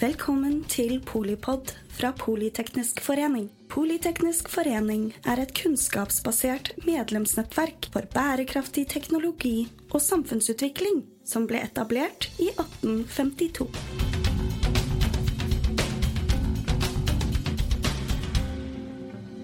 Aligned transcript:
Velkommen 0.00 0.62
til 0.64 0.94
Polipod 1.04 1.74
fra 1.92 2.08
Politeknisk 2.16 3.02
forening. 3.04 3.50
Politeknisk 3.68 4.46
forening 4.48 5.10
er 5.28 5.42
et 5.42 5.50
kunnskapsbasert 5.52 6.70
medlemsnettverk 6.86 7.90
for 7.92 8.08
bærekraftig 8.14 8.86
teknologi 8.88 9.66
og 9.90 10.00
samfunnsutvikling 10.00 11.02
som 11.28 11.44
ble 11.50 11.60
etablert 11.66 12.30
i 12.40 12.48
1852. 12.48 13.66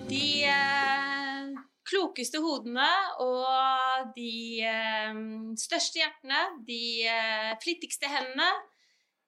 De 0.08 0.22
eh, 0.54 1.50
klokeste 1.90 2.40
hodene 2.40 2.88
og 3.26 4.08
de 4.16 4.64
eh, 4.64 5.20
største 5.60 6.00
hjertene, 6.00 6.40
de 6.64 6.80
eh, 7.12 7.52
flittigste 7.60 8.08
hendene, 8.08 8.48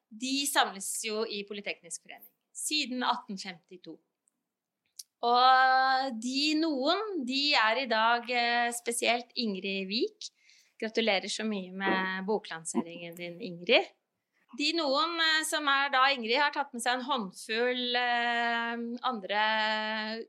de 0.08 0.34
samles 0.48 0.88
jo 1.04 1.24
i 1.28 1.44
Politeknisk 1.48 2.02
forening 2.02 2.32
siden 2.58 3.02
1852. 3.04 3.96
Og 5.26 6.18
de 6.22 6.42
noen, 6.60 7.22
de 7.26 7.42
er 7.58 7.82
i 7.82 7.88
dag 7.90 8.26
eh, 8.30 8.68
spesielt 8.74 9.32
Ingrid 9.38 9.88
Wiik. 9.90 10.28
Gratulerer 10.78 11.30
så 11.30 11.46
mye 11.46 11.72
med 11.74 12.26
boklanseringen 12.28 13.16
din, 13.18 13.40
Ingrid. 13.42 13.88
De 14.58 14.70
noen 14.78 15.18
eh, 15.24 15.42
som 15.48 15.66
er 15.72 15.90
da 15.90 16.04
Ingrid, 16.14 16.38
har 16.38 16.54
tatt 16.54 16.70
med 16.74 16.84
seg 16.84 17.00
en 17.00 17.06
håndfull 17.08 17.98
eh, 17.98 18.86
andre 19.10 19.42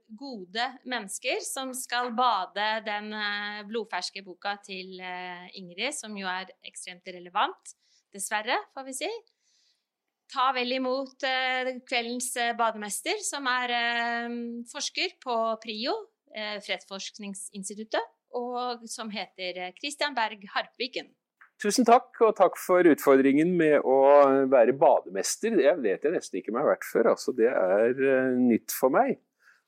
gode 0.10 0.72
mennesker 0.90 1.46
som 1.46 1.76
skal 1.78 2.16
bade 2.18 2.70
den 2.90 3.14
blodferske 3.70 4.26
boka 4.26 4.58
til 4.66 4.98
Ingrid, 5.54 5.94
som 5.94 6.18
jo 6.18 6.30
er 6.30 6.50
ekstremt 6.66 7.06
relevant. 7.14 7.78
Dessverre, 8.10 8.58
får 8.74 8.90
vi 8.90 9.02
si. 9.04 9.18
Ta 10.30 10.52
vel 10.54 10.76
imot 10.78 11.26
eh, 11.26 11.72
kveldens 11.90 12.30
eh, 12.38 12.54
bademester, 12.58 13.18
som 13.26 13.48
er 13.50 13.74
eh, 13.74 14.40
forsker 14.70 15.16
på 15.24 15.36
PRIO, 15.64 15.96
Fredsforskningsinstituttet, 16.30 18.06
og 18.38 18.84
som 18.86 19.10
heter 19.10 19.72
Christian 19.80 20.14
Berg 20.14 20.44
Harpviken. 20.54 21.08
Tusen 21.60 21.88
takk, 21.88 22.12
og 22.22 22.36
takk 22.38 22.60
for 22.62 22.86
utfordringen 22.86 23.56
med 23.58 23.82
å 23.82 23.96
være 24.52 24.76
bademester. 24.78 25.58
Det 25.58 25.74
vet 25.82 26.06
jeg 26.06 26.14
nesten 26.14 26.38
ikke 26.38 26.54
om 26.54 26.60
jeg 26.60 26.68
har 26.68 26.72
vært 26.76 26.86
før. 26.92 27.10
Altså, 27.16 27.34
det 27.34 27.50
er 27.50 28.38
nytt 28.38 28.76
for 28.78 28.94
meg. 28.94 29.18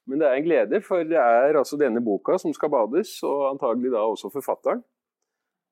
Men 0.06 0.22
det 0.22 0.30
er 0.30 0.38
en 0.38 0.46
glede, 0.46 0.84
for 0.86 1.10
det 1.10 1.18
er 1.18 1.58
altså 1.58 1.82
denne 1.82 2.06
boka 2.06 2.38
som 2.42 2.54
skal 2.54 2.70
bades, 2.74 3.18
og 3.26 3.48
antagelig 3.56 3.96
da 3.96 4.06
også 4.06 4.30
forfatteren. 4.38 4.86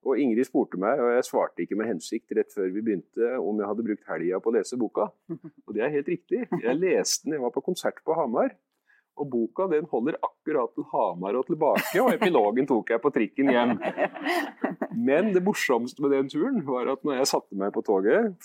Og 0.07 0.19
Ingrid 0.21 0.47
spurte 0.47 0.79
meg, 0.79 1.01
og 1.03 1.11
jeg 1.11 1.25
svarte 1.27 1.63
ikke 1.65 1.75
med 1.79 1.89
hensikt 1.89 2.31
rett 2.37 2.53
før 2.55 2.69
vi 2.71 2.83
begynte, 2.85 3.33
om 3.41 3.59
jeg 3.59 3.67
hadde 3.67 3.85
brukt 3.89 4.07
helga 4.07 4.39
på 4.39 4.51
å 4.51 4.55
lese 4.55 4.79
boka. 4.79 5.09
Og 5.67 5.75
det 5.75 5.83
er 5.83 5.91
helt 5.97 6.11
riktig. 6.11 6.45
Jeg 6.63 6.79
leste 6.79 7.27
den, 7.27 7.35
jeg 7.35 7.43
var 7.43 7.53
på 7.55 7.65
konsert 7.65 7.99
på 8.07 8.15
Hamar. 8.15 8.53
Og 9.19 9.27
boka 9.27 9.67
den 9.67 9.89
holder 9.91 10.15
akkurat 10.23 10.71
til 10.77 10.85
Hamar 10.93 11.35
og 11.35 11.49
tilbake, 11.49 11.97
og 11.99 12.13
epilogen 12.13 12.69
tok 12.69 12.93
jeg 12.95 13.03
på 13.03 13.11
trikken 13.11 13.51
hjem. 13.51 13.75
Men 15.09 15.33
det 15.35 15.43
morsomste 15.43 16.03
med 16.05 16.15
den 16.15 16.31
turen 16.31 16.63
var 16.67 16.93
at 16.95 17.03
når 17.03 17.19
jeg 17.19 17.31
satte 17.33 17.59
meg 17.59 17.75
på 17.75 17.83
toget, 17.83 18.39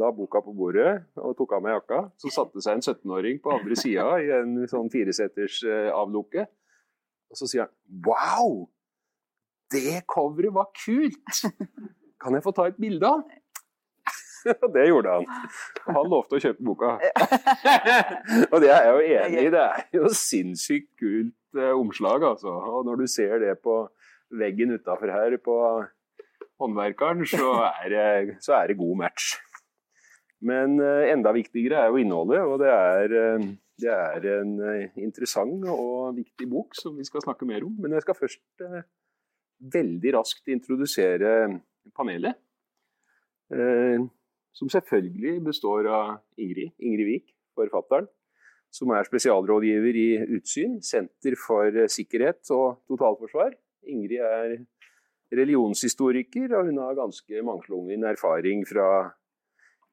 la 0.00 0.08
boka 0.16 0.40
på 0.40 0.54
bordet 0.56 1.04
og 1.20 1.34
tok 1.36 1.58
av 1.58 1.64
meg 1.64 1.76
jakka, 1.76 2.00
så 2.20 2.32
satte 2.32 2.62
seg 2.64 2.78
en 2.78 2.84
17-åring 2.84 3.40
på 3.44 3.52
andre 3.52 3.76
sida 3.76 4.06
i 4.24 4.30
en 4.40 4.56
sånn 4.70 4.88
fireseters 4.92 5.60
eh, 5.68 5.90
avlukke. 5.92 6.46
Og 7.28 7.38
så 7.38 7.48
sier 7.50 7.66
han 7.66 7.74
'wow, 8.06 8.64
det 9.74 10.04
coveret 10.10 10.54
var 10.54 10.70
kult'. 10.78 11.44
Kan 12.22 12.36
jeg 12.36 12.44
få 12.44 12.54
ta 12.56 12.68
et 12.70 12.78
bilde 12.80 13.06
av 13.06 13.22
den? 13.22 13.40
Og 14.62 14.68
det 14.76 14.88
gjorde 14.88 15.16
han. 15.16 15.26
Og 15.86 15.96
han 15.98 16.10
lovte 16.12 16.38
å 16.38 16.42
kjøpe 16.42 16.64
boka. 16.66 16.94
og 18.52 18.58
det 18.62 18.70
er 18.70 18.88
jeg 18.88 18.92
jo 18.92 19.04
enig 19.18 19.44
i. 19.46 19.52
Det 19.54 19.64
er 19.64 19.98
jo 19.98 20.12
sinnssykt 20.12 20.90
kult 21.00 21.60
eh, 21.60 21.72
omslag, 21.72 22.26
altså. 22.34 22.52
Og 22.52 22.84
når 22.88 23.04
du 23.04 23.06
ser 23.10 23.38
det 23.42 23.56
på 23.64 23.78
veggen 24.34 24.74
utafor 24.76 25.12
her 25.14 25.36
på 25.42 25.56
håndverkeren, 26.60 27.24
så 27.28 27.54
er, 27.70 27.88
det, 27.92 28.38
så 28.44 28.58
er 28.58 28.70
det 28.70 28.80
god 28.80 28.96
match. 29.04 29.34
Men 30.44 30.76
eh, 30.82 31.10
enda 31.12 31.32
viktigere 31.34 31.80
er 31.80 31.92
jo 31.92 32.00
innholdet, 32.02 32.42
og 32.44 32.58
det 32.60 32.72
er, 32.72 33.14
eh, 33.20 33.46
det 33.80 33.94
er 33.94 34.28
en 34.34 34.58
eh, 34.68 34.98
interessant 35.00 35.64
og 35.72 36.18
viktig 36.18 36.48
bok 36.50 36.76
som 36.76 36.98
vi 36.98 37.06
skal 37.08 37.24
snakke 37.24 37.48
mer 37.48 37.64
om. 37.64 37.72
Men 37.80 37.96
jeg 37.96 38.04
skal 38.04 38.18
først 38.18 38.66
eh, 38.66 38.84
veldig 39.60 40.14
raskt 40.16 40.50
introdusere 40.52 41.60
panelet. 41.96 42.38
Eh, 43.54 44.04
som 44.54 44.70
selvfølgelig 44.70 45.40
består 45.48 45.88
av 45.90 46.12
Ingrid, 46.38 46.74
Ingrid 46.78 47.08
Wiik, 47.08 47.32
forfatteren, 47.58 48.06
som 48.74 48.90
er 48.94 49.06
spesialrådgiver 49.06 49.98
i 49.98 50.08
Utsyn, 50.36 50.78
Senter 50.82 51.36
for 51.38 51.74
sikkerhet 51.90 52.42
og 52.54 52.84
totalforsvar. 52.90 53.54
Ingrid 53.90 54.22
er 54.22 54.56
religionshistoriker, 55.34 56.54
og 56.54 56.70
hun 56.70 56.80
har 56.82 56.98
ganske 56.98 57.42
mangslungen 57.46 58.06
erfaring 58.06 58.64
fra 58.68 58.88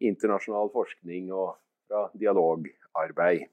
internasjonal 0.01 0.71
forskning 0.73 1.31
og 1.33 1.55
fra 1.89 2.07
dialogarbeid. 2.17 3.47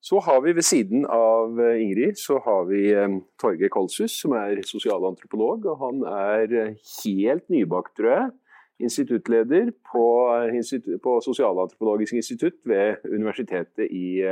Så 0.00 0.20
har 0.24 0.40
vi 0.40 0.54
ved 0.56 0.64
siden 0.64 1.02
av 1.12 1.58
Ingrid 1.60 2.16
så 2.16 2.38
har 2.40 2.64
vi 2.70 2.86
Torge 2.88 3.20
Torgeir 3.42 3.72
Kolshus, 3.72 4.14
som 4.22 4.32
er 4.32 4.62
sosialantropolog. 4.64 5.66
og 5.68 5.82
Han 5.82 6.04
er 6.08 6.54
eh, 6.56 6.78
helt 7.04 7.44
nybakt, 7.52 7.92
tror 7.96 8.14
jeg 8.14 8.30
instituttleder 8.80 9.74
på, 9.92 10.04
på 11.04 11.12
Sosialantropologisk 11.20 12.14
institutt 12.16 12.56
ved 12.64 13.04
Universitetet 13.04 13.90
i 13.92 14.24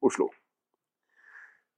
Oslo. 0.00 0.30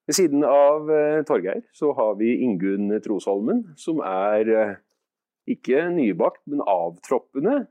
Ved 0.06 0.14
siden 0.14 0.44
av 0.46 0.86
Torgeir 1.26 1.64
så 1.74 1.90
har 1.98 2.14
vi 2.20 2.36
Ingunn 2.46 2.94
Trosholmen, 3.02 3.64
som 3.74 3.98
er 4.06 4.76
ikke 5.50 5.88
nybakt, 5.90 6.44
men 6.46 6.62
avtroppende 6.62 7.64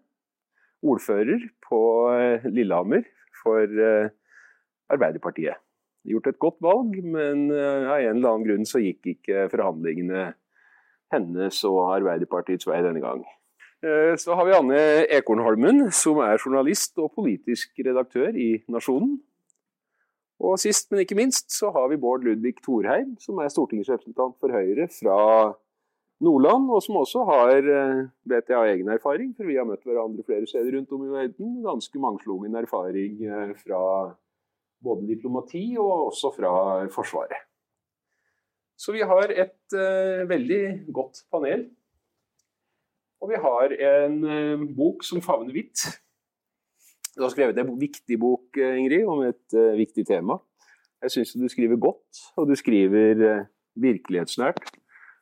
ordfører 0.84 1.48
på 1.70 1.82
Lillehammer 2.52 3.08
for 3.40 3.72
Arbeiderpartiet. 4.94 5.62
Gjort 6.06 6.28
et 6.30 6.42
godt 6.42 6.60
valg, 6.62 7.00
men 7.02 7.48
av 7.50 7.96
en 7.98 8.12
eller 8.12 8.30
annen 8.30 8.44
grunn 8.46 8.68
så 8.70 8.78
gikk 8.78 9.16
ikke 9.16 9.48
forhandlingene 9.50 10.28
hennes 11.14 11.64
og 11.66 11.80
Arbeiderpartiets 11.96 12.68
vei 12.70 12.84
denne 12.86 13.02
gang. 13.02 13.24
Eh, 13.86 14.16
så 14.18 14.36
har 14.36 14.48
vi 14.48 14.56
Anne 14.56 14.82
Ekornholmen, 15.14 15.90
som 15.94 16.22
er 16.24 16.40
journalist 16.40 16.98
og 17.02 17.12
politisk 17.18 17.76
redaktør 17.86 18.34
i 18.34 18.64
Nasjonen. 18.72 19.20
Og 20.46 20.58
sist, 20.60 20.90
men 20.92 21.04
ikke 21.04 21.18
minst, 21.18 21.52
så 21.54 21.70
har 21.76 21.88
vi 21.92 22.00
Bård 22.00 22.26
Ludvig 22.26 22.58
Thorheim, 22.64 23.14
som 23.22 23.40
er 23.40 23.52
stortingsrepresentant 23.52 24.36
for 24.42 24.52
Høyre 24.52 24.90
fra 24.92 25.20
Nordland, 26.24 26.68
og 26.72 26.82
som 26.84 26.98
også 27.04 27.24
har, 27.30 27.58
eh, 27.60 28.08
vet 28.26 28.50
jeg 28.50 28.58
av 28.58 28.68
egen 28.72 28.90
erfaring, 28.90 29.34
for 29.36 29.46
vi 29.46 29.56
har 29.56 29.68
møtt 29.68 29.84
hverandre 29.84 30.26
flere 30.26 30.48
steder 30.48 30.76
rundt 30.76 30.92
om 30.92 31.06
i 31.06 31.14
verden, 31.14 31.62
ganske 31.64 32.00
mangslungen 32.00 32.56
erfaring 32.56 33.22
eh, 33.24 33.54
fra 33.54 34.16
både 34.86 35.10
diplomati 35.10 35.66
og 35.82 36.12
også 36.12 36.32
fra 36.38 36.54
Forsvaret. 36.94 37.46
Så 38.78 38.92
vi 38.92 39.04
har 39.08 39.32
et 39.32 39.76
uh, 39.76 40.30
veldig 40.30 40.64
godt 40.94 41.24
panel. 41.32 41.70
Og 43.24 43.32
vi 43.32 43.40
har 43.40 43.76
en 43.90 44.18
uh, 44.24 44.66
bok 44.78 45.06
som 45.08 45.24
favner 45.24 45.56
vidt. 45.56 45.86
Du 47.16 47.24
har 47.24 47.32
skrevet 47.32 47.58
en 47.58 47.78
viktig 47.80 48.18
bok, 48.20 48.58
eh, 48.60 48.76
Ingrid, 48.76 49.06
om 49.08 49.22
et 49.24 49.56
uh, 49.56 49.78
viktig 49.80 50.04
tema. 50.08 50.36
Jeg 51.02 51.14
syns 51.14 51.32
du 51.40 51.48
skriver 51.48 51.80
godt, 51.80 52.20
og 52.36 52.50
du 52.50 52.56
skriver 52.56 53.46
virkelighetsnært. 53.80 54.60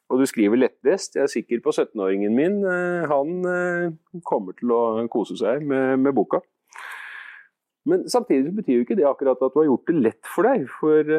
Og 0.10 0.20
du 0.20 0.26
skriver 0.26 0.58
lettlest. 0.58 1.16
Jeg 1.16 1.24
er 1.24 1.32
sikker 1.32 1.62
på 1.64 1.70
17-åringen 1.74 2.34
min. 2.36 2.64
han 3.10 4.22
kommer 4.24 4.54
til 4.54 4.72
å 4.72 5.08
kose 5.12 5.38
seg 5.38 5.66
med, 5.66 5.98
med 5.98 6.14
boka. 6.14 6.40
Men 7.90 8.06
samtidig 8.10 8.54
betyr 8.56 8.80
jo 8.80 8.86
ikke 8.86 9.00
det 9.00 9.10
akkurat 9.10 9.42
at 9.44 9.54
du 9.54 9.60
har 9.60 9.68
gjort 9.68 9.90
det 9.90 10.00
lett 10.06 10.30
for 10.36 10.48
deg. 10.48 10.70
For 10.80 11.10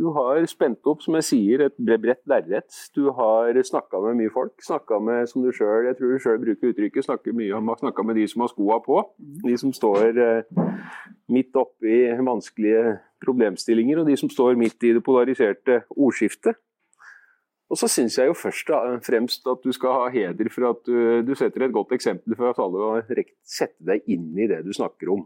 du 0.00 0.06
har 0.16 0.40
spent 0.48 0.86
opp, 0.88 1.02
som 1.04 1.16
jeg 1.18 1.26
sier, 1.26 1.66
et 1.66 1.76
bredt 1.76 2.22
lerret. 2.30 2.76
Du 2.96 3.10
har 3.16 3.56
snakka 3.68 4.00
med 4.06 4.16
mye 4.22 4.32
folk. 4.32 4.54
Snakka 4.64 4.96
med, 5.04 5.28
som 5.28 5.44
du 5.44 5.50
selv, 5.52 5.90
jeg 5.90 5.98
tror 5.98 6.14
du 6.14 6.22
sjøl 6.24 6.40
bruker 6.40 6.72
uttrykket, 6.72 7.04
snakker 7.04 7.36
mye 7.36 7.58
om 7.58 7.68
snakka 7.82 8.04
med 8.08 8.16
de 8.16 8.24
som 8.30 8.46
har 8.46 8.52
skoa 8.52 8.80
på. 8.86 9.02
De 9.44 9.58
som 9.60 9.74
står 9.76 10.20
eh, 10.24 10.64
midt 11.28 11.56
oppi 11.60 12.00
vanskelige 12.16 12.96
problemstillinger, 13.20 14.00
og 14.00 14.08
de 14.08 14.16
som 14.16 14.32
står 14.32 14.56
midt 14.60 14.88
i 14.88 14.94
det 14.96 15.04
polariserte 15.04 15.82
ordskiftet. 15.92 16.56
Og 17.70 17.78
så 17.78 17.86
syns 17.86 18.16
jeg 18.18 18.26
jo 18.26 18.34
først 18.34 18.70
og 18.74 19.02
fremst 19.06 19.46
at 19.46 19.60
du 19.62 19.70
skal 19.72 19.94
ha 19.94 20.06
heder 20.10 20.50
for 20.50 20.72
at 20.72 20.80
du, 20.88 20.96
du 21.22 21.36
setter 21.38 21.66
et 21.66 21.74
godt 21.74 21.94
eksempel 21.94 22.34
for 22.38 22.50
at 22.50 22.58
alle 22.58 23.04
kan 23.06 23.28
sette 23.46 23.86
deg 23.86 24.08
inn 24.10 24.32
i 24.34 24.48
det 24.50 24.64
du 24.66 24.72
snakker 24.74 25.12
om. 25.14 25.22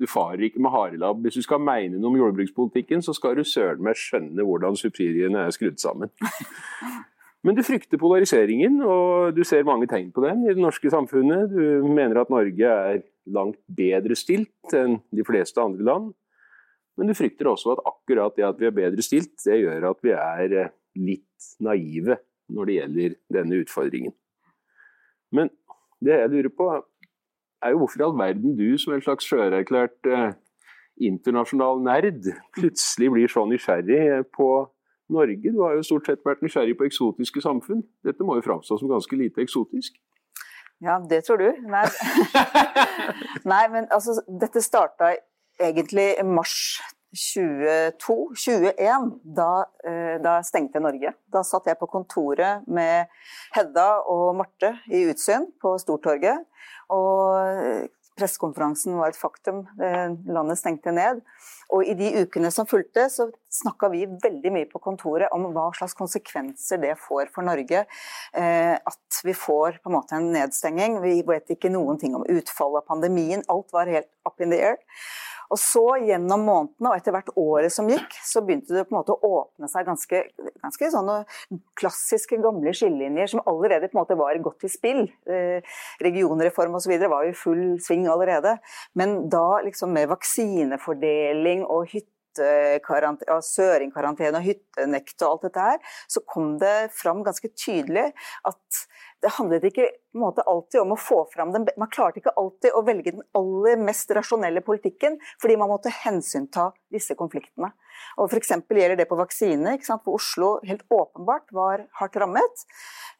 Du 0.00 0.08
farer 0.10 0.42
ikke 0.48 0.62
med 0.62 0.72
harelabb. 0.74 1.20
Hvis 1.22 1.36
du 1.38 1.44
skal 1.44 1.62
mene 1.62 2.00
noe 2.00 2.10
om 2.10 2.16
jordbrukspolitikken, 2.18 3.04
så 3.04 3.14
skal 3.14 3.36
du 3.38 3.44
søren 3.46 3.84
meg 3.84 3.98
skjønne 4.00 4.46
hvordan 4.46 4.78
subsidiene 4.80 5.44
er 5.44 5.54
skrudd 5.54 5.78
sammen. 5.78 6.10
Men 7.44 7.58
du 7.58 7.60
frykter 7.62 8.00
polariseringen, 8.00 8.80
og 8.80 9.36
du 9.36 9.42
ser 9.44 9.66
mange 9.68 9.86
tegn 9.90 10.08
på 10.16 10.24
den 10.24 10.46
i 10.46 10.54
det 10.54 10.62
norske 10.64 10.90
samfunnet. 10.90 11.52
Du 11.52 11.84
mener 11.84 12.22
at 12.22 12.32
Norge 12.32 12.70
er 12.72 13.02
langt 13.36 13.60
bedre 13.68 14.16
stilt 14.16 14.74
enn 14.74 14.96
de 15.12 15.26
fleste 15.28 15.60
andre 15.60 15.84
land. 15.84 16.14
Men 16.96 17.10
du 17.10 17.14
frykter 17.18 17.50
også 17.50 17.74
at 17.74 17.84
akkurat 17.84 18.34
det 18.38 18.46
at 18.48 18.58
vi 18.58 18.70
er 18.70 18.74
bedre 18.74 19.04
stilt, 19.04 19.36
det 19.44 19.60
gjør 19.60 19.90
at 19.90 20.00
vi 20.06 20.14
er 20.16 20.56
eh, 20.62 20.72
litt 20.96 21.50
naive 21.62 22.18
når 22.52 22.68
det 22.68 22.78
gjelder 22.78 23.16
denne 23.32 23.60
utfordringen. 23.64 24.14
Men 25.34 25.50
det 26.04 26.18
jeg 26.20 26.30
lurer 26.30 26.52
på, 26.52 26.68
er 27.64 27.72
jo 27.72 27.80
hvorfor 27.80 28.00
i 28.00 28.06
all 28.06 28.18
verden 28.18 28.56
du 28.58 28.78
som 28.78 28.94
en 28.94 29.02
slags 29.02 29.26
sjøerklært 29.28 30.10
eh, 30.10 30.34
internasjonal 31.00 31.80
nerd 31.82 32.28
plutselig 32.54 33.10
blir 33.14 33.30
så 33.32 33.46
nysgjerrig 33.48 34.26
på 34.36 34.48
Norge. 35.14 35.52
Du 35.52 35.62
har 35.62 35.76
jo 35.76 35.84
stort 35.84 36.08
sett 36.08 36.24
vært 36.24 36.42
nysgjerrig 36.44 36.76
på 36.78 36.86
eksotiske 36.88 37.42
samfunn. 37.44 37.82
Dette 38.04 38.24
må 38.24 38.38
jo 38.38 38.44
framstå 38.46 38.78
som 38.80 38.92
ganske 38.92 39.18
lite 39.18 39.42
eksotisk? 39.44 39.96
Ja, 40.84 40.98
det 41.10 41.24
tror 41.24 41.40
du. 41.40 41.48
Nei, 41.70 41.84
Nei 43.52 43.64
men 43.72 43.88
altså, 43.94 44.16
dette 44.28 44.62
starta 44.64 45.14
egentlig 45.60 46.10
i 46.18 46.26
mars 46.26 46.56
22, 47.14 48.34
21, 48.36 49.10
da, 49.24 49.50
eh, 49.86 50.16
da 50.22 50.38
stengte 50.42 50.82
Norge. 50.82 51.14
Da 51.32 51.44
satt 51.46 51.70
jeg 51.70 51.78
på 51.80 51.88
kontoret 51.90 52.66
med 52.66 53.10
Hedda 53.54 53.88
og 54.10 54.34
Marte 54.38 54.74
i 54.90 55.04
Utsyn 55.10 55.46
på 55.62 55.76
Stortorget. 55.82 56.44
Og 56.92 57.88
pressekonferansen 58.18 58.94
var 58.98 59.10
et 59.10 59.18
faktum. 59.18 59.64
Landet 60.30 60.60
stengte 60.60 60.92
ned. 60.94 61.22
Og 61.72 61.86
i 61.88 61.94
de 61.98 62.10
ukene 62.22 62.50
som 62.54 62.68
fulgte, 62.68 63.06
så 63.10 63.26
snakka 63.52 63.88
vi 63.92 64.04
veldig 64.06 64.52
mye 64.54 64.68
på 64.70 64.80
kontoret 64.82 65.32
om 65.34 65.48
hva 65.54 65.68
slags 65.76 65.96
konsekvenser 65.98 66.82
det 66.82 66.94
får 67.00 67.32
for 67.34 67.46
Norge. 67.46 67.84
Eh, 68.36 68.74
at 68.76 69.20
vi 69.24 69.34
får 69.36 69.80
på 69.82 69.90
en 69.90 69.96
måte 69.96 70.18
en 70.18 70.30
nedstenging. 70.34 71.00
Vi 71.04 71.16
vet 71.26 71.54
ikke 71.56 71.72
noen 71.72 71.98
ting 72.00 72.16
om 72.18 72.26
utfallet 72.28 72.82
av 72.82 72.88
pandemien. 72.90 73.44
Alt 73.50 73.72
var 73.74 73.90
helt 73.90 74.10
up 74.28 74.40
in 74.40 74.54
the 74.54 74.60
air. 74.60 74.78
Og 75.52 75.60
så 75.60 75.84
gjennom 76.04 76.44
månedene 76.46 76.90
og 76.90 76.98
etter 76.98 77.14
hvert 77.14 77.32
året 77.40 77.74
som 77.74 77.88
gikk, 77.90 78.16
så 78.24 78.42
begynte 78.44 78.74
det 78.74 78.86
på 78.88 78.94
en 78.94 79.00
måte 79.00 79.14
å 79.14 79.32
åpne 79.40 79.68
seg 79.70 79.88
ganske, 79.88 80.22
ganske 80.62 80.90
sånne 80.94 81.18
klassiske 81.78 82.38
gamle 82.44 82.74
skillelinjer 82.76 83.34
som 83.34 83.44
allerede 83.50 83.90
på 83.90 83.98
en 83.98 84.02
måte 84.02 84.18
var 84.18 84.40
godt 84.44 84.66
i 84.66 84.72
spill. 84.72 85.04
Eh, 85.28 85.76
regionreform 86.04 86.80
osv. 86.80 86.96
var 87.10 87.28
i 87.28 87.36
full 87.36 87.78
sving 87.82 88.08
allerede. 88.10 88.58
Men 88.98 89.24
da 89.32 89.60
liksom 89.64 89.94
med 89.94 90.10
vaksinefordeling 90.12 91.64
og 91.68 91.88
hytte 91.92 92.10
søringkarantene 92.34 94.40
og 94.40 94.42
hyttenekt 94.42 95.22
og 95.22 95.28
alt 95.28 95.44
dette 95.46 95.66
her, 95.68 95.92
så 96.10 96.22
kom 96.26 96.56
det 96.58 96.90
fram 96.96 97.22
ganske 97.26 97.52
tydelig 97.54 98.08
at 98.44 98.80
det 99.22 99.30
handlet 99.38 99.64
ikke 99.68 99.86
måte, 100.20 100.44
alltid 100.46 100.80
om 100.82 100.92
å 100.94 100.98
få 101.00 101.20
fram 101.32 101.52
den 101.54 101.64
Man 101.80 101.90
klarte 101.92 102.20
ikke 102.20 102.34
alltid 102.38 102.74
å 102.76 102.82
velge 102.86 103.14
den 103.14 103.24
aller 103.38 103.80
mest 103.80 104.10
rasjonelle 104.14 104.62
politikken, 104.64 105.16
fordi 105.42 105.56
man 105.60 105.70
måtte 105.70 105.92
hensynta 105.92 106.68
disse 106.92 107.16
konfliktene. 107.18 107.70
Og 108.20 108.28
F.eks. 108.28 108.52
gjelder 108.68 108.98
det 109.00 109.08
på 109.10 109.18
vaksine, 109.18 109.76
hvor 109.94 110.18
Oslo 110.18 110.50
helt 110.66 110.84
åpenbart 110.92 111.54
var 111.56 111.86
hardt 112.00 112.18
rammet, 112.20 112.66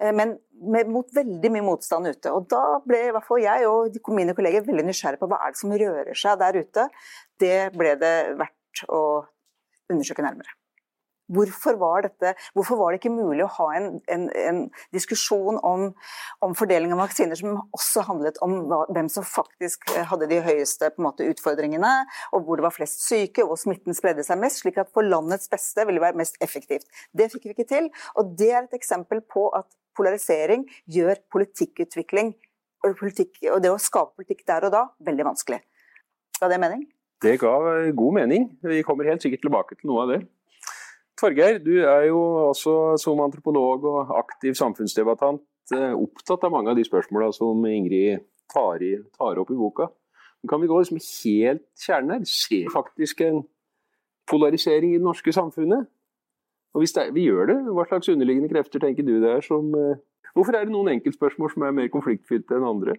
eh, 0.00 0.12
men 0.12 0.36
med, 0.60 0.90
mot 0.92 1.08
veldig 1.14 1.52
mye 1.54 1.66
motstand 1.66 2.10
ute. 2.10 2.32
Og 2.32 2.48
Da 2.52 2.80
ble 2.86 3.06
i 3.06 3.14
hvert 3.14 3.28
fall 3.28 3.42
jeg 3.44 3.70
og 3.70 4.12
mine 4.14 4.36
kolleger 4.36 4.66
veldig 4.66 4.86
nysgjerrige 4.90 5.22
på 5.22 5.30
hva 5.30 5.40
er 5.44 5.54
det 5.54 5.62
som 5.62 5.72
rører 5.72 6.18
seg 6.18 6.42
der 6.42 6.60
ute. 6.60 6.88
Det 7.40 7.56
ble 7.76 7.96
det 8.00 8.16
verdt 8.40 8.84
å 8.90 9.02
undersøke 9.90 10.26
nærmere. 10.26 10.52
Hvorfor 11.32 11.78
var, 11.80 12.04
dette, 12.04 12.34
hvorfor 12.52 12.76
var, 12.76 12.92
det 12.92 13.00
ikke 13.00 13.14
mulig 13.14 13.46
å 13.46 13.52
ha 13.56 13.68
en, 13.78 13.86
en, 14.12 14.26
en 14.36 14.58
diskusjon 14.92 15.56
om, 15.64 15.86
om, 16.44 16.56
fordeling 16.58 16.92
av 16.92 17.00
vaksiner 17.00 17.38
som 17.38 17.62
også 17.72 18.04
handlet 18.10 18.40
om 18.44 18.58
hva, 18.68 18.82
hvem 18.92 19.08
som 19.12 19.24
faktisk 19.24 19.88
eh, 19.94 20.04
hadde 20.10 20.28
de 20.28 20.42
høyeste 20.44 20.90
måte, 21.00 21.24
utfordringene, 21.32 21.92
og 22.36 22.44
hvor 22.44 22.60
det 22.60 22.66
var 22.66 22.76
flest 22.76 23.06
syke, 23.06 23.40
og 23.40 23.54
hvor 23.54 23.62
smitten 23.62 23.96
spredde 23.96 24.26
seg 24.26 24.40
mest, 24.42 24.60
slik 24.60 24.82
at 24.82 24.92
for 24.92 25.06
landets 25.06 25.48
beste 25.52 25.86
ville 25.88 25.96
det 26.00 26.06
være 26.10 26.20
mest 26.20 26.36
effektivt. 26.44 26.84
Det 27.16 27.30
fikk 27.32 27.48
vi 27.48 27.56
ikke 27.56 27.70
til, 27.72 27.88
og 28.20 28.36
det 28.36 28.50
er 28.52 28.66
et 28.66 28.76
eksempel 28.76 29.24
på 29.24 29.48
at 29.56 29.70
polarisering 29.96 30.66
gjør 30.90 31.22
politikkutvikling 31.32 32.34
og, 32.84 32.98
politikk, 32.98 33.38
og 33.48 33.62
det 33.64 33.72
å 33.72 33.80
skape 33.80 34.18
politikk 34.20 34.44
der 34.48 34.68
og 34.68 34.74
da 34.74 34.84
veldig 35.06 35.30
vanskelig. 35.30 35.62
Ga 36.40 36.50
det 36.50 36.60
mening? 36.60 36.84
Det 37.24 37.38
ga 37.40 37.54
god 37.96 38.16
mening. 38.18 38.50
Vi 38.60 38.82
kommer 38.84 39.08
helt 39.08 39.22
sikkert 39.24 39.44
tilbake 39.46 39.78
til 39.78 39.88
noe 39.88 40.04
av 40.04 40.10
det. 40.12 40.18
Torgeir, 41.20 41.60
du 41.62 41.76
er 41.78 42.08
jo 42.08 42.20
også 42.50 42.96
som 42.98 43.20
antropolog 43.22 43.84
og 43.86 44.14
aktiv 44.18 44.56
samfunnsdebattant 44.58 45.74
eh, 45.76 45.92
opptatt 45.94 46.46
av 46.46 46.54
mange 46.54 46.72
av 46.72 46.78
de 46.78 46.84
spørsmåla 46.86 47.30
som 47.36 47.62
Ingrid 47.70 48.24
tar, 48.50 48.82
i, 48.82 48.96
tar, 49.14 49.38
opp 49.38 49.52
i 49.54 49.58
boka. 49.58 49.88
Men 50.42 50.50
kan 50.50 50.62
vi 50.62 50.70
gå 50.70 50.80
liksom 50.80 50.98
helt 51.00 51.64
kjernen 51.80 52.16
her? 52.16 52.26
Ser 52.28 52.72
faktisk 52.74 53.22
en 53.24 53.44
polarisering 54.30 54.94
i 54.94 54.98
det 54.98 55.06
norske 55.06 55.32
samfunnet? 55.32 55.86
Og 56.74 56.82
hvis 56.82 56.96
det, 56.96 57.06
vi 57.14 57.28
gjør 57.28 57.52
det, 57.52 57.58
hva 57.70 57.86
slags 57.86 58.10
underliggende 58.10 58.50
krefter 58.50 58.82
tenker 58.82 59.06
du 59.06 59.16
det 59.22 59.36
er 59.38 59.46
som 59.46 59.70
uh, 59.78 59.94
Hvorfor 60.34 60.56
er 60.58 60.66
det 60.66 60.74
noen 60.74 60.90
enkeltspørsmål 60.96 61.52
som 61.52 61.62
er 61.62 61.74
mer 61.76 61.90
konfliktfylte 61.94 62.56
enn 62.56 62.64
andre? 62.66 62.96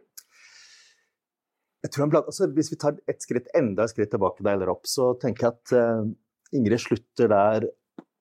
Jeg 1.83 1.91
tror 1.91 2.07
blant, 2.07 2.29
altså, 2.31 2.47
Hvis 2.56 2.71
vi 2.71 2.77
tar 2.79 2.95
et 3.12 3.19
skritt, 3.19 3.50
enda 3.57 3.83
et 3.83 3.91
skritt 3.91 4.13
tilbake 4.13 4.45
der 4.45 4.56
eller 4.56 4.71
opp, 4.71 4.88
så 4.88 5.12
tenker 5.19 5.50
jeg 5.50 5.57
at 5.57 5.75
uh, 5.75 6.07
Ingrid 6.56 6.79
slutter 6.79 7.27
der 7.33 7.67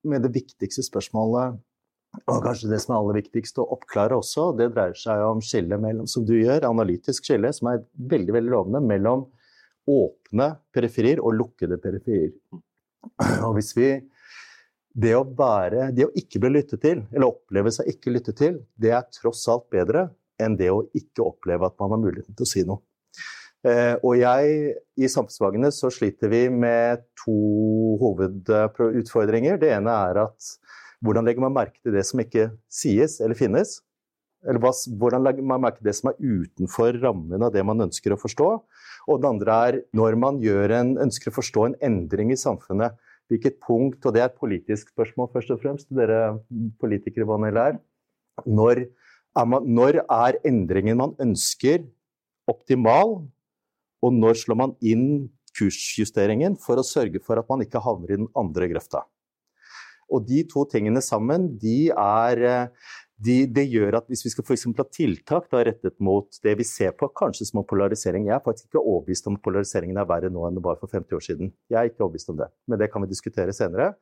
med 0.09 0.25
det 0.25 0.33
viktigste 0.35 0.85
spørsmålet, 0.87 1.59
og 2.31 2.45
kanskje 2.45 2.71
det 2.71 2.79
som 2.83 2.95
er 2.95 3.01
aller 3.01 3.19
viktigst 3.19 3.59
å 3.59 3.67
oppklare 3.75 4.17
også, 4.21 4.53
det 4.59 4.71
dreier 4.75 4.95
seg 4.99 5.23
om 5.27 5.41
skillet 5.43 5.81
mellom, 5.83 6.06
som 6.11 6.27
du 6.27 6.37
gjør, 6.37 6.69
analytisk 6.69 7.27
skille, 7.27 7.51
som 7.56 7.73
er 7.73 7.83
veldig 8.12 8.37
veldig 8.37 8.53
lovende, 8.55 8.83
mellom 8.85 9.27
åpne 9.91 10.53
periferier 10.75 11.21
og 11.21 11.35
lukkede 11.41 11.81
periferier. 11.83 12.33
Og 13.45 13.56
hvis 13.59 13.75
vi 13.77 13.89
det 14.95 15.11
å, 15.19 15.25
være, 15.27 15.91
det 15.93 16.06
å 16.06 16.12
ikke 16.17 16.41
bli 16.45 16.53
lyttet 16.55 16.85
til, 16.85 17.03
eller 17.11 17.33
oppleve 17.33 17.73
seg 17.75 17.91
ikke 17.91 18.15
lyttet 18.15 18.39
til, 18.39 18.61
det 18.79 18.95
er 18.95 19.09
tross 19.12 19.43
alt 19.51 19.67
bedre 19.75 20.06
enn 20.41 20.55
det 20.59 20.71
å 20.71 20.85
ikke 20.95 21.27
oppleve 21.27 21.67
at 21.67 21.77
man 21.83 21.97
har 21.97 22.03
muligheten 22.06 22.37
til 22.39 22.47
å 22.47 22.51
si 22.51 22.62
noe. 22.67 22.83
Eh, 23.65 23.95
og 24.05 24.19
jeg, 24.21 24.75
i 25.01 25.09
samfunnsfagene 25.09 25.71
så 25.73 25.89
sliter 25.93 26.29
vi 26.33 26.43
med 26.53 27.07
to 27.23 27.37
hovedutfordringer. 28.03 29.57
Det 29.61 29.73
ene 29.73 29.95
er 30.11 30.21
at 30.27 30.51
hvordan 31.05 31.25
legger 31.25 31.45
man 31.45 31.57
merke 31.57 31.81
til 31.81 31.97
det 31.97 32.05
som 32.09 32.21
ikke 32.21 32.51
sies 32.73 33.19
eller 33.25 33.39
finnes? 33.39 33.79
Eller 34.45 34.61
hvordan 34.61 35.25
legger 35.25 35.47
man 35.49 35.63
merke 35.65 35.81
til 35.81 35.89
det 35.89 35.97
som 35.97 36.11
er 36.11 36.21
utenfor 36.21 36.99
rammen 37.01 37.45
av 37.45 37.55
det 37.55 37.65
man 37.65 37.87
ønsker 37.87 38.13
å 38.13 38.21
forstå? 38.21 38.51
Og 39.09 39.21
det 39.21 39.31
andre 39.31 39.56
er 39.69 39.81
når 39.97 40.19
man 40.21 40.41
en, 40.44 40.94
ønsker 41.01 41.33
å 41.33 41.39
forstå 41.39 41.67
en 41.67 41.79
endring 41.85 42.33
i 42.33 42.41
samfunnet. 42.41 42.97
Hvilket 43.33 43.56
punkt, 43.65 44.05
og 44.05 44.13
det 44.13 44.21
er 44.21 44.29
et 44.29 44.41
politisk 44.41 44.93
spørsmål 44.93 45.31
først 45.33 45.55
og 45.55 45.63
fremst, 45.63 45.89
dere 45.89 46.37
politikere 46.81 47.25
hva 47.25 47.41
er. 47.49 47.81
Når 48.44 48.85
er, 48.85 49.47
man, 49.49 49.65
når 49.65 50.03
er 50.05 50.41
endringen 50.44 51.01
man 51.01 51.17
ønsker 51.23 51.87
optimal, 52.51 53.23
og 54.05 54.15
når 54.17 54.39
slår 54.43 54.61
man 54.61 54.77
inn 54.84 55.08
kursjusteringen 55.55 56.58
for 56.61 56.81
å 56.81 56.87
sørge 56.87 57.23
for 57.25 57.41
at 57.41 57.49
man 57.51 57.63
ikke 57.65 57.82
havner 57.82 58.13
i 58.13 58.20
den 58.20 58.31
andre 58.39 58.69
grøfta? 58.73 59.05
Og 60.13 60.27
de 60.29 60.43
to 60.51 60.67
tingene 60.69 61.01
sammen, 61.03 61.55
de 61.61 61.89
er 61.89 62.69
de, 63.25 63.37
det 63.46 63.65
gjør 63.70 64.01
at 64.01 64.08
hvis 64.11 64.25
vi 64.27 64.32
skal 64.32 64.46
for 64.46 64.81
ha 64.81 64.87
tiltak 64.91 65.46
da, 65.53 65.63
rettet 65.69 65.94
mot 66.03 66.27
det 66.44 66.56
vi 66.58 66.67
ser 66.67 66.96
på 66.99 67.08
kanskje 67.17 67.46
som 67.49 67.61
en 67.61 67.69
polarisering 67.69 68.27
Jeg 68.27 68.34
er 68.37 68.43
faktisk 68.44 68.69
ikke 68.69 68.82
overbevist 68.82 69.29
om 69.31 69.39
polariseringen 69.41 70.01
er 70.01 70.08
verre 70.08 70.31
nå 70.32 70.43
enn 70.49 70.58
det 70.58 70.65
var 70.65 70.81
for 70.81 70.91
50 70.91 71.17
år 71.17 71.25
siden. 71.25 71.53
Jeg 71.70 71.79
er 71.79 71.91
ikke 71.91 72.05
overbevist 72.05 72.32
om 72.34 72.41
det, 72.43 72.51
men 72.67 72.81
det 72.82 72.91
kan 72.93 73.05
vi 73.05 73.13
diskutere 73.13 73.55
senere. 73.55 73.93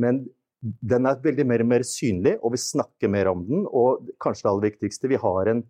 Men 0.00 0.24
den 0.62 1.06
er 1.10 1.20
veldig 1.22 1.46
mer 1.46 1.64
og 1.64 1.70
mer 1.74 1.84
synlig, 1.86 2.36
og 2.40 2.54
vi 2.54 2.62
snakker 2.64 3.10
mer 3.12 3.30
om 3.32 3.44
den. 3.46 3.64
Og 3.68 4.08
kanskje 4.22 4.46
det 4.46 4.52
aller 4.52 4.68
viktigste, 4.70 5.10
vi 5.10 5.20
har 5.20 5.52
en, 5.52 5.64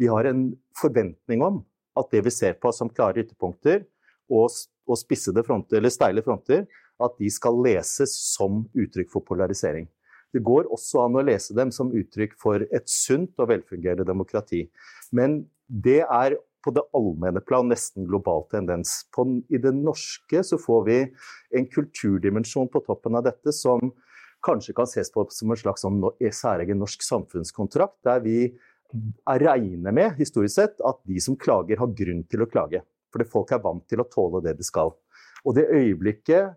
vi 0.00 0.10
har 0.10 0.28
en 0.28 0.48
forventning 0.80 1.44
om 1.46 1.62
at 1.98 2.10
det 2.14 2.24
vi 2.26 2.32
ser 2.34 2.58
på 2.60 2.72
som 2.74 2.90
klare 2.90 3.24
ytterpunkter 3.24 3.82
og, 4.30 4.50
og 4.88 5.00
spissede 5.00 5.44
fronter, 5.46 5.80
eller 5.80 5.92
steile 5.92 6.24
fronter, 6.24 6.66
at 6.98 7.14
de 7.20 7.30
skal 7.30 7.60
leses 7.62 8.12
som 8.34 8.64
uttrykk 8.74 9.12
for 9.12 9.26
polarisering. 9.26 9.86
Det 10.34 10.42
går 10.44 10.68
også 10.74 11.06
an 11.06 11.16
å 11.16 11.24
lese 11.24 11.54
dem 11.56 11.70
som 11.72 11.92
uttrykk 11.94 12.34
for 12.40 12.64
et 12.64 12.90
sunt 12.90 13.38
og 13.40 13.48
velfungerende 13.52 14.04
demokrati. 14.08 14.66
Men 15.16 15.40
det 15.68 16.02
er 16.04 16.36
på 16.64 16.72
det 16.74 16.84
allmenne 16.96 17.40
plan 17.44 17.68
nesten 17.70 18.06
global 18.08 18.44
tendens. 18.52 19.06
På, 19.14 19.24
I 19.48 19.60
det 19.62 19.72
norske 19.76 20.42
så 20.44 20.58
får 20.60 20.84
vi 20.88 20.98
en 21.56 21.68
kulturdimensjon 21.70 22.68
på 22.72 22.82
toppen 22.84 23.16
av 23.16 23.24
dette 23.28 23.54
som 23.56 23.92
kanskje 24.44 24.74
kan 24.76 24.86
ses 24.90 25.10
på 25.14 25.24
som 25.34 25.54
en 25.54 25.58
slags 25.58 25.82
sånn 25.86 26.02
særegen 26.34 26.78
norsk 26.82 27.02
samfunnskontrakt, 27.02 27.96
der 28.06 28.20
vi 28.22 28.38
regner 29.40 29.94
med 29.94 30.16
historisk 30.18 30.54
sett 30.54 30.80
at 30.86 31.00
de 31.08 31.20
som 31.20 31.36
klager, 31.36 31.80
har 31.80 31.92
grunn 31.96 32.24
til 32.30 32.44
å 32.44 32.48
klage. 32.50 32.82
Fordi 33.12 33.28
folk 33.28 33.52
er 33.52 33.62
vant 33.64 33.84
til 33.88 34.02
å 34.02 34.08
tåle 34.08 34.42
det 34.44 34.56
de 34.58 34.66
skal. 34.66 34.92
Og 35.44 35.54
det 35.56 35.68
øyeblikket 35.68 36.56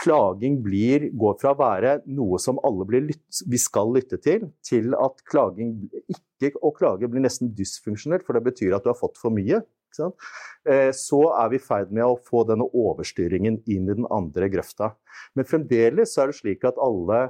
klaging 0.00 0.60
blir, 0.64 1.08
går 1.18 1.36
fra 1.40 1.52
å 1.52 1.58
være 1.58 1.96
noe 2.08 2.38
som 2.40 2.60
alle 2.64 3.02
lytt, 3.10 3.42
vi 3.48 3.58
skal 3.60 3.92
lytte 3.94 4.20
til, 4.22 4.48
til 4.64 4.94
at 4.96 5.20
klaging 5.28 5.74
ikke 6.08 6.54
å 6.64 6.72
klage 6.76 7.08
blir 7.10 7.24
nesten 7.24 7.52
dysfunksjonelt, 7.56 8.24
for 8.24 8.36
det 8.36 8.46
betyr 8.46 8.76
at 8.76 8.86
du 8.86 8.90
har 8.92 8.98
fått 8.98 9.20
for 9.20 9.34
mye. 9.34 9.60
Eh, 10.00 10.90
så 10.94 11.20
er 11.34 11.50
vi 11.50 11.58
i 11.58 11.64
ferd 11.64 11.90
med 11.92 12.06
å 12.06 12.18
få 12.24 12.44
denne 12.48 12.68
overstyringen 12.68 13.60
inn 13.66 13.88
i 13.88 13.96
den 13.96 14.06
andre 14.12 14.48
grøfta. 14.52 14.94
Men 15.34 15.48
fremdeles 15.48 16.16
er 16.16 16.30
det 16.30 16.38
slik 16.38 16.64
at 16.68 16.80
alle 16.80 17.26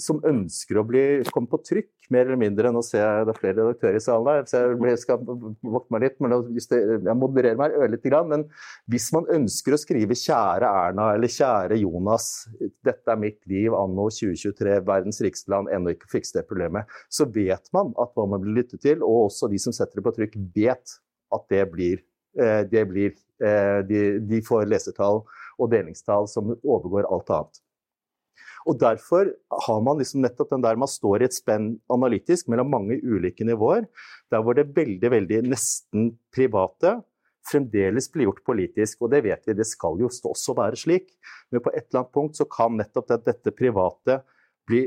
som 0.00 0.20
ønsker 0.26 0.78
å 0.78 0.84
bli, 0.86 1.02
komme 1.32 1.50
på 1.50 1.60
trykk, 1.64 1.90
mer 2.12 2.26
eller 2.26 2.38
mindre. 2.40 2.72
Nå 2.74 2.82
ser 2.84 3.02
jeg 3.02 3.26
det 3.26 3.32
er 3.34 3.38
flere 3.38 3.56
redaktører 3.58 3.98
i 3.98 4.02
salen 4.04 4.30
her, 4.30 4.46
så 4.48 4.62
jeg 4.74 5.00
skal 5.02 5.22
vokte 5.24 5.94
meg 5.94 6.04
litt. 6.04 6.18
men 6.20 6.34
Jeg 6.36 7.16
modererer 7.18 7.58
meg 7.60 7.76
ørlite 7.78 8.10
grann. 8.12 8.30
Men 8.30 8.46
hvis 8.90 9.10
man 9.16 9.28
ønsker 9.32 9.74
å 9.74 9.80
skrive 9.80 10.16
'Kjære 10.18 10.70
Erna' 10.84 11.14
eller 11.16 11.32
'Kjære 11.32 11.80
Jonas', 11.82 12.48
dette 12.84 13.12
er 13.12 13.20
mitt 13.20 13.40
liv 13.50 13.74
anno 13.74 14.08
2023, 14.10 14.80
verdens 14.86 15.20
rikeste 15.24 15.50
land, 15.54 15.72
ennå 15.72 15.94
ikke 15.94 16.12
fikset 16.18 16.40
det 16.40 16.48
problemet, 16.50 16.86
så 17.08 17.26
vet 17.26 17.72
man 17.72 17.94
at 17.98 18.14
hva 18.14 18.28
man 18.28 18.42
blir 18.44 18.60
lyttet 18.62 18.82
til, 18.82 19.02
og 19.02 19.30
også 19.30 19.50
de 19.50 19.58
som 19.58 19.72
setter 19.72 20.00
det 20.00 20.06
på 20.06 20.14
trykk, 20.16 20.38
vet 20.54 20.98
at 21.34 21.48
det 21.50 21.64
blir, 21.72 22.02
eh, 22.38 22.62
det 22.66 22.84
blir 22.88 23.14
eh, 23.42 23.80
de, 23.86 24.18
de 24.20 24.42
får 24.42 24.68
lesertall 24.68 25.22
og 25.60 25.70
delingstall 25.72 26.28
som 26.28 26.54
overgår 26.64 27.08
alt 27.10 27.30
annet. 27.30 27.60
Og 28.68 28.78
Derfor 28.80 29.30
har 29.66 29.80
man 29.84 30.00
liksom 30.00 30.24
nettopp 30.24 30.50
den 30.52 30.64
der 30.64 30.78
man 30.80 30.90
står 30.90 31.22
i 31.22 31.28
et 31.28 31.36
spenn 31.36 31.72
analytisk 31.92 32.50
mellom 32.52 32.72
mange 32.72 32.98
ulike 33.00 33.46
nivåer, 33.46 33.86
der 34.32 34.42
hvor 34.44 34.56
det 34.56 34.70
veldig, 34.76 35.10
veldig 35.14 35.42
nesten 35.48 36.10
private 36.34 36.98
fremdeles 37.50 38.10
blir 38.12 38.28
gjort 38.28 38.44
politisk. 38.46 39.02
Og 39.02 39.12
det 39.14 39.22
vet 39.26 39.46
vi, 39.48 39.56
det 39.56 39.66
skal 39.68 40.00
jo 40.00 40.10
også 40.10 40.54
være 40.58 40.78
slik. 40.78 41.12
Men 41.50 41.64
på 41.64 41.72
et 41.72 41.86
eller 41.88 42.02
annet 42.02 42.16
punkt 42.16 42.38
så 42.38 42.46
kan 42.50 42.76
nettopp 42.78 43.08
det, 43.10 43.22
dette 43.30 43.54
private 43.56 44.20
bli 44.68 44.84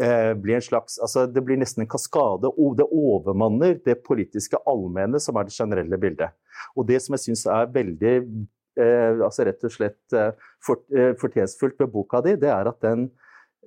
eh, 0.00 0.34
blir 0.38 0.58
en 0.58 0.62
slags, 0.62 0.98
altså 1.02 1.26
Det 1.26 1.42
blir 1.44 1.58
nesten 1.60 1.84
en 1.84 1.90
kaskade. 1.90 2.48
og 2.48 2.76
Det 2.78 2.86
overmanner 2.86 3.80
det 3.84 4.02
politiske 4.04 4.60
allmenne, 4.66 5.20
som 5.20 5.36
er 5.36 5.48
det 5.48 5.56
generelle 5.56 5.98
bildet. 5.98 6.30
Og 6.76 6.86
Det 6.86 7.02
som 7.02 7.14
jeg 7.14 7.26
syns 7.26 7.46
er 7.46 7.72
veldig 7.74 8.14
eh, 8.14 8.46
altså 8.78 9.46
rett 9.48 9.64
og 9.66 9.74
slett 9.74 10.16
eh, 10.16 10.30
for, 10.64 10.84
eh, 10.94 11.14
fortjenstfullt 11.18 11.78
med 11.82 11.92
boka 11.92 12.22
di, 12.24 12.36
det 12.40 12.50
er 12.52 12.70
at 12.70 12.80
den 12.84 13.08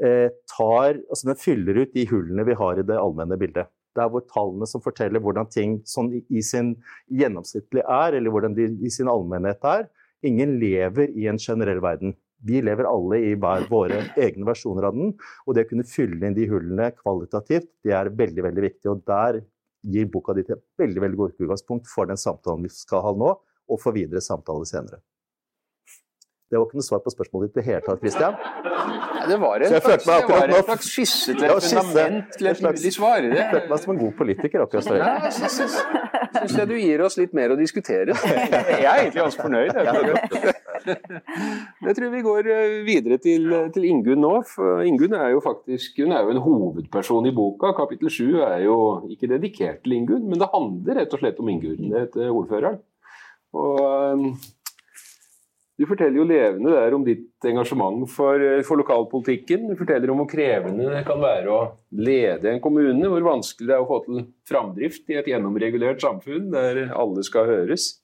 eh, 0.01 0.31
tar 0.49 0.97
altså 0.97 1.31
den 1.31 1.39
fyller 1.39 1.81
ut 1.83 1.93
de 1.95 2.07
hullene 2.09 2.45
vi 2.47 2.57
har 2.57 2.79
i 2.79 2.87
det 2.87 2.99
allmenne 2.99 3.37
bildet. 3.41 3.71
Det 3.91 4.05
er 4.05 4.11
hvor 4.11 4.23
tallene 4.29 4.67
som 4.69 4.83
forteller 4.83 5.23
hvordan 5.23 5.49
ting 5.51 5.79
sånn 5.89 6.13
i 6.15 6.43
sin 6.45 6.77
gjennomsnittlig 7.11 7.83
er, 7.83 8.15
eller 8.15 8.31
hvordan 8.31 8.55
de 8.55 8.69
i 8.79 8.91
sin 8.93 9.11
allmennhet 9.11 9.67
er. 9.67 9.89
Ingen 10.23 10.55
lever 10.61 11.11
i 11.17 11.27
en 11.27 11.39
generell 11.41 11.81
verden. 11.83 12.15
Vi 12.47 12.61
lever 12.63 12.87
alle 12.89 13.19
i 13.21 13.33
hver 13.37 13.67
våre 13.69 13.99
egne 14.15 14.47
versjoner 14.47 14.87
av 14.87 14.95
den. 14.95 15.11
Og 15.45 15.57
det 15.57 15.65
å 15.65 15.71
kunne 15.73 15.85
fylle 15.85 16.23
inn 16.23 16.37
de 16.37 16.47
hullene 16.49 16.87
kvalitativt, 16.95 17.67
det 17.85 17.93
er 17.97 18.13
veldig 18.15 18.45
veldig 18.47 18.63
viktig. 18.65 18.87
Og 18.93 19.03
der 19.09 19.41
gir 19.81 20.07
boka 20.13 20.33
di 20.37 20.45
et 20.45 20.63
veldig 20.79 21.03
veldig 21.03 21.19
godt 21.19 21.41
utgangspunkt 21.41 21.89
for 21.89 22.09
den 22.09 22.19
samtalen 22.21 22.65
vi 22.65 22.71
skal 22.73 23.03
ha 23.05 23.13
nå, 23.17 23.35
og 23.71 23.81
få 23.81 23.93
videre 23.95 24.21
samtaler 24.23 24.67
senere. 24.67 25.01
Det 26.51 26.59
var 26.59 26.67
ikke 26.67 26.81
noe 26.81 26.83
svar 26.83 26.99
på 26.99 27.11
spørsmålet 27.13 27.47
ditt 27.47 27.61
i 27.61 27.61
det 27.61 27.67
hele 27.69 27.83
tatt, 27.85 28.01
Christian. 28.03 28.33
Det 29.29 29.37
var 29.39 29.61
en 29.63 29.69
slags, 29.69 30.05
det 30.05 30.27
var 30.27 30.49
en 30.49 30.63
slags 30.65 30.89
skisse 30.89 31.35
til 31.37 31.45
et 31.47 31.63
fundament 31.63 32.33
til 32.35 32.49
et 32.51 32.63
mulig 32.65 32.91
svar. 32.91 33.23
Jeg 33.23 33.45
følte 33.53 33.69
meg 33.71 33.79
som 33.83 33.93
en 33.93 34.01
god 34.01 34.11
politiker 34.17 34.63
akkurat 34.65 34.87
så. 34.87 34.97
Jeg 34.99 35.31
syns, 35.37 35.77
syns 36.35 36.57
jeg 36.57 36.67
du 36.67 36.75
gir 36.75 37.05
oss 37.05 37.15
litt 37.21 37.37
mer 37.37 37.53
å 37.53 37.57
diskutere. 37.59 38.17
Jeg 38.81 38.83
er 38.83 39.05
egentlig 39.05 39.21
ganske 39.21 39.45
fornøyd. 39.45 39.71
Jeg 41.85 41.95
tror 41.97 42.13
vi 42.17 42.21
går 42.25 42.51
eh, 42.51 42.77
videre 42.87 43.19
til, 43.21 43.47
til 43.71 43.87
Ingunn 43.87 44.23
nå. 44.25 44.35
Ingunn 44.89 45.15
er 45.15 45.31
jo 45.35 45.41
faktisk 45.45 46.01
hun 46.01 46.15
er 46.17 46.25
jo 46.25 46.35
en 46.35 46.43
hovedperson 46.43 47.29
i 47.29 47.35
boka. 47.37 47.71
Kapittel 47.77 48.11
sju 48.11 48.41
er 48.41 48.65
jo 48.65 48.77
ikke 49.13 49.29
dedikert 49.31 49.85
til 49.85 50.01
Ingunn, 50.01 50.27
men 50.27 50.41
det 50.41 50.51
handler 50.51 51.03
rett 51.03 51.13
og 51.15 51.21
slett 51.21 51.39
om 51.39 51.51
Ingunn. 51.53 51.93
Ordføreren. 52.27 52.81
Og 53.57 53.79
eh, 53.83 54.25
du 55.81 55.87
forteller 55.89 56.19
jo 56.19 56.27
levende 56.29 56.73
der 56.75 56.93
om 56.93 57.01
ditt 57.05 57.47
engasjement 57.49 58.03
for, 58.11 58.37
eh, 58.37 58.61
for, 58.67 58.77
lokalpolitikken. 58.77 59.65
Du 59.71 59.79
forteller 59.79 60.11
om 60.13 60.21
hvor 60.21 60.29
krevende 60.29 60.91
det 60.91 61.01
kan 61.07 61.17
være 61.23 61.49
å 61.49 61.61
lede 61.97 62.51
en 62.51 62.61
kommune, 62.61 63.09
hvor 63.09 63.25
vanskelig 63.31 63.71
det 63.71 63.77
er 63.77 63.81
å 63.81 63.89
få 63.89 64.03
til 64.05 64.21
framdrift 64.49 65.09
i 65.09 65.17
et 65.17 65.31
gjennomregulert 65.31 66.03
samfunn 66.03 66.51
der 66.53 66.83
alle 66.93 67.25
skal 67.25 67.49
høres. 67.49 67.95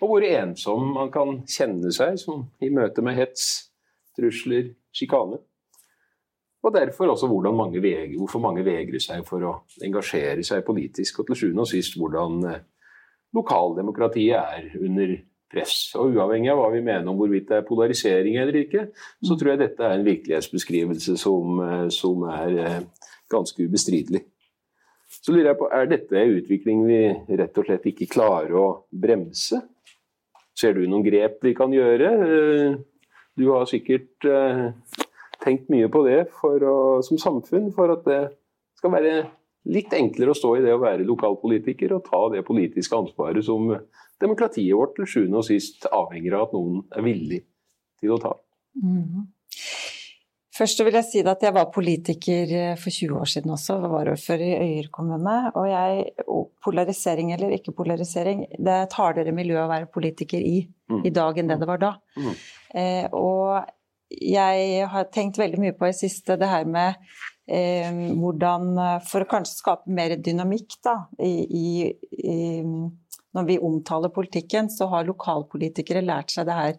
Og 0.00 0.08
hvor 0.08 0.24
ensom 0.26 0.94
man 0.96 1.12
kan 1.14 1.42
kjenne 1.44 1.92
seg 1.94 2.16
som 2.18 2.46
i 2.64 2.72
møte 2.74 3.04
med 3.04 3.20
hets, 3.20 3.68
trusler, 4.16 4.72
sjikane. 4.96 5.38
Og 6.62 6.74
derfor 6.74 7.12
også 7.12 7.28
mange 7.28 7.82
veger, 7.82 8.16
hvorfor 8.18 8.40
mange 8.40 8.64
vegrer 8.64 9.02
seg 9.02 9.26
for 9.26 9.44
å 9.44 9.52
engasjere 9.82 10.42
seg 10.46 10.64
politisk, 10.64 11.20
og 11.20 11.28
til 11.28 11.38
sjuende 11.38 11.66
og 11.66 11.70
sist 11.70 11.98
hvordan 11.98 12.44
eh, 12.48 12.60
lokaldemokratiet 13.36 14.36
er 14.38 14.72
under 14.80 15.14
press. 15.52 15.92
Og 15.98 16.16
uavhengig 16.16 16.50
av 16.52 16.60
hva 16.60 16.68
vi 16.72 16.82
mener 16.84 17.08
om 17.10 17.18
hvorvidt 17.20 17.50
det 17.50 17.58
er 17.58 17.66
polarisering 17.68 18.38
eller 18.40 18.62
ikke, 18.62 18.86
så 19.24 19.36
tror 19.38 19.52
jeg 19.52 19.62
dette 19.64 19.86
er 19.86 19.96
en 19.98 20.06
virkelighetsbeskrivelse 20.06 21.16
som, 21.20 21.60
eh, 21.66 21.88
som 21.92 22.24
er 22.32 22.60
eh, 22.64 22.78
ganske 23.32 23.68
ubestridelig. 23.68 24.24
Så 25.12 25.34
lurer 25.34 25.52
jeg 25.52 25.58
på, 25.60 25.68
Er 25.70 25.86
dette 25.86 26.16
en 26.16 26.38
utvikling 26.38 26.86
vi 26.88 27.02
rett 27.36 27.58
og 27.58 27.68
slett 27.68 27.84
ikke 27.86 28.10
klarer 28.10 28.56
å 28.56 28.66
bremse? 28.88 29.60
Ser 30.56 30.74
du 30.74 30.86
noen 30.86 31.04
grep 31.04 31.44
vi 31.44 31.54
kan 31.54 31.72
gjøre? 31.72 32.08
Eh, 32.28 32.80
du 33.36 33.46
har 33.48 33.64
sikkert 33.64 34.24
tenkt 35.40 35.70
mye 35.72 35.88
på 35.88 36.02
det 36.04 36.26
å, 36.44 37.00
som 37.02 37.16
samfunn, 37.18 37.70
for 37.72 37.94
at 37.94 38.04
det 38.04 38.20
skal 38.76 38.92
være 38.92 39.14
litt 39.70 39.92
enklere 39.94 40.32
å 40.32 40.38
stå 40.38 40.56
i 40.58 40.64
det 40.64 40.74
å 40.74 40.80
være 40.82 41.06
lokalpolitiker 41.06 41.94
og 41.96 42.06
ta 42.08 42.22
det 42.34 42.42
politiske 42.46 42.98
ansvaret 42.98 43.44
som 43.46 43.70
demokratiet 44.22 44.74
vårt 44.78 44.96
til 44.98 45.08
sjuende 45.08 45.42
og 45.42 45.46
sist 45.46 45.86
avhenger 45.90 46.38
av 46.38 46.48
at 46.48 46.56
noen 46.56 46.82
er 46.90 47.06
villig 47.06 47.42
til 48.02 48.14
å 48.14 48.20
ta. 48.22 48.34
Mm. 48.82 49.28
Først 50.52 50.82
vil 50.84 50.96
jeg 50.98 51.08
si 51.08 51.20
at 51.24 51.44
jeg 51.46 51.54
var 51.56 51.70
politiker 51.72 52.50
eh, 52.52 52.72
for 52.80 52.92
20 52.92 53.20
år 53.22 53.30
siden 53.30 53.54
også, 53.54 53.78
varaordfører 53.88 54.44
i 54.50 54.72
Øyer 54.74 54.90
kommune. 54.92 55.36
Og 55.56 55.68
jeg, 55.70 56.26
polarisering 56.64 57.32
eller 57.32 57.54
ikke 57.56 57.72
polarisering, 57.76 58.44
det 58.58 58.74
er 58.74 58.84
et 58.84 58.98
hardere 58.98 59.32
miljø 59.34 59.62
å 59.62 59.70
være 59.70 59.88
politiker 59.92 60.42
i 60.44 60.58
mm. 60.92 61.06
i 61.08 61.14
dag 61.14 61.40
enn 61.40 61.48
det 61.48 61.58
det 61.62 61.70
var 61.70 61.80
da. 61.80 61.94
Mm. 62.18 62.34
Eh, 62.82 63.06
og 63.16 63.62
jeg 64.12 64.88
har 64.92 65.08
tenkt 65.14 65.40
veldig 65.40 65.62
mye 65.62 65.76
på 65.78 65.88
i 65.88 65.96
siste 65.96 66.36
det 66.36 66.50
her 66.50 66.68
med 66.68 67.00
hvordan 67.42 68.76
For 69.08 69.24
å 69.24 69.26
kanskje 69.28 69.56
skape 69.58 69.90
mer 69.90 70.14
dynamikk 70.14 70.76
da, 70.86 70.92
i, 71.18 71.32
i, 71.42 71.64
i 72.22 72.36
når 73.32 73.48
vi 73.48 73.58
omtaler 73.58 74.12
politikken, 74.12 74.70
så 74.70 74.88
har 74.92 75.08
lokalpolitikere 75.08 76.04
lært 76.04 76.34
seg 76.34 76.46
det 76.48 76.56
her 76.56 76.74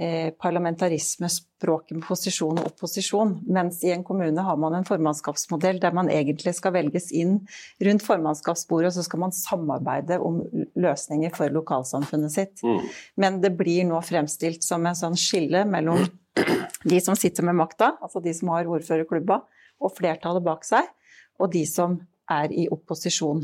eh, 0.00 0.30
parlamentarismespråket 0.40 1.98
med 1.98 2.06
posisjon 2.06 2.60
og 2.60 2.70
opposisjon. 2.72 3.36
Mens 3.52 3.82
i 3.84 3.92
en 3.94 4.04
kommune 4.06 4.46
har 4.46 4.58
man 4.60 4.78
en 4.78 4.88
formannskapsmodell 4.88 5.80
der 5.82 5.96
man 5.96 6.10
egentlig 6.12 6.56
skal 6.56 6.74
velges 6.78 7.10
inn 7.12 7.42
rundt 7.84 8.06
formannskapsbordet, 8.06 8.92
og 8.92 8.96
så 8.96 9.06
skal 9.06 9.24
man 9.26 9.36
samarbeide 9.36 10.20
om 10.24 10.40
løsninger 10.72 11.34
for 11.36 11.52
lokalsamfunnet 11.52 12.32
sitt. 12.32 12.64
Mm. 12.64 12.92
Men 13.20 13.40
det 13.44 13.54
blir 13.58 13.84
nå 13.88 14.00
fremstilt 14.04 14.64
som 14.64 14.86
en 14.88 14.98
sånn 14.98 15.18
skille 15.20 15.66
mellom 15.68 16.06
de 16.84 16.96
som 17.00 17.16
sitter 17.16 17.44
med 17.46 17.60
makta, 17.60 17.94
altså 18.02 18.24
de 18.24 18.32
som 18.34 18.50
har 18.50 18.66
ordførerklubba, 18.66 19.44
og 19.80 19.94
flertallet 19.96 20.44
bak 20.44 20.64
seg, 20.66 20.86
og 21.40 21.50
de 21.52 21.64
som 21.66 21.98
er 22.30 22.52
i 22.52 22.66
opposisjon. 22.72 23.42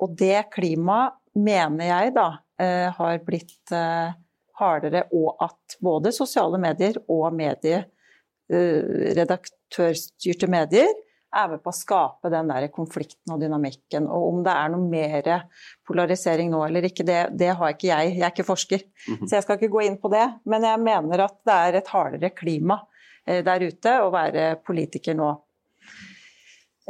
Og 0.00 0.16
det 0.18 0.48
klimaet 0.54 1.16
mener 1.36 1.90
jeg 1.90 2.14
da 2.16 2.28
eh, 2.60 2.88
har 2.96 3.20
blitt 3.26 3.74
eh, 3.76 4.16
hardere, 4.60 5.06
og 5.16 5.40
at 5.44 5.78
både 5.82 6.12
sosiale 6.14 6.60
medier 6.60 6.98
og 7.08 7.30
medie, 7.36 7.84
eh, 8.50 9.14
redaktørstyrte 9.18 10.50
medier 10.50 10.90
er 11.30 11.52
med 11.52 11.60
på 11.62 11.70
å 11.70 11.76
skape 11.76 12.30
den 12.32 12.48
der 12.50 12.66
konflikten 12.74 13.36
og 13.36 13.38
dynamikken. 13.42 14.08
Og 14.10 14.32
om 14.32 14.40
det 14.42 14.54
er 14.56 14.72
noe 14.72 14.88
mer 14.90 15.28
polarisering 15.86 16.50
nå 16.50 16.64
eller 16.66 16.88
ikke, 16.88 17.06
det, 17.06 17.20
det 17.38 17.52
har 17.54 17.76
ikke 17.76 17.92
jeg. 17.92 18.16
Jeg 18.16 18.24
er 18.26 18.32
ikke 18.34 18.48
forsker, 18.48 18.82
mm 18.82 19.14
-hmm. 19.14 19.28
så 19.28 19.36
jeg 19.36 19.42
skal 19.44 19.56
ikke 19.56 19.74
gå 19.76 19.84
inn 19.86 20.00
på 20.00 20.10
det. 20.10 20.26
Men 20.44 20.66
jeg 20.66 20.80
mener 20.80 21.20
at 21.20 21.36
det 21.46 21.54
er 21.54 21.74
et 21.74 21.88
hardere 21.88 22.30
klima 22.30 22.80
der 23.26 23.62
ute 23.62 23.90
å 24.02 24.10
være 24.10 24.56
politiker 24.66 25.14
nå. 25.14 25.36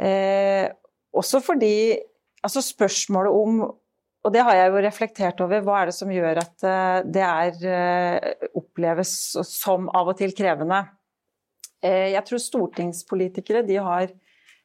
Eh, 0.01 0.65
også 1.13 1.41
fordi 1.45 1.99
altså 2.41 2.63
spørsmålet 2.65 3.37
om 3.37 3.61
og 4.21 4.33
det 4.33 4.43
har 4.45 4.57
jeg 4.57 4.69
jo 4.69 4.81
reflektert 4.85 5.39
over. 5.41 5.63
Hva 5.65 5.79
er 5.81 5.89
det 5.89 5.97
som 5.97 6.11
gjør 6.13 6.41
at 6.43 6.65
eh, 6.67 6.97
det 7.09 7.23
er, 7.25 7.55
eh, 7.65 8.49
oppleves 8.57 9.13
som 9.49 9.87
av 9.97 10.11
og 10.13 10.19
til 10.19 10.33
krevende? 10.37 10.83
Eh, 11.81 12.11
jeg 12.13 12.21
tror 12.27 12.43
stortingspolitikere 12.43 13.65
de 13.67 13.79
har 13.81 14.11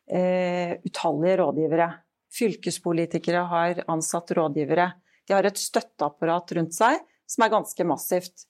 utallige 0.06 1.38
rådgivere. 1.40 1.86
Fylkespolitikere 2.30 3.40
har 3.50 3.80
ansatt 3.90 4.28
rådgivere. 4.38 4.84
De 5.26 5.34
har 5.34 5.48
et 5.48 5.58
støtteapparat 5.58 6.52
rundt 6.54 6.76
seg 6.76 7.00
som 7.26 7.42
er 7.42 7.50
ganske 7.56 7.86
massivt. 7.90 8.46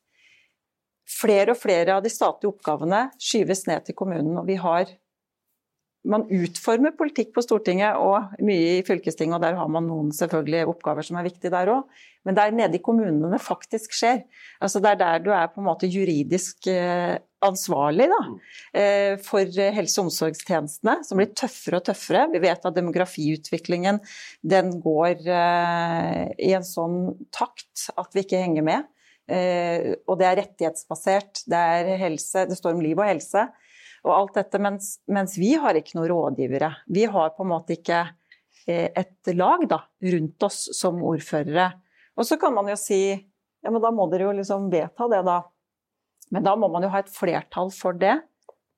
flere 1.07 1.55
og 1.55 1.57
flere 1.57 1.95
av 1.97 2.03
de 2.03 2.11
statlige 2.11 2.51
oppgavene 2.51 3.07
skyves 3.17 3.65
ned 3.71 3.87
til 3.87 3.95
kommunen. 3.95 4.37
Og 4.37 4.45
vi 4.51 4.59
har 4.61 4.91
man 6.07 6.25
utformer 6.33 6.95
politikk 6.97 7.33
på 7.35 7.43
Stortinget 7.45 7.99
og 8.01 8.37
mye 8.45 8.79
i 8.79 8.85
fylkestinget, 8.87 9.39
og 9.39 9.45
der 9.45 9.57
har 9.59 9.71
man 9.73 9.87
noen 9.89 10.13
selvfølgelig 10.15 10.67
oppgaver 10.71 11.07
som 11.07 11.19
er 11.19 11.27
viktige 11.27 11.53
der 11.55 11.73
òg. 11.73 12.05
Men 12.27 12.35
det 12.35 12.43
er 12.43 12.57
nede 12.59 12.79
i 12.79 12.83
kommunene 12.83 13.31
det 13.31 13.43
faktisk 13.43 13.95
skjer. 13.95 14.25
Altså 14.63 14.83
det 14.83 14.93
er 14.93 15.01
der 15.03 15.23
du 15.23 15.31
er 15.35 15.51
på 15.53 15.63
en 15.63 15.69
måte 15.69 15.91
juridisk 15.91 16.67
eh, 16.71 17.15
ansvarlig 17.47 18.09
da, 18.11 18.21
eh, 18.81 19.13
for 19.23 19.47
helse- 19.47 20.01
og 20.01 20.09
omsorgstjenestene, 20.09 20.97
som 21.07 21.21
blir 21.21 21.31
tøffere 21.39 21.79
og 21.79 21.87
tøffere. 21.87 22.27
Vi 22.35 22.43
vet 22.43 22.67
at 22.67 22.79
demografiutviklingen 22.79 24.01
den 24.43 24.75
går 24.83 25.23
eh, 25.23 26.25
i 26.49 26.51
en 26.57 26.67
sånn 26.67 27.15
takt 27.35 27.89
at 27.95 28.11
vi 28.15 28.27
ikke 28.27 28.43
henger 28.43 28.67
med. 28.67 28.93
Og 29.27 30.21
det 30.21 30.27
er 30.29 30.37
rettighetsbasert, 30.39 31.41
det 31.51 31.59
er 31.59 31.89
helse, 31.99 32.45
det 32.47 32.55
står 32.55 32.77
om 32.77 32.83
liv 32.85 32.95
og 32.95 33.09
helse 33.09 33.49
og 34.07 34.13
alt 34.15 34.37
dette, 34.39 34.61
mens, 34.63 34.93
mens, 35.11 35.35
vi 35.41 35.57
har 35.59 35.77
ikke 35.79 35.99
noen 35.99 36.11
rådgivere. 36.13 36.71
Vi 36.95 37.07
har 37.11 37.35
på 37.35 37.43
en 37.43 37.51
måte 37.51 37.75
ikke 37.75 38.05
eh, 38.69 38.89
et 38.95 39.33
lag 39.35 39.67
da, 39.69 39.83
rundt 40.15 40.47
oss 40.47 40.61
som 40.79 41.03
ordførere. 41.05 41.73
Og 42.17 42.29
så 42.29 42.39
kan 42.41 42.55
man 42.55 42.71
jo 42.71 42.79
si 42.81 43.01
ja, 43.11 43.73
men 43.73 43.83
da 43.83 43.91
må 43.91 44.07
dere 44.13 44.29
jo 44.29 44.37
liksom 44.37 44.71
vedta 44.71 45.09
det, 45.11 45.25
da. 45.27 45.41
Men 46.31 46.47
da 46.47 46.55
må 46.59 46.69
man 46.71 46.87
jo 46.87 46.91
ha 46.93 47.03
et 47.03 47.11
flertall 47.11 47.73
for 47.75 47.99
det, 47.99 48.15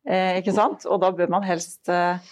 eh, 0.08 0.40
ikke 0.40 0.54
sant? 0.56 0.86
Og 0.88 1.00
da 1.02 1.12
bør 1.12 1.28
man 1.36 1.44
helst 1.44 1.90
eh, 1.92 2.24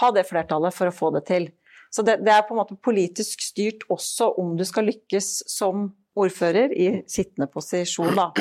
ha 0.00 0.10
det 0.16 0.24
flertallet 0.28 0.74
for 0.76 0.88
å 0.88 0.94
få 0.94 1.12
det 1.18 1.26
til. 1.28 1.50
Så 1.92 2.04
det, 2.04 2.18
det, 2.24 2.32
er 2.32 2.44
på 2.48 2.54
en 2.56 2.62
måte 2.62 2.76
politisk 2.80 3.44
styrt 3.44 3.84
også 3.92 4.30
om 4.40 4.56
du 4.56 4.64
skal 4.68 4.88
lykkes 4.88 5.30
som 5.48 5.90
ordfører 6.18 6.72
i 6.72 6.88
sittende 7.08 7.48
posisjon, 7.52 8.16
da. 8.16 8.32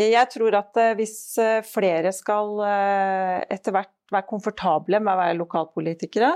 Jeg 0.00 0.28
tror 0.32 0.56
at 0.56 0.78
eh, 0.80 0.94
hvis 0.98 1.16
eh, 1.42 1.64
flere 1.66 2.12
skal 2.16 2.62
eh, 2.64 3.38
etter 3.52 3.74
hvert 3.74 3.96
være 4.10 4.28
komfortable 4.28 5.00
med 5.02 5.12
å 5.12 5.20
være 5.20 5.38
lokalpolitikere, 5.38 6.32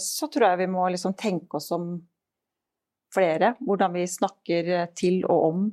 så 0.00 0.26
tror 0.32 0.46
jeg 0.46 0.58
vi 0.62 0.66
må 0.72 0.86
liksom 0.90 1.12
tenke 1.14 1.58
oss 1.58 1.68
om 1.76 1.90
flere. 3.12 3.52
Hvordan 3.60 3.92
vi 3.94 4.06
snakker 4.08 4.70
til 4.96 5.20
og 5.28 5.42
om 5.50 5.66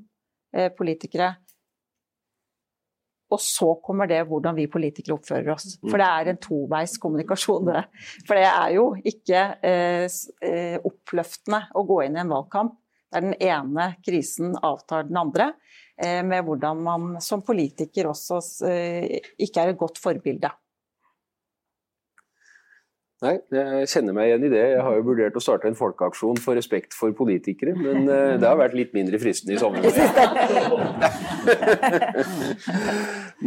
politikere. 0.76 1.30
Og 3.32 3.40
så 3.42 3.70
kommer 3.82 4.12
det 4.12 4.20
hvordan 4.28 4.60
vi 4.60 4.68
politikere 4.70 5.16
oppfører 5.16 5.50
oss. 5.56 5.80
For 5.80 5.96
det 5.96 6.10
er 6.12 6.30
en 6.30 6.42
toveis 6.44 6.98
kommunikasjon, 7.02 7.72
det. 7.72 7.86
For 8.28 8.38
det 8.38 8.46
er 8.52 8.76
jo 8.76 8.86
ikke 9.14 9.46
eh, 9.72 10.78
oppløftende 10.92 11.64
å 11.74 11.88
gå 11.90 12.04
inn 12.04 12.20
i 12.20 12.24
en 12.28 12.36
valgkamp 12.36 12.76
der 13.10 13.26
den 13.26 13.38
ene 13.42 13.94
krisen 14.06 14.54
avtar 14.62 15.08
den 15.08 15.18
andre. 15.18 15.54
Eh, 16.00 16.24
med 16.24 16.46
hvordan 16.48 16.80
man 16.80 17.08
som 17.20 17.42
politiker 17.44 18.08
også 18.08 18.40
eh, 18.70 19.20
ikke 19.36 19.66
er 19.66 19.74
et 19.74 19.80
godt 19.80 20.00
forbilde. 20.00 20.48
Nei, 23.20 23.34
jeg 23.52 23.90
kjenner 23.92 24.16
meg 24.16 24.30
igjen 24.30 24.46
i 24.48 24.52
det. 24.54 24.62
Jeg 24.78 24.84
har 24.86 24.94
jo 24.96 25.04
vurdert 25.10 25.36
å 25.36 25.42
starte 25.44 25.68
en 25.68 25.76
folkeaksjon 25.76 26.38
for 26.40 26.56
respekt 26.56 26.96
for 26.96 27.12
politikere, 27.12 27.74
men 27.76 28.08
eh, 28.08 28.38
det 28.40 28.48
har 28.48 28.56
vært 28.62 28.78
litt 28.80 28.96
mindre 28.96 29.20
fristende 29.20 29.58
i 29.58 29.60
sommer. 29.60 29.84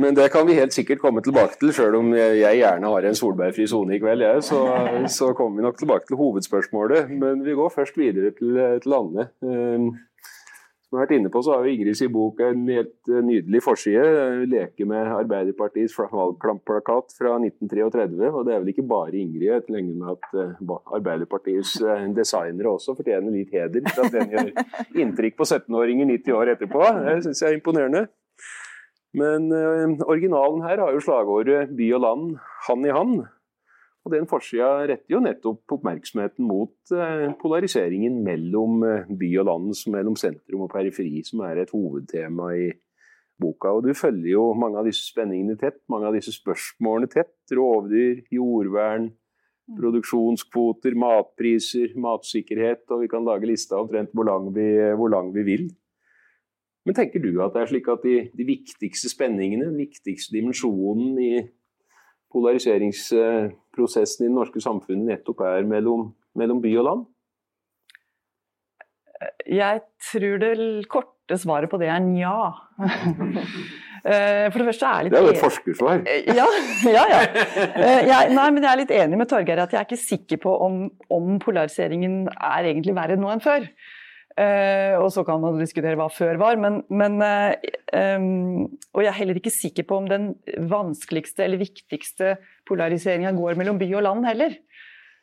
men 0.05 0.21
det 0.21 0.29
kan 0.37 0.45
vi 0.45 0.61
helt 0.61 0.77
sikkert 0.77 1.01
komme 1.01 1.25
tilbake 1.25 1.57
til, 1.57 1.73
sjøl 1.73 1.97
om 2.03 2.13
jeg 2.13 2.61
gjerne 2.61 2.93
har 2.93 3.09
en 3.09 3.17
solbærfri 3.17 3.65
sone 3.73 3.97
i 3.97 4.03
kveld, 4.05 4.29
jeg. 4.29 4.45
Så, 4.45 4.61
så, 5.09 5.33
kommer 5.41 5.63
vi 5.63 5.69
nok 5.71 5.81
tilbake 5.81 6.05
til 6.11 6.21
hovedspørsmålet. 6.21 7.09
Men 7.17 7.41
vi 7.49 7.57
går 7.57 7.73
først 7.73 7.97
videre 7.97 8.37
til, 8.37 8.61
til 8.85 9.01
Anne. 9.01 9.31
Som 10.93 10.99
jeg 10.99 11.07
har 11.07 11.09
vært 11.09 11.21
inne 11.23 11.31
på, 11.33 11.41
så 11.41 11.55
har 11.55 11.63
jo 11.65 11.71
Ingrid 11.73 11.97
sin 11.97 12.11
bok 12.13 12.41
en 12.45 12.67
helt 12.69 13.09
eh, 13.09 13.23
nydelig 13.25 13.63
forside. 13.65 14.03
Leke 14.45 14.85
med 14.85 15.09
Arbeiderpartiets 15.09 15.95
valgplakat 15.97 17.15
fra 17.17 17.33
1933. 17.39 18.29
Og 18.29 18.45
det 18.45 18.53
er 18.53 18.61
vel 18.61 18.75
ikke 18.75 18.85
bare 18.91 19.17
Ingrid. 19.17 19.47
Jeg 19.47 19.73
lenge 19.73 19.97
med 19.97 20.13
at 20.13 20.37
eh, 20.37 20.77
Arbeiderpartiets 20.99 21.79
eh, 21.81 22.05
designere 22.13 22.75
også 22.77 22.93
fortjener 23.01 23.33
litt 23.33 23.57
heder 23.57 23.89
for 23.89 24.05
at 24.05 24.19
den 24.19 24.37
gjør 24.37 24.53
inntrykk 25.07 25.41
på 25.41 25.49
17-åringer 25.49 26.13
90 26.13 26.37
år 26.43 26.53
etterpå. 26.59 26.85
Det 27.09 27.19
syns 27.25 27.41
jeg 27.41 27.55
er 27.55 27.63
imponerende. 27.63 28.07
Men 29.17 29.49
originalen 30.05 30.61
her 30.69 30.85
har 30.85 30.93
jo 30.93 31.01
slagordet 31.05 31.73
'by 31.73 31.89
og 31.97 32.05
land, 32.05 32.29
hand 32.69 32.85
i 32.85 32.93
hand'. 32.93 33.23
Og 34.03 34.11
Den 34.11 34.27
forsida 34.27 34.83
retter 34.91 35.15
jo 35.15 35.21
nettopp 35.23 35.77
oppmerksomheten 35.77 36.47
mot 36.47 36.95
eh, 36.97 37.29
polariseringen 37.39 38.19
mellom 38.27 38.83
eh, 38.83 39.11
by 39.19 39.29
og 39.39 39.47
land, 39.47 39.77
mellom 39.95 40.17
sentrum 40.19 40.65
og 40.67 40.73
periferi, 40.73 41.23
som 41.27 41.45
er 41.47 41.63
et 41.63 41.71
hovedtema 41.71 42.49
i 42.59 42.73
boka. 43.39 43.77
Og 43.77 43.87
Du 43.87 43.93
følger 43.95 44.33
jo 44.35 44.49
mange 44.59 44.81
av 44.81 44.89
disse 44.91 45.07
spenningene 45.07 45.55
tett, 45.61 45.79
mange 45.93 46.11
av 46.11 46.19
disse 46.19 46.35
spørsmålene 46.35 47.13
tett. 47.15 47.37
Rovdyr, 47.55 48.25
jordvern, 48.35 49.07
mm. 49.13 49.79
produksjonskvoter, 49.79 50.99
matpriser, 50.99 51.95
matsikkerhet, 51.95 52.83
og 52.91 53.05
vi 53.05 53.13
kan 53.15 53.23
lage 53.27 53.47
lista 53.47 53.79
omtrent 53.79 54.11
hvor 54.19 54.27
lang 54.27 54.51
vi, 54.57 54.67
hvor 54.99 55.15
lang 55.15 55.31
vi 55.37 55.47
vil. 55.47 55.69
Men 56.83 56.99
tenker 56.99 57.23
du 57.23 57.37
at 57.39 57.55
det 57.55 57.63
er 57.63 57.71
slik 57.71 57.87
at 57.87 58.03
de, 58.03 58.17
de 58.35 58.45
viktigste 58.49 59.07
spenningene, 59.13 59.71
den 59.71 59.79
viktigste 59.79 60.35
dimensjonen 60.35 61.15
i 61.23 61.35
polariseringsprosessen 63.73 64.27
i 64.27 64.29
det 64.29 64.37
norske 64.37 64.63
samfunnet 64.63 65.09
nettopp 65.09 65.41
er 65.47 65.65
mellom, 65.69 66.11
mellom 66.39 66.61
by 66.63 66.75
og 66.81 66.89
land? 66.89 67.07
Jeg 69.47 69.83
tror 70.11 70.39
det 70.43 70.53
korte 70.91 71.39
svaret 71.39 71.71
på 71.71 71.81
det 71.81 71.91
er 71.93 72.05
nja. 72.05 72.37
Eh, 74.03 74.49
for 74.51 74.59
det 74.59 74.65
første 74.67 74.89
er 74.91 75.05
litt 75.07 75.13
Det 75.15 75.19
er 75.21 75.27
jo 75.29 75.31
et 75.31 75.39
forskersvar. 75.39 76.01
Eh, 76.11 76.25
ja, 76.35 76.47
ja. 76.97 77.03
ja. 77.07 77.19
Eh, 77.55 78.01
jeg, 78.09 78.33
nei, 78.35 78.47
men 78.51 78.65
jeg 78.65 78.71
er 78.73 78.81
litt 78.81 78.95
enig 78.97 79.21
med 79.21 79.29
Torgeir 79.31 79.63
at 79.63 79.71
jeg 79.71 79.79
er 79.79 79.87
ikke 79.87 79.99
sikker 80.01 80.41
på 80.43 80.55
om, 80.67 80.81
om 81.07 81.37
polariseringen 81.39 82.25
er 82.33 82.67
egentlig 82.73 82.97
verre 82.97 83.15
nå 83.15 83.31
enn 83.31 83.45
før. 83.45 83.69
Uh, 84.33 84.97
og 84.97 85.11
så 85.13 85.27
kan 85.29 85.43
man 85.43 85.59
diskutere 85.61 85.97
hva 85.99 86.07
før 86.09 86.39
var, 86.41 86.57
men, 86.57 86.79
men 86.89 87.19
uh, 87.21 87.53
um, 87.93 88.63
Og 88.97 89.03
jeg 89.05 89.11
er 89.11 89.19
heller 89.19 89.37
ikke 89.37 89.53
sikker 89.53 89.85
på 89.85 89.99
om 90.01 90.07
den 90.09 90.31
vanskeligste 90.71 91.45
eller 91.45 91.61
viktigste 91.61 92.39
polariseringa 92.69 93.35
går 93.37 93.61
mellom 93.61 93.81
by 93.83 93.91
og 93.99 94.07
land 94.07 94.25
heller. 94.31 94.57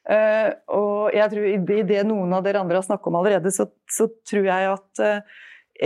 Uh, 0.09 0.53
og 0.77 1.17
jeg 1.17 1.33
tror 1.33 1.49
i 1.49 1.81
det, 1.89 2.03
noen 2.05 2.37
av 2.37 2.45
dere 2.45 2.61
andre 2.61 2.77
har 2.77 2.85
snakket 2.85 3.09
om 3.09 3.19
allerede, 3.23 3.53
så, 3.53 3.65
så 3.89 4.11
tror 4.29 4.45
jeg 4.51 4.69
at 4.75 5.03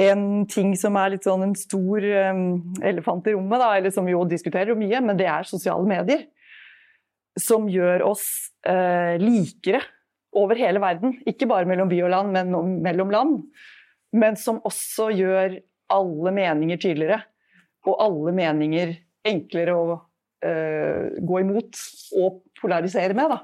en 0.04 0.28
ting 0.50 0.76
som 0.80 1.00
er 1.00 1.16
litt 1.16 1.24
sånn 1.28 1.48
en 1.48 1.58
stor 1.58 2.04
um, 2.34 2.46
elefant 2.84 3.28
i 3.30 3.38
rommet, 3.38 3.62
da, 3.62 3.72
eller 3.78 3.96
som 3.96 4.08
vi 4.10 4.18
jo 4.18 4.28
diskuterer 4.28 4.76
mye, 4.76 5.00
men 5.06 5.20
det 5.20 5.32
er 5.32 5.48
sosiale 5.48 5.88
medier. 5.88 6.28
Som 7.40 7.72
gjør 7.72 8.04
oss 8.12 8.28
likere 9.18 9.80
over 10.40 10.60
hele 10.60 10.82
verden. 10.84 11.18
Ikke 11.30 11.48
bare 11.50 11.68
mellom 11.70 11.92
by 11.92 12.02
og 12.06 12.12
land, 12.14 12.34
men 12.36 12.82
mellom 12.84 13.14
land. 13.14 13.38
Men 14.14 14.38
som 14.40 14.62
også 14.66 15.10
gjør 15.16 15.58
alle 15.94 16.34
meninger 16.36 16.82
tydeligere. 16.82 17.22
Og 17.90 17.98
alle 18.02 18.34
meninger 18.36 18.94
enklere 19.28 19.76
å 19.76 19.88
uh, 19.96 21.02
gå 21.20 21.42
imot 21.42 21.82
og 22.20 22.44
polarisere 22.60 23.16
med. 23.18 23.34
Da. 23.34 23.40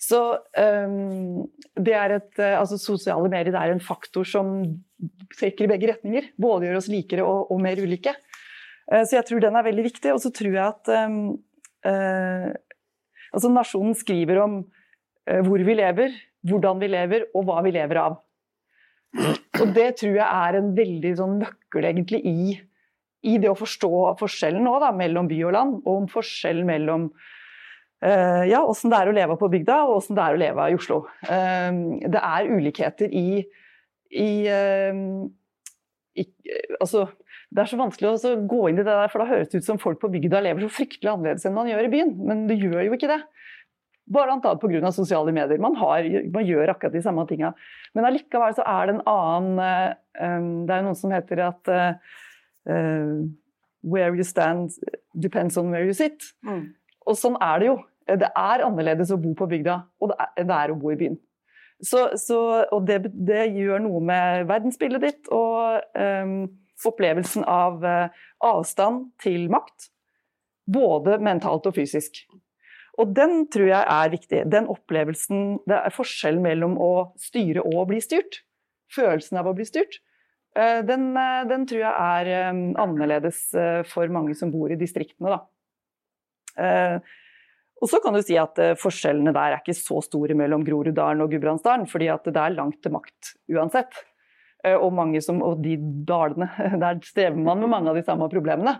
Så 0.00 0.20
um, 0.32 1.44
det 1.76 1.94
er 1.98 2.16
et, 2.16 2.32
uh, 2.40 2.56
altså 2.62 2.80
Sosiale 2.80 3.30
medier 3.32 3.56
er 3.58 3.74
en 3.74 3.84
faktor 3.84 4.26
som 4.26 4.58
trekker 5.36 5.66
i 5.66 5.70
begge 5.74 5.92
retninger. 5.92 6.32
Både 6.40 6.68
gjør 6.68 6.80
oss 6.80 6.90
likere 6.92 7.26
og, 7.26 7.52
og 7.52 7.62
mer 7.62 7.80
ulike. 7.82 8.16
Uh, 8.90 9.04
så 9.04 9.20
jeg 9.20 9.28
tror 9.28 9.44
den 9.44 9.58
er 9.58 9.68
veldig 9.68 9.86
viktig. 9.90 10.16
Og 10.16 10.22
så 10.24 10.32
tror 10.34 10.50
jeg 10.50 10.66
at 10.66 10.92
um, 11.06 11.22
altså 13.30 13.50
Nasjonen 13.54 13.94
skriver 13.96 14.42
om 14.42 14.60
Eh, 14.60 14.79
hvor 15.24 15.62
vi 15.66 15.74
lever, 15.76 16.14
hvordan 16.48 16.80
vi 16.80 16.88
lever 16.90 17.26
og 17.36 17.44
hva 17.48 17.60
vi 17.66 17.72
lever 17.74 18.00
av. 18.00 18.18
Og 19.60 19.72
det 19.74 19.88
tror 20.00 20.14
jeg 20.14 20.26
er 20.26 20.58
en 20.58 20.70
veldig 20.76 21.12
sånn 21.18 21.38
nøkkel 21.42 21.88
egentlig 21.88 22.20
i, 22.28 22.54
i, 23.26 23.36
det 23.42 23.50
å 23.50 23.58
forstå 23.58 23.90
forskjellen 24.20 24.64
nå 24.64 24.76
da, 24.82 24.92
mellom 24.96 25.28
by 25.30 25.40
og 25.48 25.54
land, 25.56 25.80
og 25.82 26.04
om 26.04 26.06
forskjellen 26.10 26.68
mellom 26.68 27.08
uh, 27.10 28.44
ja, 28.46 28.62
åssen 28.62 28.92
det 28.92 29.00
er 29.00 29.10
å 29.10 29.16
leve 29.16 29.38
på 29.40 29.50
bygda 29.52 29.80
og 29.88 29.96
åssen 29.98 30.18
det 30.18 30.24
er 30.24 30.36
å 30.36 30.42
leve 30.44 30.68
i 30.70 30.78
Oslo. 30.78 31.02
Uh, 31.26 31.98
det 32.06 32.22
er 32.22 32.52
ulikheter 32.54 33.10
i, 33.10 33.42
i, 34.14 34.30
uh, 34.46 35.26
i 36.14 36.28
altså, 36.78 37.08
det 37.50 37.64
er 37.64 37.72
så 37.72 37.80
vanskelig 37.80 38.14
å 38.14 38.34
gå 38.46 38.62
inn 38.70 38.78
i 38.78 38.86
det 38.86 38.94
der, 38.94 39.10
for 39.10 39.24
da 39.24 39.32
høres 39.32 39.50
det 39.50 39.64
ut 39.64 39.66
som 39.66 39.82
folk 39.82 39.98
på 40.00 40.12
bygda 40.14 40.44
lever 40.46 40.62
så 40.62 40.72
fryktelig 40.80 41.10
annerledes 41.10 41.48
enn 41.48 41.58
man 41.58 41.68
gjør 41.68 41.88
i 41.88 41.92
byen. 41.92 42.14
Men 42.30 42.46
det 42.46 42.60
gjør 42.62 42.84
jo 42.86 42.94
ikke 42.94 43.10
det. 43.10 43.24
Bl.a. 44.10 44.56
pga. 44.58 44.92
sosiale 44.92 45.32
medier. 45.32 45.58
Man, 45.62 45.76
har, 45.78 46.06
man, 46.34 46.46
gjør 46.46 46.72
akkurat 46.72 46.96
de 46.96 47.02
samme 47.04 47.26
tinga. 47.30 47.52
Men 47.94 48.08
allikevel 48.08 48.56
så 48.56 48.64
er 48.66 48.88
det 48.88 48.96
en 48.96 49.04
annen 49.10 49.60
um, 50.18 50.48
Det 50.66 50.74
er 50.74 50.82
noe 50.86 50.98
som 50.98 51.14
heter 51.14 51.44
at 51.46 51.70
uh, 51.70 53.20
Where 53.80 54.12
you 54.12 54.26
stand 54.26 54.74
depends 55.14 55.56
on 55.56 55.70
where 55.70 55.86
you 55.86 55.94
sit. 55.96 56.34
Mm. 56.44 56.72
Og 57.08 57.16
sånn 57.16 57.38
er 57.40 57.62
det 57.62 57.70
jo. 57.70 57.78
Det 58.10 58.28
er 58.28 58.64
annerledes 58.66 59.12
å 59.14 59.18
bo 59.22 59.32
på 59.38 59.46
bygda 59.46 59.76
og 60.02 60.10
det 60.10 60.16
er, 60.18 60.46
det 60.48 60.56
er 60.56 60.72
å 60.72 60.78
bo 60.80 60.90
i 60.90 60.98
byen. 60.98 61.16
Så, 61.80 62.10
så, 62.20 62.38
og 62.74 62.84
det, 62.88 63.06
det, 63.14 63.46
gjør 63.56 63.80
noe 63.86 64.02
med 64.04 64.44
verdensbildet 64.50 65.06
ditt. 65.06 65.30
Og 65.32 65.80
um, 65.96 66.34
opplevelsen 66.90 67.46
av 67.48 67.80
uh, 67.84 68.20
avstand 68.44 69.08
til 69.22 69.48
makt. 69.52 69.88
Både 70.70 71.16
mentalt 71.22 71.66
og 71.70 71.78
fysisk. 71.78 72.22
Og 73.00 73.14
den 73.16 73.46
tror 73.52 73.70
jeg 73.70 73.80
er 73.80 74.12
viktig. 74.12 74.44
Den 74.52 74.68
opplevelsen, 74.68 75.60
Det 75.68 75.78
er 75.78 75.94
forskjellen 75.94 76.42
mellom 76.44 76.76
å 76.76 77.12
styre 77.16 77.64
og 77.64 77.88
bli 77.88 78.00
styrt. 78.04 78.42
Følelsen 78.92 79.38
av 79.40 79.48
å 79.48 79.54
bli 79.56 79.64
styrt. 79.64 80.00
Eh, 80.58 80.82
den, 80.82 81.16
eh, 81.16 81.44
den 81.46 81.64
tror 81.66 81.80
jeg 81.84 81.94
er 81.94 82.26
eh, 82.26 82.60
annerledes 82.82 83.50
for 83.86 84.10
mange 84.10 84.34
som 84.34 84.50
bor 84.50 84.70
i 84.70 84.78
distriktene, 84.78 85.38
da. 85.38 85.40
Og 87.80 87.88
så 87.88 87.96
kan 88.04 88.12
du 88.12 88.20
si 88.20 88.34
at 88.36 88.58
forskjellene 88.76 89.32
der 89.32 89.54
er 89.54 89.60
ikke 89.62 89.72
så 89.72 90.02
store 90.04 90.34
mellom 90.36 90.60
Groruddalen 90.66 91.22
og 91.24 91.30
Gudbrandsdalen, 91.32 91.86
fordi 91.88 92.10
at 92.12 92.26
det 92.26 92.36
er 92.36 92.52
langt 92.52 92.82
til 92.82 92.92
makt 92.92 93.30
uansett. 93.48 93.94
Og, 94.68 94.98
som, 95.24 95.38
og 95.40 95.62
de 95.64 95.78
dalene, 96.04 96.50
der 96.82 97.00
strever 97.06 97.38
man 97.38 97.62
med 97.62 97.72
mange 97.72 97.88
av 97.88 97.96
de 97.96 98.04
samme 98.04 98.28
problemene. 98.28 98.74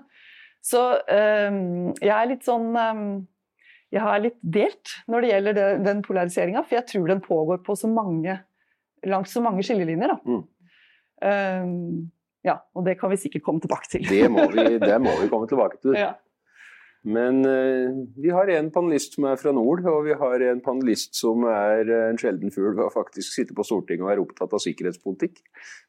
Så 0.60 0.82
jeg 1.08 2.12
er 2.12 2.28
litt 2.28 2.44
sånn 2.44 2.76
Jeg 3.90 4.06
er 4.06 4.22
litt 4.22 4.38
delt 4.40 4.94
når 5.10 5.24
det 5.24 5.32
gjelder 5.32 5.58
det, 5.58 5.66
den 5.88 6.00
polariseringa, 6.06 6.62
for 6.62 6.78
jeg 6.78 6.86
tror 6.92 7.10
den 7.10 7.22
pågår 7.24 7.60
på 7.66 7.74
så 7.78 7.90
mange, 7.90 8.38
langs 9.10 9.34
så 9.34 9.42
mange 9.42 9.64
skillelinjer. 9.66 10.14
Mm. 10.22 10.42
Um, 11.20 12.10
ja, 12.46 12.56
og 12.74 12.86
det 12.86 12.96
kan 13.00 13.10
vi 13.12 13.18
sikkert 13.20 13.44
komme 13.44 13.60
tilbake 13.60 13.90
til. 13.90 14.06
Det 14.06 14.30
må 14.32 14.46
vi, 14.54 14.66
det 14.80 14.96
må 15.02 15.12
vi 15.20 15.30
komme 15.32 15.50
tilbake 15.50 15.80
til. 15.82 15.96
Ja. 16.06 16.14
Men 17.00 17.38
uh, 17.48 17.94
vi 18.20 18.28
har 18.28 18.50
en 18.52 18.66
panelist 18.74 19.14
som 19.16 19.24
er 19.30 19.38
fra 19.40 19.54
nord, 19.56 19.86
og 19.88 20.02
vi 20.04 20.12
har 20.20 20.42
en 20.44 20.58
panelist 20.60 21.16
som 21.16 21.46
er 21.48 21.88
uh, 21.88 22.00
en 22.10 22.18
sjelden 22.20 22.52
fugl 22.52 22.76
og 22.76 22.92
faktisk 22.92 23.32
sitter 23.38 23.56
på 23.56 23.64
Stortinget 23.64 24.04
og 24.04 24.10
er 24.12 24.20
opptatt 24.20 24.52
av 24.52 24.60
sikkerhetspolitikk. 24.60 25.40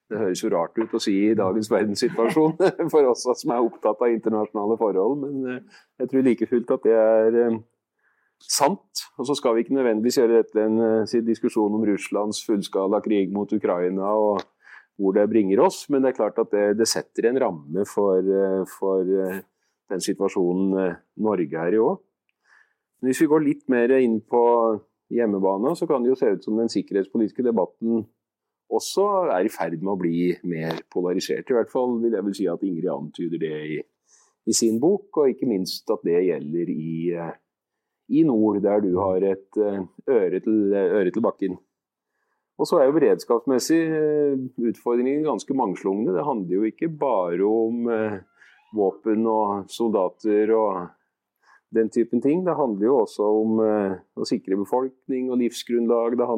Det 0.08 0.22
høres 0.22 0.44
jo 0.44 0.54
rart 0.54 0.80
ut 0.80 0.96
å 0.96 1.02
si 1.04 1.18
i 1.26 1.36
dagens 1.36 1.68
verdenssituasjon 1.74 2.56
for 2.94 3.10
oss 3.12 3.28
som 3.28 3.52
er 3.52 3.68
opptatt 3.68 4.00
av 4.00 4.16
internasjonale 4.16 4.80
forhold, 4.80 5.26
men 5.26 5.60
uh, 5.60 5.84
jeg 6.00 6.14
tror 6.14 6.26
like 6.30 6.48
fullt 6.54 6.74
at 6.78 6.88
det 6.88 6.96
er 6.96 7.60
sant. 8.46 9.04
Og 9.20 9.28
så 9.30 9.36
skal 9.38 9.56
vi 9.56 9.66
ikke 9.66 9.76
nødvendigvis 9.78 10.20
gjøre 10.20 10.42
dette 10.42 10.66
en 10.66 11.28
diskusjon 11.28 11.78
om 11.78 11.86
Russlands 11.88 12.42
fullskala 12.48 13.02
krig 13.06 13.34
mot 13.34 13.52
Ukraina 13.54 14.14
og 14.18 14.42
hvor 15.02 15.16
det 15.18 15.30
bringer 15.32 15.64
oss. 15.66 15.86
Men 15.90 16.04
det 16.04 16.12
er 16.12 16.20
klart 16.20 16.40
at 16.42 16.52
det, 16.54 16.66
det 16.82 16.90
setter 16.90 17.30
en 17.30 17.40
ramme 17.42 17.86
for, 17.90 18.22
uh, 18.22 18.62
for, 18.70 19.08
uh, 19.08 19.42
den 19.92 20.04
situasjonen 20.04 20.96
Norge 21.20 21.66
er 21.68 21.76
i 21.76 21.82
òg. 21.82 22.00
Hvis 23.02 23.24
vi 23.24 23.28
går 23.28 23.44
litt 23.44 23.64
mer 23.72 23.92
inn 23.98 24.20
på 24.30 24.42
hjemmebane, 25.12 25.74
så 25.76 25.88
kan 25.90 26.04
det 26.04 26.14
jo 26.14 26.20
se 26.20 26.30
ut 26.36 26.46
som 26.46 26.60
den 26.60 26.70
sikkerhetspolitiske 26.72 27.44
debatten 27.44 28.06
også 28.72 29.08
er 29.36 29.46
i 29.46 29.52
ferd 29.52 29.82
med 29.82 29.94
å 29.94 30.00
bli 30.00 30.32
mer 30.48 30.80
polarisert. 30.94 31.50
I 31.50 31.58
hvert 31.58 31.72
fall 31.74 31.98
vil 32.04 32.16
jeg 32.16 32.28
vel 32.28 32.38
si 32.38 32.48
at 32.48 32.64
Ingrid 32.64 32.92
antyder 32.94 33.42
det 33.42 33.58
i, 33.76 33.80
i 34.48 34.56
sin 34.56 34.80
bok, 34.80 35.10
og 35.20 35.34
ikke 35.34 35.50
minst 35.50 35.92
at 35.92 36.06
det 36.08 36.22
gjelder 36.30 36.72
i, 36.72 36.94
i 38.12 38.24
nord, 38.28 38.62
der 38.64 38.84
du 38.84 38.94
har 39.00 39.24
et 39.24 39.58
øre 39.58 40.40
til, 40.44 40.74
øre 40.76 41.12
til 41.12 41.24
bakken. 41.24 41.60
Og 42.62 42.68
så 42.70 42.78
er 42.78 42.88
jo 42.88 42.94
beredskapsmessig 42.94 43.80
eh, 43.90 44.42
utfordringene 44.70 45.26
ganske 45.26 45.56
mangslungne. 45.58 46.14
Det 46.14 46.26
handler 46.28 46.60
jo 46.60 46.68
ikke 46.70 46.92
bare 46.94 47.46
om 47.48 47.88
eh, 47.90 48.20
våpen 48.78 49.26
og 49.30 49.72
soldater 49.74 50.52
og 50.54 50.92
den 51.74 51.90
typen 51.90 52.22
ting. 52.22 52.44
Det 52.46 52.54
handler 52.60 52.86
jo 52.86 53.00
også 53.00 53.30
om 53.40 53.64
eh, 53.66 53.96
å 54.14 54.28
sikre 54.30 54.60
befolkning 54.62 55.32
og 55.32 55.42
livsgrunnlag. 55.42 56.20
Det 56.20 56.30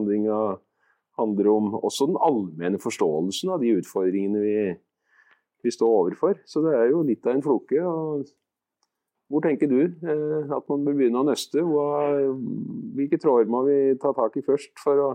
handler 1.20 1.52
om 1.52 1.74
også 1.82 2.08
den 2.14 2.22
allmenne 2.30 2.80
forståelsen 2.80 3.52
av 3.58 3.60
de 3.66 3.76
utfordringene 3.82 4.46
vi, 4.46 4.56
vi 5.66 5.76
står 5.76 5.98
overfor. 5.98 6.40
Så 6.48 6.64
det 6.64 6.78
er 6.78 6.88
jo 6.94 7.04
litt 7.04 7.28
av 7.28 7.36
en 7.36 7.44
floke. 7.44 7.84
og 7.84 8.24
hvor 9.32 9.44
tenker 9.46 9.70
du 9.72 9.80
at 9.84 10.66
man 10.70 10.84
bør 10.86 10.98
begynne 10.98 11.22
å 11.22 11.28
nøste? 11.28 11.64
hvilke 12.94 13.18
tråder 13.22 13.50
må 13.50 13.64
vi 13.66 13.78
ta 14.02 14.12
tak 14.16 14.36
i 14.38 14.46
først 14.46 14.76
for 14.82 15.00
å 15.02 15.12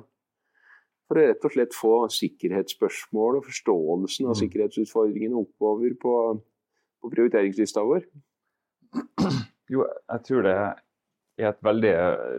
for 1.08 1.16
å 1.16 1.24
rett 1.30 1.44
og 1.46 1.54
slett 1.54 1.76
få 1.76 1.92
sikkerhetsspørsmål 2.12 3.38
og 3.38 3.46
forståelsen 3.48 4.28
av 4.28 4.34
mm. 4.34 4.40
sikkerhetsutfordringene 4.42 5.40
oppover 5.40 5.94
på, 6.00 6.14
på 7.00 7.12
prioriteringslista 7.14 7.84
vår? 7.88 8.04
Jo, 9.72 9.84
jeg 9.84 10.24
tror 10.24 10.44
det 10.46 10.54
er 10.56 11.50
et 11.50 11.64
veldig 11.64 11.94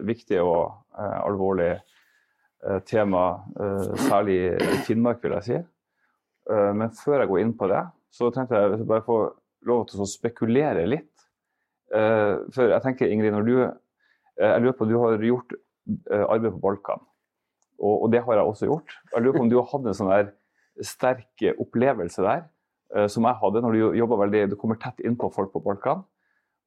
viktig 0.06 0.38
og 0.42 0.64
eh, 0.98 1.18
alvorlig 1.22 1.70
uh, 1.78 2.80
tema, 2.86 3.24
eh, 3.54 3.92
særlig 4.08 4.38
i 4.50 4.80
Finnmark, 4.86 5.22
vil 5.22 5.36
jeg 5.38 5.46
si. 5.46 5.60
men 6.50 6.90
før 6.98 7.20
jeg 7.20 7.30
går 7.30 7.40
inn 7.44 7.52
på 7.54 7.68
det, 7.70 7.84
så 8.10 8.30
tenkte 8.34 8.58
jeg 8.58 8.86
bare 8.88 9.06
få 9.06 9.18
lov 9.70 9.84
til 9.86 10.02
å 10.02 10.08
spekulere 10.08 10.82
litt. 10.88 11.09
For 11.90 12.70
jeg 12.70 12.82
tenker, 12.84 13.10
Ingrid, 13.10 13.32
når 13.34 13.46
du 13.48 13.54
jeg 14.40 14.62
lurer 14.62 14.76
på, 14.78 14.86
du 14.88 14.94
har 15.02 15.24
gjort 15.24 15.54
arbeid 16.08 16.52
på 16.54 16.62
Balkan. 16.62 17.02
Og, 17.80 18.06
det 18.12 18.22
har 18.24 18.36
jeg 18.36 18.44
også 18.52 18.68
gjort. 18.68 18.94
Jeg 19.14 19.22
lurer 19.24 19.36
på 19.36 19.44
om 19.44 19.50
du 19.50 19.56
har 19.58 19.68
hatt 19.68 19.88
en 19.88 19.96
sånn 19.96 20.12
der 20.12 20.30
sterk 20.84 21.44
opplevelse 21.60 22.24
der, 22.24 22.44
som 23.12 23.26
jeg 23.28 23.38
hadde 23.40 23.62
når 23.64 23.76
du 23.76 23.98
jobber 23.98 24.20
veldig 24.24 24.42
Du 24.50 24.56
kommer 24.60 24.78
tett 24.80 25.00
innpå 25.04 25.30
folk 25.34 25.52
på 25.52 25.62
Balkan, 25.64 26.02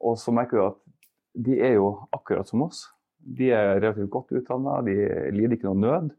og 0.04 0.18
så 0.20 0.34
merker 0.36 0.60
du 0.60 0.64
at 0.66 0.80
de 1.34 1.58
er 1.66 1.76
jo 1.78 1.88
akkurat 2.14 2.50
som 2.50 2.66
oss. 2.66 2.86
De 3.18 3.50
er 3.56 3.80
relativt 3.80 4.12
godt 4.14 4.34
utdanna, 4.36 4.82
de 4.86 4.96
lider 5.34 5.56
ikke 5.58 5.70
noe 5.70 5.80
nød. 5.80 6.10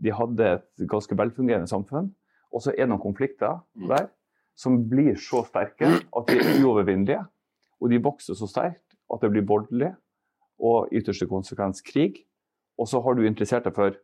De 0.00 0.12
hadde 0.12 0.48
et 0.56 0.88
ganske 0.88 1.16
velfungerende 1.16 1.70
samfunn. 1.70 2.10
Og 2.50 2.64
så 2.64 2.72
er 2.74 2.84
det 2.84 2.90
noen 2.90 3.02
konflikter 3.02 3.60
mm. 3.78 3.86
der 3.92 4.08
som 4.58 4.80
blir 4.90 5.14
så 5.20 5.44
sterke 5.46 5.88
at 5.88 6.28
de 6.28 6.40
er 6.40 6.58
uovervinnelige. 6.60 7.22
Og 7.80 7.90
de 7.92 8.02
vokser 8.02 8.36
så 8.36 8.48
sterkt 8.48 8.96
at 9.10 9.24
det 9.24 9.32
blir 9.32 9.48
voldelig, 9.48 9.94
og 10.60 10.92
ytterste 10.92 11.26
konsekvens 11.26 11.80
krig. 11.80 12.22
Og 12.78 12.88
så 12.88 13.00
har 13.00 13.16
du 13.16 13.24
interessert 13.24 13.64
deg 13.64 13.76
for 13.76 13.96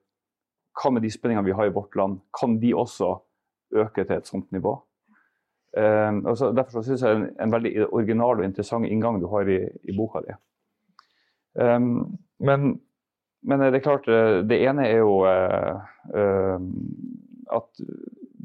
hva 0.76 0.92
med 0.92 1.04
de 1.04 1.12
spenningene 1.12 1.46
vi 1.46 1.54
har 1.56 1.68
i 1.68 1.74
vårt 1.74 1.96
land? 1.96 2.20
Kan 2.36 2.58
de 2.60 2.72
også 2.76 3.14
øke 3.76 4.04
til 4.04 4.16
et 4.16 4.28
sånt 4.28 4.50
nivå? 4.52 4.74
Um, 5.76 6.22
altså, 6.26 6.52
derfor 6.56 6.80
syns 6.82 7.02
jeg 7.02 7.10
det 7.10 7.16
er 7.16 7.22
en, 7.26 7.32
en, 7.44 7.52
veldig 7.52 7.72
original 7.92 8.38
og 8.40 8.44
interessant 8.46 8.88
inngang 8.88 9.18
du 9.20 9.26
har 9.28 9.48
i, 9.52 9.58
i 9.84 9.96
boka 9.96 10.22
di. 10.24 10.36
Um, 11.60 12.16
men, 12.40 12.78
men, 13.42 13.60
det 13.60 13.80
er 13.80 13.84
klart, 13.84 14.08
eh, 14.08 14.40
det 14.48 14.56
ene 14.64 14.86
er 14.88 15.02
jo 15.02 15.18
uh, 15.28 15.82
uh, 16.16 16.64
at 17.56 17.84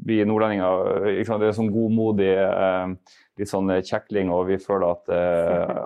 vi 0.06 0.20
nordlendinger 0.26 1.06
liksom, 1.18 1.40
Det 1.40 1.50
er 1.50 1.56
sånn 1.56 1.72
godmodig 1.74 2.32
uh, 2.38 2.92
litt 3.40 3.50
sånn 3.50 3.70
kjekling, 3.80 4.32
og 4.34 4.48
vi 4.50 4.58
føler 4.60 4.90
at 4.92 5.12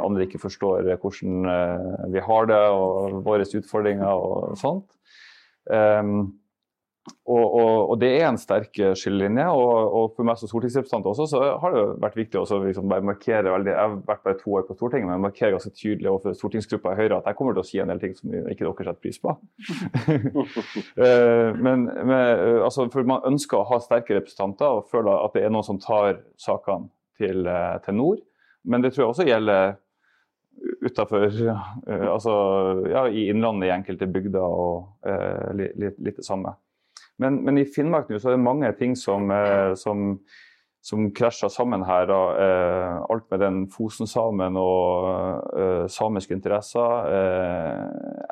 andre 0.02 0.24
ikke 0.26 0.40
forstår 0.42 0.88
hvordan 0.98 1.46
vi 2.11 2.24
har 2.26 2.48
det 2.50 2.59
og 2.74 3.20
våre 3.22 3.46
utfordringer 3.46 4.11
og 4.11 4.57
sånt. 4.59 4.88
Um, 5.70 6.35
og, 7.27 7.45
og, 7.45 7.90
og, 7.90 7.95
det 8.01 8.09
er 8.16 8.25
en 8.29 8.38
sterk 8.38 8.79
skillelinje. 8.99 9.47
Og, 9.51 9.95
og, 9.99 10.12
for 10.16 10.27
meg 10.27 10.38
som 10.40 10.51
stortingsrepresentant 10.51 11.07
også, 11.11 11.27
så 11.31 11.42
har 11.62 11.75
det 11.75 11.85
vært 12.03 12.19
viktig 12.19 12.40
å 12.40 12.61
liksom 12.64 12.90
markere 12.90 13.53
veldig 13.53 13.73
Jeg 13.73 13.81
har 13.81 13.97
vært 14.09 14.25
bare 14.27 14.38
to 14.40 14.57
år 14.59 14.66
på 14.69 14.77
Stortinget, 14.79 15.11
men 15.11 15.25
markerer 15.25 15.55
ganske 15.57 15.73
tydelig 15.75 16.11
overfor 16.11 16.37
stortingsgruppa 16.38 16.95
i 16.95 17.01
Høyre 17.01 17.21
at 17.21 17.31
jeg 17.31 17.38
kommer 17.38 17.57
til 17.57 17.62
å 17.62 17.69
si 17.69 17.81
en 17.83 17.92
del 17.92 18.03
ting 18.03 18.16
som 18.19 18.35
ikke 18.35 18.64
dere 18.64 18.88
setter 18.88 19.03
pris 19.03 19.23
på. 19.23 19.37
Eh, 20.97 21.51
men, 21.61 21.85
med, 22.09 22.40
altså, 22.64 22.87
for 22.92 23.07
man 23.09 23.25
ønsker 23.29 23.59
å 23.59 23.66
ha 23.69 23.79
sterke 23.83 24.14
representanter 24.16 24.79
og 24.79 24.88
føler 24.90 25.25
at 25.25 25.35
det 25.37 25.42
er 25.45 25.53
noen 25.53 25.66
som 25.66 25.79
tar 25.83 26.21
sakene 26.40 26.88
til, 27.21 27.45
eh, 27.51 27.77
til 27.85 27.97
nord. 27.99 28.23
Men 28.64 28.85
det 28.85 28.92
tror 28.95 29.05
jeg 29.05 29.12
også 29.12 29.27
gjelder 29.29 29.77
utafor 30.87 31.27
uh, 31.29 31.66
altså, 32.14 32.35
ja, 32.88 33.05
i 33.09 33.27
innlandet 33.33 33.69
i 33.69 33.75
enkelte 33.75 34.09
bygder 34.09 34.47
og 34.47 35.11
litt, 35.59 35.77
litt, 35.77 35.99
litt, 36.01 36.16
det 36.16 36.27
samme. 36.27 36.55
Men, 37.22 37.40
men, 37.44 37.59
i 37.59 37.64
Finnmark 37.64 38.11
nå 38.11 38.18
så 38.20 38.31
er 38.31 38.37
det 38.37 38.44
mange 38.44 38.72
ting 38.79 38.96
som, 38.98 39.31
uh, 39.33 39.72
som, 39.79 40.18
som 40.85 41.09
krasjer 41.16 41.50
sammen 41.52 41.85
her. 41.88 42.12
alt 42.12 43.31
med 43.31 43.40
den 43.40 43.62
Fosen-samen 43.72 44.57
og 44.61 45.88
samiske 45.90 46.35
interesser, 46.37 47.09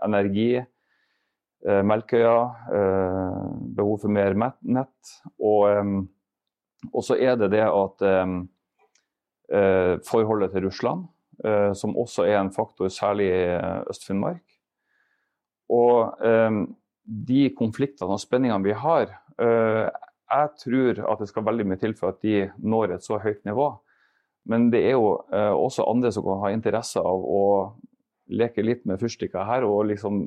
energi. 0.04 0.62
Melkøya, 1.64 2.36
behov 3.74 3.98
for 4.04 4.12
mer 4.12 4.36
nett. 4.62 5.14
Og, 5.40 5.64
og 6.92 7.02
så 7.02 7.16
er 7.16 7.40
det 7.40 7.50
det 7.56 7.64
at 7.64 8.06
forholdet 10.06 10.52
til 10.52 10.68
Russland 10.68 11.08
Eh, 11.42 11.72
som 11.74 11.96
også 11.98 12.22
er 12.22 12.38
en 12.38 12.52
faktor, 12.52 12.88
særlig 12.88 13.26
i 13.26 13.42
eh, 13.56 13.80
Øst-Finnmark. 13.90 14.44
Og 15.68 16.26
eh, 16.26 16.50
de 17.04 17.48
konfliktene 17.56 18.16
og 18.16 18.22
spenningene 18.22 18.64
vi 18.64 18.74
har, 18.76 19.12
jeg 19.38 20.50
tror 20.62 21.00
at 21.12 21.20
det 21.20 21.28
skal 21.28 21.44
veldig 21.46 21.66
mye 21.68 21.80
til 21.80 21.94
for 21.98 22.14
at 22.14 22.22
de 22.24 22.46
når 22.58 22.96
et 22.96 23.04
så 23.04 23.18
høyt 23.20 23.42
nivå. 23.44 23.68
Men 24.48 24.70
det 24.72 24.80
er 24.88 24.96
jo 24.96 25.18
også 25.32 25.86
andre 25.88 26.12
som 26.12 26.24
kan 26.26 26.40
ha 26.42 26.52
interesse 26.54 27.00
av 27.00 27.24
å 27.24 27.44
leke 28.32 28.64
litt 28.64 28.84
med 28.88 29.00
fyrstikker 29.02 29.46
her 29.48 29.66
og 29.68 29.86
liksom 29.90 30.24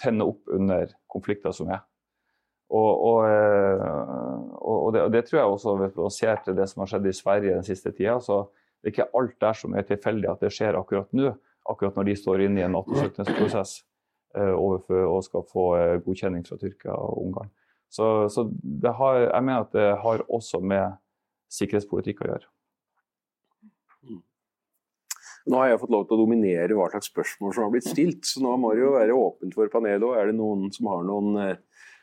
tenne 0.00 0.26
opp 0.30 0.50
under 0.54 0.92
konflikter 1.10 1.54
som 1.54 1.70
er. 1.74 1.82
Og, 2.70 2.90
og, 3.02 3.24
og, 4.62 4.88
det, 4.94 5.02
og, 5.02 5.10
det, 5.10 5.24
tror 5.26 5.40
jeg 5.40 5.54
også 5.54 5.76
hvis 5.80 5.96
man 5.96 6.12
ser 6.14 6.42
til 6.44 6.54
det 6.58 6.68
som 6.70 6.84
har 6.84 6.92
skjedd 6.92 7.08
i 7.10 7.14
Sverige 7.18 7.56
den 7.56 7.66
siste 7.66 7.90
tida. 7.90 8.20
så 8.22 8.44
det 8.80 8.88
er 8.88 8.94
ikke 8.94 9.10
alt 9.18 9.34
der 9.42 9.56
som 9.58 9.74
er 9.74 9.88
tilfeldig 9.88 10.28
at 10.30 10.44
det 10.44 10.52
skjer 10.54 10.78
akkurat 10.78 11.10
nå, 11.16 11.32
akkurat 11.68 11.98
når 11.98 12.06
de 12.08 12.14
står 12.16 12.44
inne 12.46 12.62
i 12.62 12.64
en 12.64 12.76
Nato-søknadsprosess 12.78 13.72
eh, 13.80 13.89
overfor 14.38 15.06
og 15.08 15.24
skal 15.26 15.46
få 15.50 15.66
eh, 15.78 15.98
godkjenning 16.04 16.44
fra 16.46 16.58
Tyrkia 16.60 16.94
og 16.94 17.24
Ungarn. 17.24 17.50
Så, 17.90 18.28
så 18.30 18.46
har, 19.00 19.24
jeg 19.24 19.44
mener 19.46 19.64
at 19.64 19.72
det 19.74 19.88
har 20.04 20.22
også 20.30 20.60
med 20.62 20.98
sikkerhetspolitikk 21.50 22.22
å 22.22 22.30
gjøre. 22.30 22.50
Nå 25.50 25.56
har 25.56 25.70
jeg 25.70 25.80
fått 25.80 25.92
lov 25.94 26.04
til 26.06 26.14
å 26.14 26.20
dominere 26.20 26.76
hva 26.76 26.86
slags 26.92 27.08
spørsmål 27.10 27.54
som 27.56 27.64
har 27.64 27.72
blitt 27.72 27.88
stilt, 27.88 28.26
så 28.28 28.42
nå 28.44 28.52
må 28.60 28.74
det 28.76 28.84
jo 28.84 28.92
være 28.94 29.16
åpent 29.16 29.56
for 29.56 29.72
panelet. 29.72 30.04
Og 30.06 30.18
er 30.20 30.30
det 30.30 30.36
noen 30.38 30.68
som 30.74 30.90
har 30.92 31.06
noen 31.08 31.40
eh, 31.42 31.56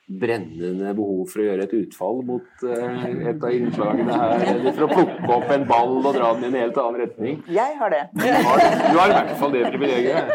brennende 0.07 0.93
behov 0.95 1.25
for 1.27 1.43
å 1.43 1.45
gjøre 1.49 1.65
et 1.67 1.73
utfall 1.75 2.21
mot 2.27 2.63
uh, 2.63 3.07
et 3.27 3.41
av 3.43 3.55
innslagene 3.55 4.19
her, 4.21 4.45
eller 4.53 4.75
for 4.77 4.85
å 4.85 4.89
plukke 4.93 5.33
opp 5.35 5.51
en 5.51 5.65
ball 5.67 5.97
og 5.99 6.15
dra 6.15 6.29
den 6.37 6.45
i 6.45 6.49
en 6.51 6.59
helt 6.61 6.79
annen 6.83 7.01
retning? 7.03 7.41
Jeg 7.51 7.75
har 7.81 7.91
det. 7.91 8.03
Du 8.15 8.23
har, 8.23 8.63
du 8.63 9.01
har 9.01 9.11
i 9.11 9.17
hvert 9.17 9.33
fall 9.41 9.57
det 9.57 9.65
privilegiet. 9.73 10.31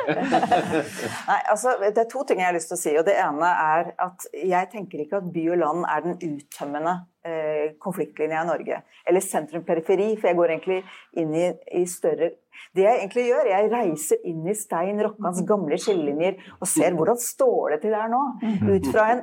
Nei, 1.31 1.41
altså, 1.55 1.79
det 1.87 2.05
er 2.05 2.11
to 2.13 2.27
ting 2.29 2.43
jeg 2.43 2.51
har 2.51 2.59
lyst 2.59 2.73
til 2.73 2.79
å 2.79 2.83
si. 2.83 2.93
og 3.01 3.09
Det 3.09 3.17
ene 3.25 3.55
er 3.65 3.95
at 4.09 4.29
jeg 4.37 4.71
tenker 4.75 5.07
ikke 5.07 5.23
at 5.23 5.33
by 5.33 5.49
og 5.55 5.63
land 5.65 5.89
er 5.89 6.05
den 6.05 6.21
uttømmende 6.29 6.95
eh, 7.25 7.67
konfliktlinja 7.83 8.45
i 8.45 8.51
Norge. 8.53 8.85
Eller 9.09 9.25
sentrum-periferi, 9.25 10.13
for 10.19 10.31
jeg 10.31 10.41
går 10.43 10.57
egentlig 10.57 10.81
inn 11.23 11.33
i, 11.33 11.49
i 11.81 11.87
større 11.89 12.35
det 12.77 12.85
jeg 12.85 12.99
egentlig 13.01 13.23
gjør, 13.27 13.49
jeg 13.49 13.69
reiser 13.73 14.27
inn 14.29 14.49
i 14.49 14.55
Stein 14.57 15.01
Rokkans 15.03 15.43
gamle 15.49 15.77
skillelinjer 15.81 16.39
og 16.59 16.69
ser 16.69 16.97
hvordan 16.97 17.21
står 17.21 17.75
det 17.75 17.79
til 17.85 17.97
der 17.97 18.11
nå. 18.13 18.23
Ut 18.43 18.89
fra 18.93 19.07
en 19.15 19.23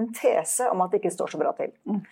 en 0.00 0.10
tese 0.16 0.66
om 0.72 0.82
at 0.84 0.92
det 0.92 1.02
ikke 1.02 1.14
står 1.14 1.34
så 1.34 1.40
bra 1.40 1.54
til. 1.58 1.72
Mm. 1.88 2.02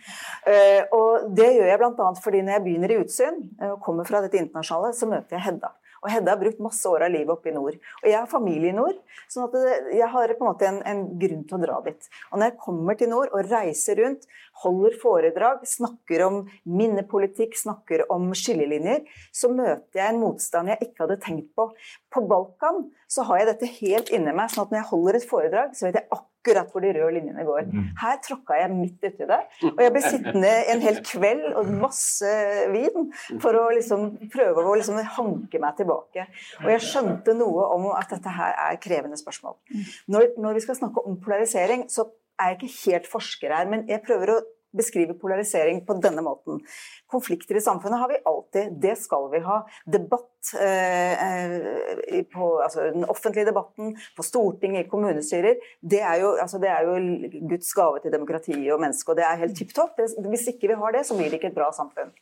Uh, 0.46 0.82
og 0.98 1.28
det 1.38 1.50
gjør 1.56 1.72
jeg 1.72 1.82
bl.a. 1.82 2.08
fordi 2.24 2.44
når 2.44 2.58
jeg 2.58 2.66
begynner 2.68 2.94
i 2.94 3.02
Utsyn 3.02 3.42
uh, 3.62 3.74
og 3.74 3.82
kommer 3.84 4.08
fra 4.08 4.22
dette 4.24 4.40
internasjonale, 4.40 4.94
så 4.96 5.10
møter 5.10 5.38
jeg 5.38 5.46
Hedda. 5.48 5.74
Og 5.98 6.10
Hedda 6.12 6.34
har 6.34 6.40
brukt 6.40 6.60
masse 6.62 6.86
år 6.88 7.06
av 7.06 7.12
livet 7.12 7.32
oppe 7.32 7.50
i 7.50 7.54
nord. 7.54 7.78
Og 8.02 8.06
jeg 8.06 8.16
har 8.18 8.30
familie 8.30 8.70
i 8.70 8.76
nord, 8.76 8.98
sånn 9.30 9.48
jeg 9.90 10.10
har 10.12 10.34
på 10.34 10.44
en 10.44 10.50
måte 10.50 10.68
en, 10.68 10.80
en, 10.86 11.02
grunn 11.18 11.42
til 11.48 11.58
å 11.58 11.62
dra 11.62 11.78
dit. 11.86 12.08
Og 12.30 12.38
når 12.38 12.52
jeg 12.52 12.58
kommer 12.62 12.98
til 12.98 13.10
nord 13.10 13.32
og 13.32 13.50
reiser 13.50 13.98
rundt, 14.02 14.28
holder 14.62 14.94
foredrag, 15.02 15.64
snakker 15.68 16.24
om 16.26 16.38
minnepolitikk, 16.68 17.58
snakker 17.58 18.06
om 18.14 18.30
skillelinjer, 18.36 19.04
så 19.34 19.50
møter 19.50 20.00
jeg 20.00 20.14
en 20.14 20.22
motstand 20.22 20.74
jeg 20.74 20.88
ikke 20.88 21.06
hadde 21.06 21.20
tenkt 21.24 21.50
på. 21.58 21.68
På 22.14 22.24
Balkan 22.30 22.86
så 23.10 23.26
har 23.28 23.42
jeg 23.42 23.52
dette 23.52 23.74
helt 23.80 24.14
inni 24.14 24.34
meg, 24.34 24.52
sånn 24.52 24.66
at 24.66 24.74
når 24.74 24.82
jeg 24.82 24.90
holder 24.92 25.18
et 25.18 25.30
foredrag, 25.30 25.74
så 25.74 25.88
vet 25.88 26.00
jeg 26.00 26.10
akkurat 26.10 26.26
akkurat 26.48 26.72
hvor 26.72 26.84
de 26.84 26.92
røde 26.96 27.14
linjene 27.18 27.44
går. 27.44 27.68
Mm. 27.72 27.88
Her 28.00 28.20
tråkka 28.24 28.58
jeg 28.58 28.72
midt 28.74 29.04
uti 29.04 29.28
det. 29.28 29.40
Og 29.70 29.82
jeg 29.84 29.94
ble 29.94 30.02
sittende 30.04 30.52
en 30.72 30.84
hel 30.84 31.00
kveld 31.06 31.46
og 31.60 31.72
masse 31.82 32.34
vin 32.72 33.10
for 33.42 33.58
å 33.58 33.66
liksom 33.76 34.10
prøve 34.32 34.64
å 34.64 34.76
liksom 34.78 35.00
hanke 35.18 35.60
meg 35.62 35.76
tilbake. 35.80 36.28
Og 36.64 36.70
jeg 36.72 36.86
skjønte 36.86 37.36
noe 37.38 37.68
om 37.74 37.90
at 37.94 38.14
dette 38.14 38.32
her 38.38 38.56
er 38.68 38.80
krevende 38.82 39.18
spørsmål. 39.20 39.58
Når, 40.08 40.32
når 40.40 40.58
vi 40.58 40.64
skal 40.66 40.80
snakke 40.80 41.04
om 41.04 41.18
polarisering, 41.22 41.86
så 41.92 42.08
er 42.38 42.52
jeg 42.52 42.58
ikke 42.58 42.76
helt 42.84 43.10
forsker 43.10 43.54
her, 43.54 43.66
men 43.70 43.84
jeg 43.90 44.04
prøver 44.06 44.36
å 44.36 44.42
beskrive 44.76 45.14
polarisering 45.18 45.84
på 45.86 45.96
denne 46.02 46.22
måten. 46.24 46.60
Konflikter 47.10 47.56
i 47.56 47.62
samfunnet 47.64 48.00
har 48.00 48.10
vi 48.10 48.20
alltid, 48.30 48.74
det 48.82 48.96
skal 49.00 49.28
vi 49.32 49.40
ha. 49.44 49.60
Debatt 49.88 50.52
eh, 50.60 51.24
eh, 51.24 52.24
på 52.32 52.50
altså, 52.62 52.90
den 52.92 53.06
offentlige 53.08 53.48
debatten, 53.48 53.94
på 54.16 54.26
Stortinget, 54.26 54.86
i 54.86 54.90
kommunestyrer, 54.90 55.58
det 55.80 56.02
er, 56.02 56.20
jo, 56.22 56.34
altså, 56.42 56.60
det 56.62 56.70
er 56.72 56.88
jo 56.88 56.98
Guds 57.48 57.72
gave 57.76 58.02
til 58.04 58.14
demokratiet 58.14 58.68
og 58.74 58.82
mennesket, 58.82 59.12
og 59.12 59.20
det 59.20 59.26
er 59.26 59.42
helt 59.44 59.56
tipp 59.58 59.74
topp. 59.76 60.00
Hvis 60.28 60.48
ikke 60.52 60.72
vi 60.72 60.80
har 60.82 60.96
det, 60.96 61.04
så 61.08 61.16
blir 61.18 61.30
det 61.30 61.40
ikke 61.40 61.52
et 61.52 61.58
bra 61.58 61.70
samfunn. 61.74 62.12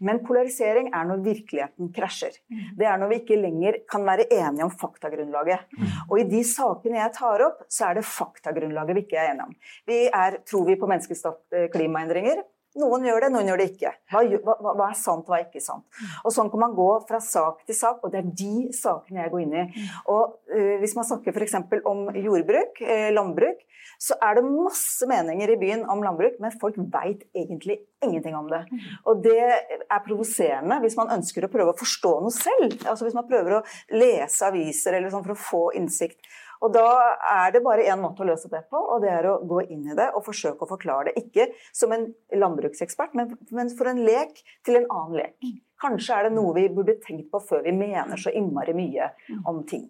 Men 0.00 0.22
polarisering 0.24 0.88
er 0.96 1.08
når 1.08 1.24
virkeligheten 1.24 1.90
krasjer. 1.96 2.38
Det 2.78 2.86
er 2.88 3.00
når 3.00 3.10
vi 3.10 3.18
ikke 3.20 3.40
lenger 3.40 3.80
kan 3.90 4.06
være 4.06 4.28
enige 4.32 4.64
om 4.64 4.72
faktagrunnlaget. 4.72 5.66
Og 6.08 6.22
i 6.22 6.26
de 6.30 6.40
sakene 6.46 7.00
jeg 7.00 7.14
tar 7.18 7.44
opp, 7.44 7.66
så 7.68 7.90
er 7.90 7.98
det 7.98 8.06
faktagrunnlaget 8.08 8.96
vi 8.96 9.04
ikke 9.04 9.20
er 9.20 9.34
enige 9.34 9.50
om. 9.50 9.58
Vi 9.90 10.00
er, 10.08 10.38
tror 10.48 10.64
vi 10.70 10.78
på 10.80 10.88
menneskeskapte 10.90 11.66
klimaendringer? 11.80 12.44
Noen 12.78 13.02
gjør 13.02 13.24
det, 13.24 13.30
noen 13.34 13.48
gjør 13.50 13.58
det 13.58 13.66
ikke. 13.72 13.90
Hva, 14.12 14.20
hva, 14.46 14.72
hva, 14.78 14.84
er 14.92 14.98
sant, 14.98 15.26
hva 15.26 15.40
er 15.40 15.48
ikke 15.48 15.62
sant? 15.62 15.82
Og 16.22 16.30
Sånn 16.30 16.52
kan 16.52 16.62
man 16.62 16.76
gå 16.76 16.86
fra 17.08 17.18
sak 17.24 17.64
til 17.66 17.74
sak, 17.74 18.04
og 18.06 18.12
det 18.12 18.20
er 18.20 18.28
de 18.30 18.68
sakene 18.76 19.24
jeg 19.24 19.32
går 19.32 19.42
inn 19.42 19.56
i. 19.58 19.64
Og 20.12 20.36
uh, 20.52 20.76
Hvis 20.78 20.94
man 20.94 21.08
snakker 21.08 21.34
f.eks. 21.34 21.56
om 21.90 22.06
jordbruk, 22.14 22.78
eh, 22.86 23.08
landbruk, 23.16 23.64
så 24.00 24.14
er 24.22 24.38
det 24.38 24.46
masse 24.46 25.04
meninger 25.08 25.50
i 25.50 25.58
byen 25.60 25.82
om 25.90 26.04
landbruk, 26.04 26.38
men 26.40 26.54
folk 26.62 26.78
veit 26.94 27.26
egentlig 27.36 27.80
ingenting 28.04 28.36
om 28.38 28.46
det. 28.48 28.62
Og 29.10 29.20
det 29.24 29.40
er 29.42 30.04
provoserende 30.06 30.78
hvis 30.84 30.96
man 30.96 31.10
ønsker 31.18 31.44
å 31.44 31.50
prøve 31.52 31.74
å 31.74 31.80
forstå 31.80 32.12
noe 32.22 32.32
selv. 32.32 32.78
Altså 32.86 33.08
Hvis 33.08 33.18
man 33.18 33.28
prøver 33.28 33.58
å 33.58 33.64
lese 33.92 34.46
aviser 34.46 34.96
eller 34.96 35.12
sånn 35.12 35.26
for 35.26 35.34
å 35.34 35.42
få 35.42 35.64
innsikt. 35.80 36.22
Og 36.60 36.74
Da 36.74 36.86
er 37.32 37.54
det 37.54 37.62
bare 37.64 37.86
én 37.88 38.00
måte 38.02 38.20
å 38.24 38.28
løse 38.28 38.50
det 38.52 38.62
på, 38.68 38.76
og 38.76 39.00
det 39.04 39.10
er 39.14 39.28
å 39.30 39.38
gå 39.48 39.62
inn 39.72 39.86
i 39.88 39.96
det 39.96 40.10
og 40.12 40.26
forsøke 40.26 40.66
å 40.66 40.68
forklare 40.68 41.08
det. 41.08 41.24
Ikke 41.24 41.48
som 41.72 41.94
en 41.96 42.10
landbruksekspert, 42.36 43.16
men, 43.16 43.32
men 43.56 43.72
for 43.76 43.88
en 43.90 44.02
lek 44.04 44.42
til 44.66 44.80
en 44.82 44.88
annen 44.92 45.22
lek. 45.22 45.50
Kanskje 45.80 46.18
er 46.18 46.28
det 46.28 46.34
noe 46.36 46.52
vi 46.58 46.68
burde 46.68 46.98
tenkt 47.00 47.30
på 47.32 47.40
før 47.48 47.64
vi 47.64 47.72
mener 47.76 48.20
så 48.20 48.32
innmari 48.36 48.76
mye 48.76 49.08
om 49.48 49.64
ting. 49.68 49.88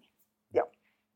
Ja, 0.55 0.67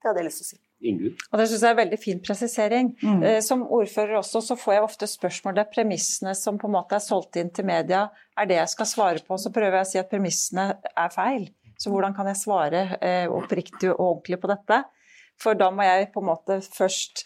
det 0.02 0.10
hadde 0.10 0.24
jeg 0.24 0.32
lyst 0.32 0.42
til 0.42 0.48
å 0.48 0.52
si. 0.52 0.60
Ingrid. 0.84 1.20
Og 1.30 1.38
Det 1.38 1.46
synes 1.48 1.62
jeg 1.62 1.68
er 1.68 1.74
en 1.74 1.78
veldig 1.78 1.98
fin 2.02 2.18
presisering. 2.20 2.88
Mm. 3.00 3.22
Eh, 3.24 3.40
som 3.46 3.62
ordfører 3.62 4.18
også 4.18 4.42
så 4.44 4.56
får 4.58 4.74
jeg 4.74 4.84
ofte 4.84 5.08
spørsmål 5.08 5.54
der 5.56 5.70
premissene 5.70 6.34
som 6.36 6.58
på 6.60 6.68
en 6.68 6.74
måte 6.74 6.98
er 6.98 7.04
solgt 7.04 7.38
inn 7.40 7.52
til 7.54 7.68
media, 7.68 8.08
er 8.36 8.50
det 8.50 8.58
jeg 8.58 8.72
skal 8.74 8.90
svare 8.90 9.22
på. 9.24 9.38
Så 9.40 9.54
prøver 9.54 9.78
jeg 9.78 9.86
å 9.86 9.92
si 9.92 10.02
at 10.02 10.10
premissene 10.10 10.66
er 10.90 11.14
feil. 11.14 11.46
Så 11.80 11.90
hvordan 11.90 12.14
kan 12.16 12.28
jeg 12.30 12.42
svare 12.42 12.84
eh, 13.00 13.30
oppriktig 13.30 13.94
og 13.94 14.02
ordentlig 14.02 14.42
på 14.42 14.50
dette? 14.50 14.82
For 15.40 15.58
da 15.58 15.70
må 15.74 15.86
jeg 15.86 16.10
på 16.14 16.22
en 16.22 16.30
måte 16.30 16.60
først 16.64 17.24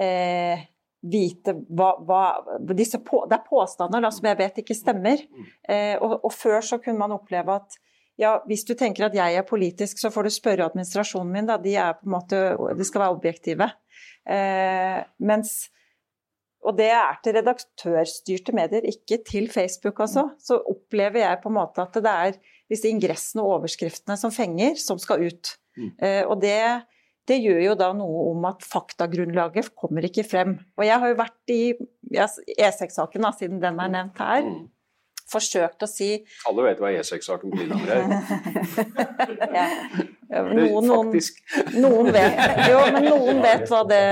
eh, 0.00 0.66
vite 1.02 1.54
hva, 1.68 1.94
hva 2.06 2.24
på, 2.62 3.22
Det 3.26 3.36
er 3.38 3.46
påstander 3.46 4.04
da, 4.04 4.10
som 4.14 4.28
jeg 4.28 4.38
vet 4.38 4.60
ikke 4.62 4.76
stemmer. 4.78 5.24
Eh, 5.68 5.96
og, 5.98 6.18
og, 6.20 6.30
før 6.34 6.60
så 6.64 6.78
kunne 6.82 7.00
man 7.00 7.14
oppleve 7.16 7.58
at 7.62 7.78
ja, 8.20 8.36
hvis 8.46 8.66
du 8.68 8.74
tenker 8.78 9.08
at 9.08 9.16
jeg 9.16 9.38
er 9.38 9.46
politisk, 9.48 9.98
så 9.98 10.12
får 10.12 10.28
du 10.28 10.34
spørre 10.34 10.66
administrasjonen 10.68 11.32
min, 11.32 11.48
da. 11.48 11.56
De 11.58 11.72
er 11.80 11.96
på 11.96 12.06
en 12.06 12.14
måte 12.18 12.42
De 12.78 12.86
skal 12.86 13.06
være 13.06 13.16
objektive. 13.16 13.70
Eh, 14.28 15.00
mens 15.24 15.56
og 16.62 16.76
det 16.78 16.92
er 16.94 17.16
til 17.24 17.34
redaktørstyrte 17.34 18.54
medier, 18.54 18.84
ikke 18.86 19.18
til 19.26 19.48
Facebook, 19.50 19.98
altså. 20.04 20.28
Så 20.38 20.60
opplever 20.60 21.24
jeg 21.24 21.40
på 21.42 21.50
en 21.50 21.56
måte 21.56 21.82
at 21.82 21.96
det 21.98 22.12
er 22.12 22.36
disse 22.70 22.86
ingressene 22.86 23.42
og 23.42 23.56
overskriftene 23.56 24.14
som 24.20 24.30
fenger, 24.34 24.76
som 24.78 25.00
skal 25.02 25.24
ut. 25.26 25.56
Mm. 25.74 25.88
Eh, 25.98 26.22
og 26.22 26.38
det 26.44 26.54
det 27.30 27.38
gjør 27.38 27.60
jo 27.68 27.78
da 27.78 27.92
noe 27.94 28.28
om 28.32 28.46
at 28.50 28.64
faktagrunnlaget 28.66 29.72
kommer 29.78 30.06
ikke 30.08 30.26
frem. 30.26 30.56
Og 30.78 30.86
jeg 30.86 30.98
har 30.98 31.12
jo 31.12 31.18
vært 31.20 31.54
i 31.54 31.62
E6-saken, 32.12 33.28
siden 33.38 33.60
den 33.62 33.78
er 33.80 33.92
nevnt 33.92 34.18
her, 34.18 34.42
mm. 34.42 34.64
forsøkt 35.30 35.86
å 35.86 35.88
si 35.90 36.10
Alle 36.50 36.66
vet 36.66 36.82
hva 36.82 36.90
E6-saken 36.98 37.52
på 37.52 37.60
Lillehammer 37.60 37.94
er? 37.94 38.82
ja. 39.58 39.68
Noen, 40.32 40.86
noen, 40.88 41.10
noen, 41.76 42.06
vet, 42.14 42.38
jo, 42.72 42.78
men 42.94 43.04
noen 43.04 43.40
vet, 43.46 43.66
hva 43.68 43.82
det, 43.84 44.04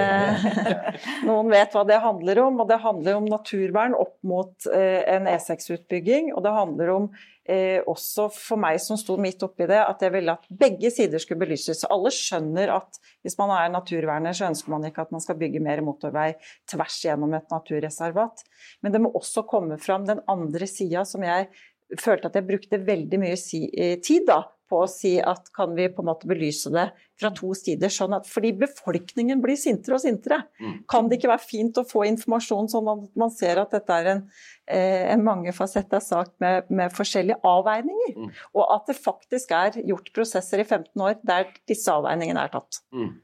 noen 1.24 1.48
vet 1.50 1.74
hva 1.74 1.84
det 1.88 2.00
handler 2.04 2.42
om. 2.44 2.62
Og 2.62 2.70
det 2.70 2.80
handler 2.84 3.18
om 3.18 3.26
naturvern 3.26 3.96
opp 3.98 4.18
mot 4.22 4.70
eh, 4.70 5.00
en 5.16 5.26
E6-utbygging. 5.32 6.30
Og 6.36 6.44
det 6.46 6.54
handler 6.54 6.94
om 6.94 7.10
eh, 7.50 7.80
også 7.88 8.28
for 8.32 8.60
meg 8.60 8.78
som 8.82 8.98
sto 9.00 9.16
midt 9.20 9.42
oppi 9.46 9.66
det, 9.68 9.80
at 9.82 10.02
jeg 10.04 10.14
ville 10.14 10.36
at 10.36 10.46
begge 10.62 10.92
sider 10.94 11.22
skulle 11.22 11.42
belyses. 11.42 11.82
Alle 11.90 12.12
skjønner 12.14 12.72
at 12.76 13.00
hvis 13.24 13.36
man 13.40 13.52
er 13.56 13.72
naturverner, 13.74 14.36
så 14.36 14.48
ønsker 14.48 14.72
man 14.72 14.86
ikke 14.88 15.04
at 15.04 15.14
man 15.14 15.24
skal 15.24 15.38
bygge 15.40 15.62
mer 15.64 15.82
motorvei 15.84 16.32
tvers 16.70 17.00
gjennom 17.04 17.34
et 17.38 17.50
naturreservat. 17.52 18.44
Men 18.84 18.94
det 18.94 19.02
må 19.02 19.12
også 19.18 19.44
komme 19.50 19.80
fram 19.82 20.06
den 20.08 20.22
andre 20.30 20.70
sida 20.70 21.04
som 21.08 21.26
jeg 21.26 21.50
følte 21.98 22.30
at 22.30 22.38
jeg 22.38 22.48
brukte 22.48 22.80
veldig 22.86 23.20
mye 23.22 23.36
si, 23.40 23.64
eh, 23.74 23.98
tid 24.04 24.26
da, 24.28 24.44
på 24.70 24.84
å 24.84 24.88
si 24.90 25.16
at 25.18 25.48
kan 25.56 25.72
vi 25.74 25.88
på 25.90 26.04
en 26.04 26.08
måte 26.12 26.28
belyse 26.30 26.70
det 26.70 26.86
fra 27.18 27.30
to 27.34 27.50
sider, 27.58 27.90
sånn 27.92 28.14
at, 28.16 28.28
fordi 28.30 28.52
befolkningen 28.60 29.42
blir 29.42 29.58
sintere 29.58 29.96
og 29.96 30.02
sintere. 30.04 30.44
Mm. 30.62 30.76
Kan 30.90 31.08
det 31.10 31.18
ikke 31.18 31.32
være 31.32 31.42
fint 31.42 31.80
å 31.80 31.86
få 31.88 32.04
informasjon 32.08 32.70
sånn 32.70 32.90
at 32.92 33.08
man 33.18 33.34
ser 33.34 33.60
at 33.62 33.74
dette 33.74 33.96
er 33.96 34.12
en, 34.14 34.22
eh, 34.70 35.10
en 35.12 35.24
mangefasetta 35.26 36.00
sak 36.04 36.32
med, 36.42 36.70
med, 36.70 36.94
forskjellige 36.94 37.40
avveininger? 37.42 38.14
Mm. 38.16 38.30
Og 38.54 38.76
at 38.76 38.92
det 38.92 38.98
faktisk 39.00 39.56
er 39.56 39.80
gjort 39.82 40.12
prosesser 40.16 40.62
i 40.62 40.68
15 40.68 40.94
år 41.08 41.18
der 41.26 41.50
disse 41.70 41.90
avveiningene 41.90 42.46
er 42.46 42.54
tatt. 42.54 42.82
Mm. 42.94 43.18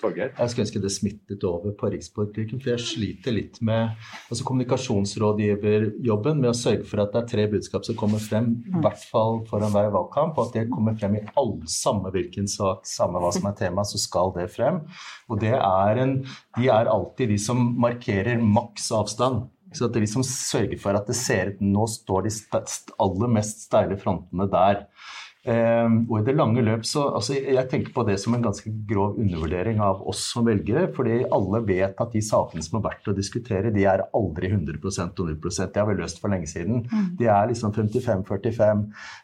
Torgeir? 0.00 0.32
Jeg 0.34 0.52
skulle 0.52 0.66
ønske 0.66 0.82
det 0.82 0.92
smittet 0.94 1.44
over 1.46 1.74
på 1.76 1.90
rikspolitikken. 1.92 2.60
For 2.62 2.72
jeg 2.72 2.84
sliter 2.84 3.34
litt 3.36 3.60
med 3.64 3.94
altså 4.30 4.46
kommunikasjonsrådgiverjobben 4.48 6.40
med 6.40 6.50
å 6.52 6.56
sørge 6.56 6.86
for 6.88 7.04
at 7.04 7.14
det 7.14 7.22
er 7.22 7.30
tre 7.34 7.46
budskap 7.52 7.86
som 7.86 7.98
kommer 8.00 8.22
frem, 8.22 8.52
i 8.64 8.74
mm. 8.74 8.80
hvert 8.84 9.04
fall 9.12 9.40
foran 9.50 9.72
hver 9.74 9.92
valgkamp, 9.94 10.38
og 10.38 10.48
at 10.48 10.58
det 10.58 10.66
kommer 10.72 10.96
frem 10.98 11.20
i 11.20 11.24
alle, 11.34 11.70
samme 11.70 12.12
hvilken 12.14 12.48
sak, 12.50 12.88
samme 12.88 13.22
hva 13.22 13.32
som 13.36 13.48
er 13.50 13.56
tema, 13.60 13.86
så 13.86 14.00
skal 14.00 14.34
det 14.36 14.50
frem. 14.54 14.82
Og 15.30 15.40
det 15.42 15.54
er 15.56 16.02
en, 16.02 16.18
de 16.58 16.68
er 16.72 16.90
alltid 16.90 17.34
de 17.34 17.40
som 17.40 17.60
markerer 17.80 18.40
maks 18.40 18.90
avstand 18.96 19.48
Så 19.72 19.86
at 19.86 19.94
det 19.94 20.08
som 20.10 20.24
sørger 20.26 20.78
for 20.82 20.96
at 20.98 21.06
det 21.06 21.14
ser 21.14 21.52
ut 21.52 21.60
Nå 21.62 21.84
står 21.86 22.26
de 22.26 22.32
aller 22.98 23.30
mest 23.30 23.68
steile 23.68 23.98
frontene 24.00 24.48
der. 24.50 24.80
Um, 25.40 26.02
og 26.10 26.18
i 26.18 26.24
det 26.26 26.34
lange 26.36 26.60
løp 26.60 26.82
så 26.84 27.06
altså 27.16 27.32
Jeg 27.32 27.62
tenker 27.70 27.94
på 27.94 28.02
det 28.04 28.18
som 28.20 28.34
en 28.36 28.42
ganske 28.44 28.68
grov 28.84 29.14
undervurdering 29.16 29.78
av 29.80 30.02
oss 30.04 30.20
som 30.34 30.44
velgere. 30.44 30.90
fordi 30.92 31.22
alle 31.32 31.62
vet 31.64 31.96
at 31.96 32.12
de 32.12 32.20
sakene 32.20 32.60
som 32.60 32.76
er 32.76 32.84
verdt 32.84 33.08
å 33.08 33.14
diskutere, 33.16 33.72
de 33.72 33.86
er 33.88 34.04
aldri 34.12 34.50
100 34.50 34.76
og 34.84 34.92
0% 35.16 35.72
Det 35.72 35.80
har 35.80 35.88
vi 35.88 35.96
løst 35.96 36.20
for 36.20 36.28
lenge 36.28 36.50
siden. 36.50 36.84
Mm. 36.90 37.06
De 37.16 37.28
er 37.32 37.48
liksom 37.48 37.72
55-45, 37.72 38.82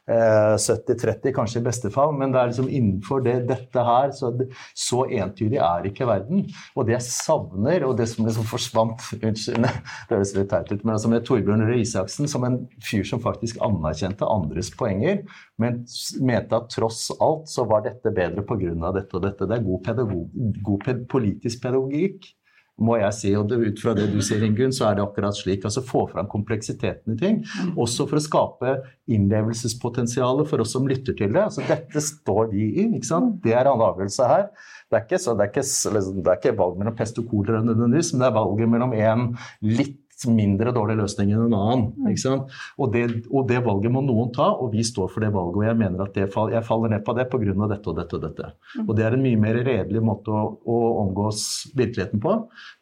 eh, 0.09 0.57
70-30 0.57 1.35
kanskje 1.37 1.61
i 1.61 1.67
beste 1.67 1.91
fall. 1.93 2.15
Men 2.17 2.33
det 2.33 2.41
er 2.41 2.53
liksom 2.53 2.71
innenfor 2.71 3.21
det, 3.27 3.37
dette 3.51 3.85
her 3.85 4.15
så, 4.17 4.33
så, 4.73 5.05
entydig 5.07 5.61
er 5.61 5.91
ikke 5.91 6.09
verden. 6.09 6.47
Og 6.75 6.89
det 6.89 6.97
jeg 6.97 7.09
savner, 7.11 7.85
og 7.85 7.97
det 8.01 8.09
som 8.09 8.25
liksom 8.25 8.49
forsvant 8.49 9.05
Unnskyld, 9.21 9.69
det 10.09 10.17
høres 10.17 10.33
litt 10.37 10.49
teit 10.49 10.73
ut, 10.73 10.81
men 10.81 10.97
altså 10.97 11.13
med 11.13 11.29
Torbjørn 11.29 11.67
Røe 11.69 11.83
Isaksen 11.83 12.29
som 12.31 12.45
en 12.49 12.63
fyr 12.81 13.05
som 13.05 13.21
faktisk 13.21 13.61
anerkjente 13.65 14.25
andres 14.25 14.73
poenger. 14.73 15.21
Men 15.63 15.85
mente 16.21 16.57
at 16.57 16.73
tross 16.73 17.09
alt 17.17 17.49
så 17.49 17.65
var 17.69 17.85
dette 17.87 18.13
bedre 18.13 18.45
pga. 18.45 18.93
dette 18.93 19.17
og 19.17 19.23
dette. 19.25 19.47
Det 19.49 19.57
er 19.57 19.65
god, 19.65 19.85
pedagog, 19.85 20.27
god 20.67 20.83
ped 20.85 21.07
politisk 21.09 21.63
pedagogikk, 21.63 22.29
må 22.77 22.99
jeg 23.01 23.17
si. 23.17 23.33
Og 23.39 23.49
det, 23.49 23.57
ut 23.65 23.81
fra 23.81 23.95
det 23.97 24.11
du 24.13 24.19
sier, 24.25 24.45
Ingunn, 24.45 24.75
så 24.77 24.91
er 24.91 24.99
det 24.99 25.05
akkurat 25.07 25.37
slik. 25.37 25.65
Altså 25.65 25.81
få 25.85 26.05
fram 26.11 26.29
kompleksiteten 26.29 27.17
i 27.17 27.21
ting. 27.21 27.43
Også 27.73 28.05
for 28.09 28.21
å 28.21 28.25
skape 28.25 28.75
innlevelsespotensialet 29.17 30.51
for 30.51 30.65
oss 30.65 30.75
som 30.77 30.89
lytter 30.89 31.17
til 31.17 31.33
det. 31.33 31.47
Altså 31.47 31.65
dette 31.65 32.05
står 32.05 32.53
vi 32.53 32.69
i, 32.75 32.89
ikke 32.91 33.09
sant. 33.09 33.39
Det 33.45 33.57
er 33.57 33.71
en 33.71 33.85
avgjørelse 33.89 34.29
her. 34.29 34.51
Det 34.87 35.01
er 35.01 35.07
ikke, 35.09 35.23
så, 35.23 35.35
det 35.35 35.47
er 35.47 35.55
ikke, 35.55 35.69
liksom, 35.97 36.21
det 36.21 36.33
er 36.35 36.43
ikke 36.43 36.59
valg 36.61 36.77
mellom 36.79 36.99
pest 36.99 37.17
og 37.19 37.31
kolera 37.33 37.65
nødvendigvis, 37.65 38.13
men 38.13 38.23
det 38.23 38.29
er 38.29 38.37
valget 38.37 38.71
mellom 38.77 38.93
en 38.95 39.25
litt 39.65 40.03
mindre 40.25 40.73
dårlig 40.73 40.97
løsning 41.01 41.33
enn 41.35 41.47
en 41.47 41.57
annen. 41.57 41.83
Mm. 42.01 42.45
Og 42.81 42.93
det, 42.95 43.03
og, 43.29 43.43
det, 43.51 43.61
valget 43.67 43.93
må 43.93 44.03
noen 44.05 44.31
ta, 44.35 44.49
og 44.55 44.73
vi 44.73 44.85
står 44.87 45.11
for 45.13 45.25
det 45.25 45.33
valget. 45.35 45.59
Og 45.61 45.67
jeg 45.67 45.79
mener 45.83 46.05
at 46.07 46.17
fall, 46.33 46.53
jeg 46.55 46.67
faller 46.67 46.95
ned 46.95 47.05
på 47.07 47.17
det 47.19 47.27
pga. 47.33 47.69
dette 47.73 47.91
og 47.93 47.99
dette 47.99 48.17
og 48.17 48.25
dette. 48.25 48.51
Mm. 48.77 48.87
Og 48.87 48.93
det 48.97 49.07
er 49.07 49.17
en 49.17 49.25
mye 49.27 49.43
mer 49.43 49.61
redelig 49.67 50.03
måte 50.05 50.33
å, 50.33 50.47
å 50.65 50.79
omgås 51.03 51.43
virkeligheten 51.77 52.23
på. 52.23 52.37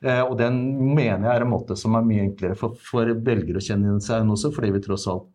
Eh, 0.05 0.23
og 0.23 0.37
den 0.39 0.61
mener 0.95 1.29
jeg 1.29 1.35
er 1.35 1.47
en 1.47 1.53
måte 1.55 1.79
som 1.81 1.99
er 1.99 2.07
mye 2.07 2.29
enklere 2.29 2.59
for, 2.59 2.79
for 2.79 3.11
velgere 3.27 3.61
å 3.61 3.67
kjenne 3.67 3.99
seg 4.05 4.21
igjen 4.21 4.35
også, 4.37 4.53
fordi 4.55 4.73
vi 4.77 4.85
tross 4.85 5.09
alt 5.11 5.27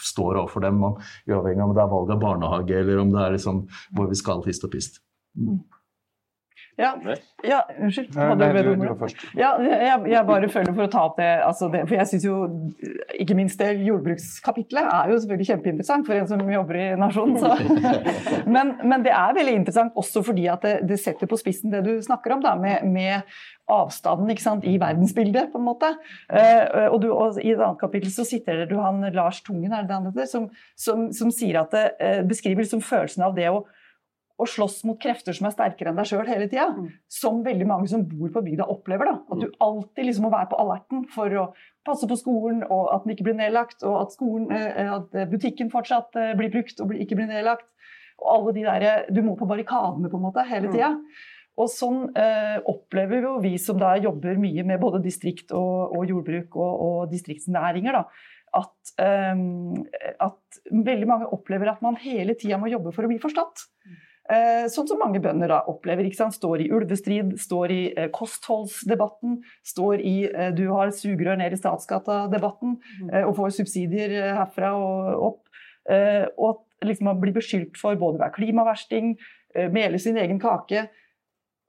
står 0.00 0.40
overfor 0.40 0.64
dem, 0.64 0.82
uavhengig 1.28 1.60
av 1.60 1.70
om 1.70 1.76
det 1.76 1.84
er 1.84 1.92
valg 1.92 2.12
av 2.14 2.22
barnehage 2.22 2.80
eller 2.80 3.02
om 3.02 3.12
det 3.12 3.22
er 3.22 3.36
liksom 3.36 3.64
hvor 3.96 4.10
vi 4.10 4.18
skal 4.18 4.44
hist 4.48 4.66
og 4.66 4.72
pist. 4.74 5.00
Mm. 5.34 5.60
Ja, 6.76 6.90
ja 7.46 7.60
unnskyld. 7.78 8.16
Hadde 8.18 8.48
du 8.66 8.70
du. 8.74 9.06
Ja, 9.38 9.52
jeg, 9.62 10.00
jeg, 10.10 10.22
bare 10.26 10.48
føler 10.50 10.74
for 10.74 10.86
å 10.86 10.90
ta 10.90 11.04
opp 11.06 11.20
det, 11.20 11.28
altså 11.46 11.68
det 11.70 11.84
For 11.86 11.94
jeg 12.00 12.10
syns 12.10 12.26
jo 12.26 12.38
ikke 13.22 13.36
minst 13.38 13.60
det 13.62 13.70
jordbrukskapitlet 13.86 14.88
er 14.88 15.12
jo 15.12 15.20
selvfølgelig 15.22 15.48
kjempeinteressant 15.52 16.08
for 16.08 16.18
en 16.18 16.30
som 16.30 16.42
jobber 16.50 16.80
i 16.80 16.88
Nasjonen. 16.98 17.38
Men, 18.54 18.74
men, 18.82 19.02
det 19.04 19.12
er 19.14 19.34
veldig 19.36 19.54
interessant 19.56 19.96
også 19.98 20.22
fordi 20.26 20.44
at 20.50 20.64
det, 20.64 20.74
det, 20.88 20.98
setter 21.00 21.28
på 21.30 21.38
spissen 21.38 21.72
det 21.72 21.82
du 21.86 21.92
snakker 22.02 22.34
om, 22.34 22.42
da, 22.44 22.54
med, 22.58 22.84
med 22.90 23.22
avstanden 23.70 24.36
sant, 24.40 24.66
i 24.68 24.76
verdensbildet, 24.80 25.50
på 25.52 25.60
en 25.60 25.66
måte. 25.66 25.90
Uh, 26.28 26.90
og, 26.90 26.98
du, 27.02 27.08
og, 27.12 27.38
I 27.40 27.54
et 27.54 27.62
annet 27.62 27.80
kapittel 27.80 28.12
så 28.12 28.26
sitter 28.28 28.64
du 28.70 28.76
han 28.80 29.00
Lars 29.14 29.40
Tungen 29.46 29.72
er 29.72 29.88
det 29.88 30.00
det 30.16 30.28
som, 30.30 30.50
som, 30.76 31.08
som, 31.16 31.32
sier 31.34 31.62
at 31.62 31.74
det 31.74 31.86
uh, 32.00 32.20
beskriver 32.28 32.64
liksom 32.64 32.84
følelsen 32.84 33.24
av 33.26 33.36
det 33.38 33.48
å 33.52 33.64
å 34.34 34.46
slåss 34.50 34.80
mot 34.88 34.98
krefter 35.00 35.36
som 35.36 35.46
er 35.46 35.54
sterkere 35.54 35.92
enn 35.92 35.98
deg 36.00 36.08
sjøl 36.10 36.26
hele 36.26 36.48
tida. 36.50 36.70
Mm. 36.74 36.88
Som 37.12 37.44
veldig 37.46 37.68
mange 37.70 37.90
som 37.90 38.02
bor 38.08 38.32
på 38.34 38.42
bygda 38.46 38.66
opplever. 38.72 39.10
da. 39.10 39.20
At 39.30 39.44
du 39.44 39.46
mm. 39.50 39.58
alltid 39.66 40.08
liksom 40.08 40.26
må 40.26 40.32
være 40.34 40.50
på 40.50 40.58
alerten 40.64 41.04
for 41.14 41.36
å 41.38 41.44
passe 41.86 42.08
på 42.10 42.18
skolen, 42.18 42.64
og 42.64 42.88
at 42.94 43.04
den 43.04 43.14
ikke 43.14 43.28
blir 43.28 43.38
nedlagt, 43.38 43.84
og 43.84 44.00
at, 44.00 44.16
skolen, 44.16 44.48
eh, 44.56 44.90
at 44.90 45.14
butikken 45.30 45.70
fortsatt 45.70 46.16
eh, 46.18 46.32
blir 46.38 46.50
brukt 46.54 46.82
og 46.82 46.96
ikke 46.96 47.20
blir 47.20 47.30
nedlagt. 47.30 47.68
Og 48.22 48.28
alle 48.32 48.56
de 48.56 48.66
der, 48.66 49.06
Du 49.12 49.22
må 49.22 49.34
på 49.38 49.46
barrikadene 49.46 50.10
på 50.10 50.18
en 50.18 50.26
måte 50.26 50.46
hele 50.48 50.70
tida. 50.72 50.94
Mm. 50.94 51.30
Og 51.60 51.70
sånn 51.70 52.08
eh, 52.18 52.56
opplever 52.66 53.28
jo 53.28 53.34
vi 53.42 53.54
som 53.62 53.78
da 53.78 53.92
jobber 54.02 54.38
mye 54.42 54.64
med 54.66 54.80
både 54.82 55.02
distrikt 55.04 55.54
og, 55.54 55.94
og 55.94 56.08
jordbruk 56.10 56.56
og, 56.58 56.72
og, 56.86 56.96
distriktsnæringer, 57.12 57.94
da, 57.94 58.32
at, 58.58 58.94
eh, 59.02 59.44
at, 60.24 60.58
veldig 60.74 61.10
mange 61.10 61.30
opplever 61.34 61.70
at 61.70 61.84
man 61.84 61.98
hele 62.02 62.34
tida 62.38 62.58
må 62.58 62.72
jobbe 62.72 62.94
for 62.94 63.06
å 63.06 63.12
bli 63.12 63.20
forstått. 63.22 63.68
Eh, 63.86 64.03
sånn 64.72 64.86
som 64.88 65.00
mange 65.02 65.20
bønder 65.20 65.50
da 65.52 65.60
opplever. 65.68 66.06
Ikke 66.08 66.22
sant? 66.22 66.36
Står 66.36 66.62
i 66.64 66.70
ulvestrid, 66.72 67.34
står 67.40 67.74
i 67.74 67.80
eh, 67.92 68.08
kostholdsdebatten, 68.14 69.42
står 69.68 70.00
i 70.00 70.14
eh, 70.30 70.50
du 70.56 70.64
har 70.70 70.92
sugerør 70.96 71.36
ned 71.42 71.52
i 71.52 71.60
statsgata-debatten 71.60 72.78
mm. 72.80 73.14
og 73.26 73.34
får 73.36 73.56
subsidier 73.60 74.16
herfra 74.38 74.74
og 74.78 75.24
opp. 75.30 75.40
Og 75.84 76.46
at 76.48 76.86
liksom 76.88 77.10
man 77.10 77.18
blir 77.20 77.34
beskyldt 77.36 77.76
for 77.76 77.98
både 78.00 78.16
å 78.16 78.22
være 78.22 78.32
klimaversting, 78.38 79.10
mele 79.74 79.98
sin 80.00 80.16
egen 80.16 80.38
kake. 80.40 80.86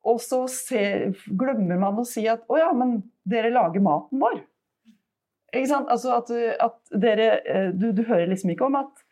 Og 0.07 0.21
så 0.23 0.45
ser, 0.47 1.09
glemmer 1.27 1.81
man 1.81 1.99
å 1.99 2.05
si 2.07 2.23
at 2.31 2.45
å 2.47 2.55
ja, 2.55 2.69
men 2.71 3.01
dere 3.27 3.51
lager 3.51 3.83
maten 3.83 4.23
vår. 4.23 4.39
Ikke 5.51 5.67
sant? 5.67 5.91
Altså 5.91 6.15
at, 6.15 6.31
at 6.63 6.79
dere, 7.03 7.27
du, 7.75 7.89
du 7.91 8.05
hører 8.07 8.31
liksom 8.31 8.55
ikke 8.55 8.69
om 8.69 8.79
at 8.79 9.04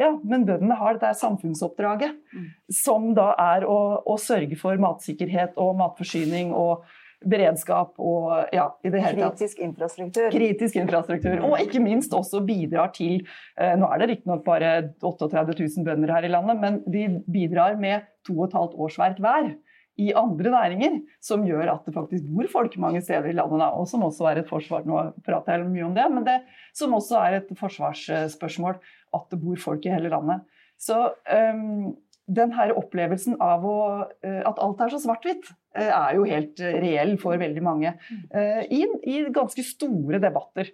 ja, 0.00 0.14
men 0.24 0.46
bøndene 0.48 0.78
har 0.80 0.96
dette 0.96 1.12
samfunnsoppdraget, 1.20 2.16
mm. 2.32 2.48
som 2.72 3.12
da 3.16 3.34
er 3.40 3.66
å, 3.68 3.78
å, 4.08 4.16
sørge 4.20 4.56
for 4.60 4.80
matsikkerhet 4.80 5.58
og 5.60 5.76
matforsyning 5.80 6.54
og 6.56 6.86
beredskap 7.20 7.98
og 8.00 8.54
ja, 8.56 8.70
i 8.80 8.88
det 8.92 9.02
hele 9.04 9.26
tatt. 9.26 9.36
Kritisk 9.36 9.58
infrastruktur. 9.60 10.28
Kritisk 10.32 10.78
infrastruktur. 10.80 11.42
Og 11.50 11.58
ikke 11.60 11.82
minst 11.84 12.14
også 12.16 12.40
bidrar 12.48 12.94
til 12.96 13.18
eh, 13.60 13.74
Nå 13.76 13.90
er 13.92 14.00
det 14.00 14.08
riktignok 14.14 14.46
bare 14.46 14.70
38 15.04 15.52
000 15.52 15.84
bønder 15.84 16.14
her 16.16 16.28
i 16.28 16.32
landet, 16.32 16.62
men 16.62 16.80
de 16.88 17.04
bidrar 17.28 17.76
med 17.80 18.08
to 18.24 18.38
og 18.38 18.48
et 18.48 18.56
halvt 18.56 18.80
årsverk 18.86 19.20
hver 19.20 19.52
i 20.00 20.12
andre 20.16 20.52
næringer, 20.54 20.96
som 21.20 21.42
gjør 21.44 21.74
at 21.74 21.84
det 21.84 21.92
faktisk 21.92 22.24
bor 22.30 22.48
folk 22.52 22.76
mange 22.80 23.02
steder 23.04 23.30
i 23.30 23.36
landet. 23.36 23.66
Og 23.76 23.88
som 23.90 24.04
også 24.06 24.30
er 24.30 24.40
et 24.40 24.48
forsvar, 24.48 24.86
nå 24.88 25.02
prater 25.26 25.58
jeg 25.58 25.68
mye 25.68 25.88
om 25.90 25.96
det, 25.96 26.06
men 26.14 26.24
det 26.24 26.38
som 26.76 26.94
også 26.96 27.18
er 27.20 27.40
et 27.40 27.52
forsvarsspørsmål 27.58 28.78
at 29.16 29.26
det 29.32 29.40
bor 29.42 29.58
folk 29.60 29.86
i 29.86 29.92
hele 29.92 30.12
landet. 30.12 30.46
Så 30.80 30.96
um, 31.28 31.92
den 32.30 32.52
her 32.54 32.72
opplevelsen 32.78 33.38
av 33.42 33.64
å, 33.66 33.78
uh, 34.06 34.42
at 34.48 34.60
alt 34.62 34.84
er 34.84 34.92
så 34.92 35.00
svart-hvitt, 35.02 35.50
uh, 35.78 35.88
er 35.88 36.14
jo 36.16 36.28
helt 36.28 36.62
uh, 36.62 36.76
reell 36.82 37.16
for 37.20 37.40
veldig 37.40 37.64
mange. 37.64 37.94
I, 38.30 38.84
I, 39.02 39.16
ganske 39.34 39.64
store 39.66 40.20
debatter. 40.22 40.70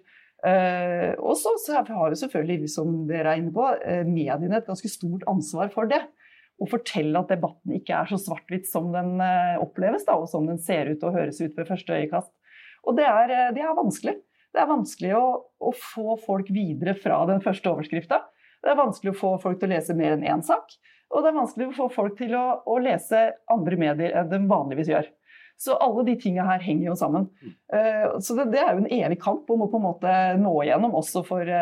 og 1.17 1.33
så, 1.39 1.55
har 1.73 2.11
jo 2.13 2.19
selvfølgelig, 2.19 2.69
som 2.69 3.07
dere 3.09 3.33
er 3.33 3.41
inne 3.41 3.53
på, 3.53 3.65
mediene 4.05 4.59
et 4.59 4.69
ganske 4.69 4.89
stort 4.91 5.25
ansvar 5.27 5.71
for 5.73 5.89
det 5.89 6.03
Å 6.61 6.67
fortelle 6.69 7.17
at 7.19 7.31
debatten 7.33 7.73
ikke 7.73 7.97
er 7.97 8.11
så 8.11 8.19
svart-hvitt 8.21 8.69
som 8.69 8.91
den 8.93 9.17
uh, 9.21 9.57
oppleves, 9.61 10.05
da, 10.05 10.15
og 10.17 10.29
som 10.29 10.45
den 10.49 10.61
ser 10.61 10.89
ut 10.89 11.03
og 11.05 11.17
høres 11.17 11.41
ut 11.41 11.57
ved 11.57 11.67
første 11.69 11.93
øyekast. 11.93 12.31
Og 12.87 12.97
det 12.97 13.05
er, 13.05 13.33
uh, 13.33 13.51
det 13.53 13.65
er 13.65 13.77
vanskelig. 13.77 14.15
Det 14.57 14.63
er 14.63 14.69
vanskelig 14.71 15.11
å, 15.13 15.25
å, 15.61 15.71
få 15.77 16.15
folk 16.23 16.47
videre 16.49 16.95
fra 16.97 17.19
den 17.29 17.43
første 17.45 17.69
overskrifta. 17.69 18.23
Det 18.65 18.71
er 18.71 18.79
vanskelig 18.79 19.11
å 19.13 19.17
få 19.19 19.29
folk 19.43 19.59
til 19.61 19.69
å 19.69 19.75
lese 19.75 19.93
mer 19.93 20.15
enn 20.15 20.25
én 20.25 20.41
sak. 20.41 20.73
Og 21.13 21.21
det 21.21 21.29
er 21.29 21.35
vanskelig 21.35 21.67
å 21.67 21.75
få 21.75 21.85
folk 21.93 22.15
til 22.17 22.33
å, 22.33 22.45
å 22.65 22.79
lese 22.81 23.19
andre 23.53 23.77
medier 23.77 24.17
enn 24.17 24.31
de 24.31 24.39
vanligvis 24.49 24.89
gjør. 24.89 25.11
Så 25.61 25.77
alle 25.77 26.07
de 26.07 26.15
tinga 26.23 26.47
her 26.49 26.65
henger 26.65 26.89
jo 26.89 26.97
sammen. 26.97 27.29
Uh, 27.69 28.17
så 28.17 28.33
det, 28.39 28.47
det, 28.55 28.63
er 28.63 28.73
jo 28.73 28.81
en 28.81 28.89
evig 28.97 29.19
kamp 29.21 29.45
om 29.53 29.67
å 29.67 29.69
på 29.69 29.77
en 29.77 29.85
måte 29.85 30.15
nå 30.41 30.55
igjennom, 30.65 30.97
også 30.97 31.21
for 31.29 31.53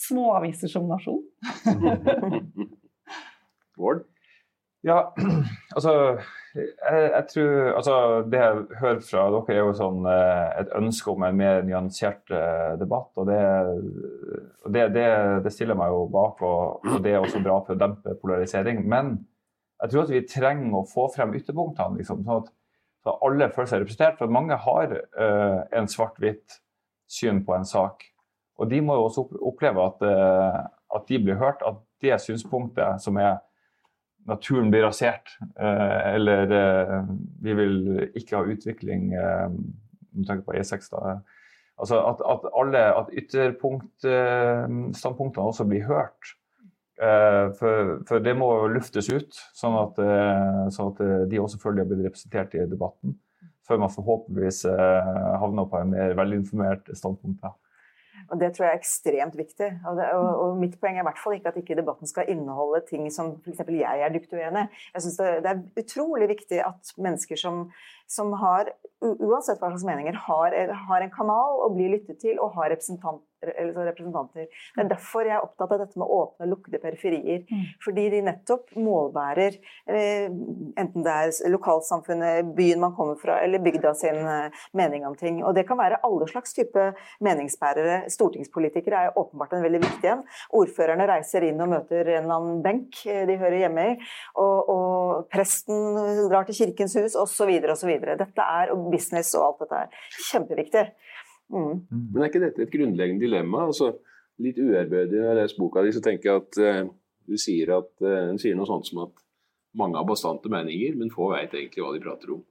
små 0.00 0.30
aviser 0.38 0.72
som 0.72 0.88
Nasjon. 0.88 1.20
Bård? 3.76 4.06
Ja, 4.86 5.12
altså 5.76 5.92
jeg, 6.54 6.68
jeg, 7.12 7.24
tror 7.32 7.72
altså, 7.76 7.96
Det 8.32 8.38
jeg 8.40 8.62
hører 8.80 9.00
fra 9.04 9.24
dere, 9.34 9.54
er 9.54 9.58
jo 9.60 9.74
sånn, 9.76 10.06
eh, 10.08 10.46
et 10.62 10.70
ønske 10.78 11.12
om 11.12 11.26
en 11.26 11.36
mer 11.36 11.60
nyansert 11.66 12.32
eh, 12.34 12.76
debatt. 12.80 13.10
og 13.20 13.28
Det, 13.28 13.40
det, 14.72 14.86
det, 14.96 15.08
det 15.44 15.52
stiller 15.54 15.78
meg 15.78 15.92
jo 15.92 16.06
bak, 16.12 16.40
og, 16.42 16.86
og, 16.88 16.96
det 17.04 17.12
er 17.12 17.20
også 17.20 17.42
bra 17.44 17.60
for 17.66 17.76
å 17.76 17.82
dempe 17.82 18.16
polarisering. 18.22 18.82
Men 18.88 19.18
jeg 19.80 19.92
tror 19.92 20.06
at 20.06 20.14
vi 20.14 20.24
trenger 20.28 20.80
å 20.80 20.88
få 20.88 21.06
frem 21.12 21.36
ytterpunktene, 21.38 22.00
liksom, 22.00 22.24
sånn 22.24 22.42
at 22.42 22.50
så 23.00 23.14
alle 23.24 23.48
føler 23.48 23.68
seg 23.70 23.80
representert. 23.80 24.18
For 24.20 24.32
mange 24.32 24.58
har 24.60 24.90
uh, 24.92 25.60
en 25.72 25.86
svart-hvitt 25.88 26.58
syn 27.08 27.38
på 27.46 27.54
en 27.56 27.64
sak. 27.64 28.04
Og 28.60 28.68
de 28.68 28.82
må 28.84 28.98
jo 28.98 29.06
også 29.06 29.24
oppleve 29.48 29.86
at, 29.88 30.04
uh, 30.04 30.58
at 30.98 31.06
de 31.08 31.20
blir 31.22 31.38
hørt, 31.40 31.64
at 31.64 31.80
det 32.04 32.18
synspunktet 32.20 33.00
som 33.00 33.16
er 33.20 33.38
naturen 34.28 34.70
blir 34.70 34.82
rasert, 34.84 35.38
eh, 35.58 36.14
eller 36.14 36.50
eh, 36.50 37.04
vi 37.42 37.54
vil 37.54 38.08
ikke 38.16 38.36
ha 38.36 38.44
utvikling 38.52 39.14
eh, 39.14 39.48
med 40.12 40.26
tanke 40.28 40.44
på 40.46 40.52
E6. 40.58 40.90
da, 40.92 41.18
Altså 41.80 41.96
at, 42.04 42.20
at 42.28 42.40
alle 42.60 42.80
at 42.92 43.08
ytterpunktstandpunktene 43.16 45.46
også 45.46 45.64
blir 45.64 45.86
hørt. 45.88 46.36
For, 47.00 48.04
for, 48.04 48.20
det 48.20 48.36
må 48.36 48.68
luftes 48.68 49.08
ut, 49.08 49.32
sånn 49.56 49.72
at, 49.80 49.96
sånn 50.76 50.92
at, 50.92 51.00
de 51.30 51.40
også 51.40 51.56
føler 51.62 51.76
de 51.78 51.80
har 51.80 51.88
blitt 51.88 52.04
representert 52.10 52.52
i 52.52 52.68
debatten. 52.68 53.16
før 53.64 53.80
man 53.80 53.94
forhåpentligvis 53.94 54.60
havner 55.40 55.64
på 55.72 55.76
en 55.80 55.92
mer 55.94 56.12
velinformert 56.18 56.84
standpunkt. 56.92 57.40
Ja. 57.40 57.56
Og 58.30 58.40
Det 58.40 58.52
tror 58.54 58.66
jeg 58.66 58.74
er 58.74 58.80
ekstremt 58.80 59.36
viktig. 59.38 59.68
Og, 59.86 59.96
det, 59.98 60.08
og, 60.14 60.28
og 60.42 60.58
Mitt 60.60 60.76
poeng 60.80 60.98
er 60.98 61.02
i 61.04 61.08
hvert 61.08 61.22
fall 61.22 61.36
ikke 61.36 61.50
at 61.50 61.58
ikke 61.60 61.78
debatten 61.78 62.10
skal 62.10 62.30
inneholde 62.30 62.82
ting 62.88 63.08
som 63.12 63.32
f.eks. 63.42 63.64
jeg 63.74 64.04
er 64.06 64.14
dypt 64.14 64.34
uenig 64.36 64.66
i. 64.66 64.82
Jeg 64.94 65.06
synes 65.06 65.16
det, 65.18 65.30
det, 65.44 65.54
er 65.54 65.84
utrolig 65.84 66.28
viktig 66.30 66.60
at 66.62 66.94
mennesker 66.96 67.40
som, 67.40 67.64
som 68.10 68.32
har, 68.42 68.72
uansett 69.00 69.60
hva 69.60 69.70
slags 69.70 69.86
meninger, 69.86 70.16
har, 70.26 70.56
har 70.88 71.04
en 71.04 71.12
kanal 71.14 71.60
å 71.64 71.70
bli 71.74 71.86
lyttet 71.92 72.18
til 72.22 72.40
og 72.42 72.56
har 72.58 72.72
representant, 72.72 73.22
representanter. 73.40 74.48
Det 74.74 74.82
er 74.82 74.88
derfor 74.90 75.24
jeg 75.24 75.36
er 75.36 75.44
opptatt 75.44 75.72
av 75.72 75.80
dette 75.80 76.00
med 76.00 76.10
åpne 76.10 76.46
og 76.46 76.50
lukkede 76.50 76.80
periferier. 76.82 77.44
Mm. 77.48 77.62
Fordi 77.84 78.06
de 78.12 78.22
nettopp 78.26 78.74
målbærer 78.76 79.56
eh, 79.88 80.26
enten 80.80 81.06
det 81.06 81.14
er 81.14 81.52
lokalsamfunnet, 81.54 82.50
byen 82.56 82.82
man 82.82 82.96
kommer 82.96 83.16
fra, 83.20 83.38
eller 83.44 83.62
bygda 83.64 83.94
sin 83.96 84.18
eh, 84.18 84.58
mening 84.76 85.06
om 85.08 85.16
ting. 85.16 85.40
Og 85.46 85.54
det 85.56 85.64
kan 85.68 85.80
være 85.80 86.02
alle 86.06 86.28
slags 86.30 86.56
type 86.56 86.90
meningsbærere. 87.24 88.02
Stortingspolitikere 88.12 89.06
er 89.06 89.18
åpenbart 89.18 89.56
en 89.56 89.64
veldig 89.64 89.82
viktig 89.86 90.12
en. 90.12 90.26
Ordførerne 90.60 91.08
reiser 91.08 91.46
inn 91.48 91.62
og 91.62 91.72
møter 91.72 92.04
en 92.18 92.24
eller 92.26 92.36
annen 92.36 92.60
benk 92.66 93.00
eh, 93.06 93.22
de 93.30 93.38
hører 93.40 93.62
hjemme 93.62 93.86
i. 93.94 93.96
Og, 94.34 94.74
og 94.74 95.24
presten 95.32 95.96
drar 96.28 96.48
til 96.48 96.58
Kirkens 96.60 96.98
hus, 97.00 97.16
osv. 97.16 97.56
osv. 97.72 97.96
Dette 98.04 98.46
er 98.58 98.74
og 98.74 98.90
business 98.92 99.34
og 99.38 99.46
alt 99.46 99.64
dette 99.64 99.80
her. 99.82 99.98
Kjempeviktig. 100.30 100.84
Mm. 101.50 101.72
mm. 101.90 102.06
Men 102.12 102.22
er 102.22 102.30
ikke 102.30 102.44
dette 102.44 102.64
et 102.64 102.72
grunnleggende 102.74 103.24
dilemma? 103.24 103.66
Altså, 103.70 103.92
litt 104.40 104.60
uærbødig 104.60 105.18
når 105.18 105.28
jeg 105.28 105.40
leser 105.40 105.60
boka 105.60 105.84
di, 105.84 105.94
så 105.96 106.04
tenker 106.04 106.30
jeg 106.30 106.44
at 106.44 106.60
uh, 106.64 106.92
du 107.30 107.36
sier, 107.40 107.74
at, 107.76 107.92
uh, 108.04 108.30
sier 108.40 108.58
noe 108.58 108.68
sånt 108.68 108.88
som 108.90 109.04
at 109.06 109.26
mange 109.80 109.98
har 109.98 110.06
bastante 110.08 110.50
meninger, 110.50 110.96
men 110.98 111.12
få 111.14 111.30
veit 111.34 111.54
egentlig 111.54 111.84
hva 111.84 111.92
de 111.94 112.02
prater 112.02 112.34
om. 112.34 112.42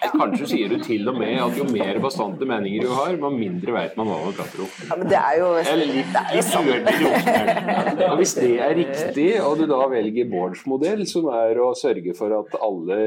Kanskje 0.00 0.46
sier 0.48 0.70
du 0.72 0.80
til 0.80 1.08
og 1.08 1.16
med 1.16 1.38
at 1.40 1.56
jo 1.56 1.64
mer 1.68 1.98
bastante 2.00 2.46
meninger 2.48 2.84
du 2.84 2.90
har, 2.92 3.14
jo 3.16 3.30
mindre 3.32 3.74
veit 3.74 3.96
man 3.96 4.08
hva 4.08 4.18
man 4.24 4.36
prater 4.36 4.62
om. 4.64 4.74
Ja, 4.88 4.96
men 5.00 5.08
det 5.08 5.18
er 5.20 5.38
jo 5.40 5.48
Eller 5.60 5.88
litt, 5.88 6.18
litt 6.34 8.04
og 8.08 8.14
Hvis 8.20 8.34
det 8.36 8.52
er 8.64 8.76
riktig, 8.76 9.28
og 9.44 9.60
du 9.60 9.66
da 9.70 9.80
velger 9.92 10.28
Bårds 10.30 10.66
modell, 10.68 11.06
som 11.08 11.28
er 11.32 11.60
å 11.60 11.72
sørge 11.76 12.14
for 12.16 12.32
at 12.42 12.56
alle 12.60 13.00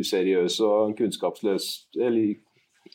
useriøse 0.00 0.68
og 0.68 0.94
kunnskapsløse 1.00 2.00
eller 2.00 2.36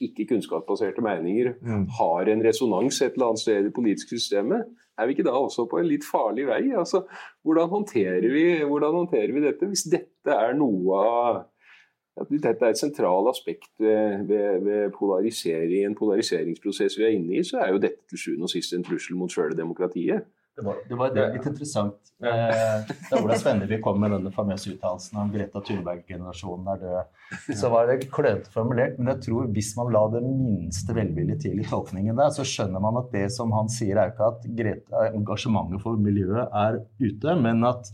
ikke 0.03 0.27
kunnskapsbaserte 0.33 1.03
meninger 1.05 1.53
har 1.99 2.31
en 2.31 2.43
resonans 2.43 2.97
et 3.01 3.13
eller 3.15 3.31
annet 3.31 3.41
sted 3.45 3.61
i 3.61 3.67
det 3.69 3.75
politiske 3.75 4.17
systemet, 4.17 4.65
er 4.95 5.07
vi 5.07 5.15
ikke 5.15 5.27
da 5.27 5.35
også 5.35 5.65
på 5.71 5.79
en 5.79 5.89
litt 5.89 6.05
farlig 6.07 6.47
vei? 6.47 6.61
Altså, 6.77 7.03
hvordan, 7.43 7.69
håndterer 7.71 8.27
vi, 8.31 8.45
hvordan 8.63 9.01
håndterer 9.01 9.33
vi 9.35 9.43
dette 9.43 9.67
hvis 9.69 9.85
dette 9.91 10.35
er 10.35 10.55
noe 10.57 11.01
av 11.01 11.41
dette 12.29 12.63
er 12.63 12.71
et 12.71 12.79
sentralt 12.79 13.27
aspekt 13.29 13.71
ved, 13.79 14.23
ved, 14.29 14.61
ved 14.63 14.91
polarisering, 14.95 15.85
en 15.85 15.97
polariseringsprosess 15.99 16.97
vi 16.99 17.03
er 17.03 17.17
inne 17.17 17.39
i, 17.39 17.43
så 17.43 17.59
er 17.65 17.73
jo 17.73 17.81
dette 17.83 18.07
til 18.09 18.21
sjuende 18.21 18.47
og 18.47 18.53
sist 18.53 18.73
en 18.73 18.85
trussel 18.87 19.17
mot 19.19 19.31
sjøle 19.31 19.57
demokratiet. 19.57 20.23
Det 20.55 20.63
var, 20.63 20.77
det 20.87 20.97
var 20.97 21.11
det 21.11 21.25
litt 21.33 21.47
interessant. 21.51 22.13
Eh, 22.23 22.93
da 23.09 23.19
Ola 23.19 23.35
Svenneby 23.35 23.81
kom 23.83 23.97
med 23.99 24.13
denne 24.15 24.31
famøse 24.31 24.69
uttalelsen 24.71 25.17
om 25.19 25.31
Greta 25.33 25.59
Thunberg-generasjonen 25.67 26.69
er 26.71 26.79
død, 26.79 27.17
så 27.59 27.71
var 27.73 27.89
det 27.89 28.07
klønete 28.13 28.53
formulert. 28.53 28.95
Men 28.99 29.11
jeg 29.11 29.25
tror 29.25 29.49
hvis 29.55 29.73
man 29.75 29.91
la 29.91 30.05
det 30.13 30.21
minste 30.23 30.95
velvilje 30.95 31.39
til 31.43 31.59
i 31.59 31.67
tolkningen 31.67 32.15
der, 32.15 32.31
så 32.35 32.47
skjønner 32.47 32.83
man 32.83 33.01
at 33.01 33.11
det 33.11 33.25
som 33.35 33.51
han 33.57 33.67
sier, 33.71 33.99
er 33.99 34.13
ikke 34.13 34.29
at 34.31 34.47
Greta, 34.61 35.09
engasjementet 35.11 35.83
for 35.83 35.99
miljøet 35.99 36.55
er 36.55 36.79
ute, 37.03 37.35
men 37.43 37.67
at 37.67 37.91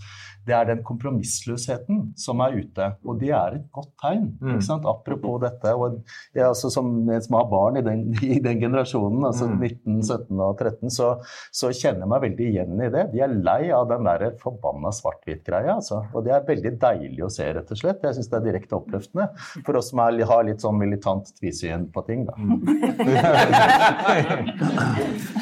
det 0.47 0.55
er 0.57 0.67
den 0.71 0.81
kompromissløsheten 0.85 1.99
som 2.19 2.41
er 2.41 2.55
ute. 2.57 2.87
Og 3.05 3.19
det 3.21 3.29
er 3.37 3.57
et 3.57 3.67
godt 3.73 3.91
tegn. 4.01 4.31
Mm. 4.41 4.57
Apropos 4.89 5.39
dette. 5.43 5.73
og 5.73 6.01
jeg, 6.33 6.45
altså, 6.47 6.69
Som 6.69 7.09
en 7.09 7.21
som 7.21 7.37
har 7.37 7.49
barn 7.51 7.77
i 7.77 7.85
den, 7.85 8.07
i 8.23 8.39
den 8.39 8.59
generasjonen, 8.59 9.25
altså 9.25 9.47
mm. 9.47 9.59
19, 9.59 10.03
17 10.03 10.39
og 10.39 10.57
13, 10.57 10.89
så, 10.89 11.11
så, 11.51 11.71
kjenner 11.71 12.05
jeg 12.05 12.11
meg 12.13 12.23
veldig 12.25 12.47
igjen 12.49 12.81
i 12.81 12.89
det. 12.93 13.05
De 13.13 13.21
er 13.21 13.37
lei 13.45 13.61
av 13.75 13.87
den 13.89 14.07
der 14.07 14.20
forbanna 14.41 14.91
svart-hvitt-greia. 14.95 15.77
Altså. 15.77 16.03
Og 16.13 16.25
det 16.25 16.35
er 16.35 16.47
veldig 16.47 16.73
deilig 16.81 17.25
å 17.25 17.31
se, 17.33 17.47
rett 17.57 17.73
og 17.73 17.79
slett. 17.79 18.03
Jeg 18.05 18.17
syns 18.17 18.31
det 18.31 18.39
er 18.39 18.47
direkte 18.49 18.77
oppløftende 18.77 19.27
for 19.65 19.79
oss 19.79 19.91
som 19.91 20.03
er, 20.05 20.19
har 20.29 20.45
litt 20.47 20.63
sånn 20.63 20.79
militant 20.79 21.33
tvisyn 21.39 21.87
på 21.93 22.05
ting. 22.07 22.27
da. 22.29 22.37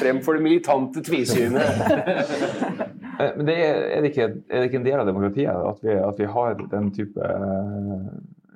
Frem 0.00 0.22
for 0.24 0.38
det 0.38 0.44
militante 0.44 1.04
tvisynet. 1.04 1.66
Men 3.36 3.46
det 3.46 3.56
er, 3.60 3.78
er, 3.96 4.00
det 4.02 4.10
ikke, 4.12 4.26
er, 4.48 4.60
det 4.62 4.66
ikke, 4.70 4.80
en 4.80 4.86
del 4.86 5.00
av 5.02 5.08
demokratiet 5.08 5.52
at 5.70 5.82
vi, 5.84 5.96
at 6.00 6.20
vi 6.20 6.28
har 6.34 6.54
den 6.72 6.88
type 6.96 7.20
eh, 7.20 8.06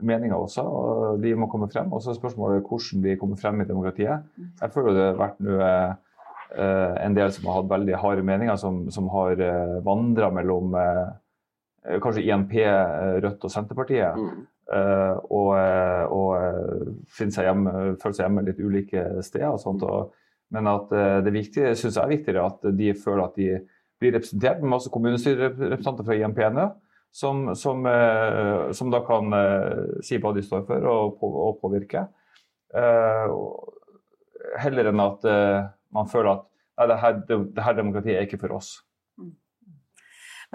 meninger 0.05 0.37
også, 0.37 0.65
og 0.65 1.21
de 1.23 1.35
må 1.39 1.49
komme 1.53 1.69
frem. 1.73 1.93
Og 1.93 2.03
så 2.03 2.13
er 2.13 2.19
spørsmålet 2.19 2.65
hvordan 2.65 3.05
de 3.05 3.17
kommer 3.21 3.41
frem 3.41 3.61
i 3.61 3.69
demokratiet. 3.69 4.25
Jeg 4.61 4.75
føler 4.75 4.97
det 4.97 5.07
har 5.11 5.21
vært 5.21 5.45
noe, 5.45 5.71
eh, 6.53 6.95
en 7.05 7.17
del 7.17 7.33
som 7.35 7.49
har 7.49 7.61
hatt 7.61 7.71
veldig 7.71 8.01
harde 8.03 8.25
meninger, 8.27 8.57
som, 8.61 8.85
som 8.95 9.09
har 9.15 9.41
vandra 9.87 10.31
mellom 10.35 10.77
kanskje 11.85 12.25
INP, 12.25 12.55
Rødt 13.25 13.45
og 13.45 13.53
Senterpartiet. 13.53 14.17
Mm. 14.17 14.45
og, 15.37 15.51
og 16.17 17.03
seg 17.13 17.43
hjemme, 17.45 17.75
føle 18.01 18.17
seg 18.17 18.23
hjemme 18.25 18.45
litt 18.47 18.63
ulike 18.65 19.03
steder. 19.21 19.51
og 19.51 19.61
sånt. 19.61 19.85
Og, 19.85 20.15
men 20.57 20.71
at 20.71 20.95
det 21.27 21.35
viktige, 21.35 21.75
synes 21.77 21.99
jeg 21.99 22.03
er 22.03 22.15
viktigere 22.15 22.47
at 22.49 22.65
de 22.79 22.95
føler 22.97 23.27
at 23.27 23.37
de 23.37 23.51
blir 24.01 24.17
representert 24.17 24.63
med 24.63 24.73
masse 24.73 24.91
kommunestyrerepresentanter 24.93 26.09
fra 26.09 26.17
IMPNØ, 26.17 26.67
som, 27.15 27.55
som, 27.55 27.87
eh, 27.87 28.73
som, 28.73 28.91
da 28.91 29.01
kan 29.07 29.33
eh, 29.39 30.01
si 30.03 30.19
hva 30.19 30.35
de 30.35 30.43
står 30.43 30.65
for 30.69 30.89
og, 30.91 31.23
og 31.23 31.61
påvirke. 31.63 32.09
Uh, 32.75 33.31
heller 34.59 34.89
enn 34.91 34.99
at 34.99 35.23
man 35.95 36.09
føler 36.11 36.43
at 36.79 36.91
det 36.91 36.99
her, 37.01 37.13
det, 37.29 37.39
det 37.57 37.65
her 37.65 37.73
demokratiet 37.73 38.17
er 38.17 38.27
ikke 38.27 38.39
for 38.39 38.55
oss. 38.57 38.75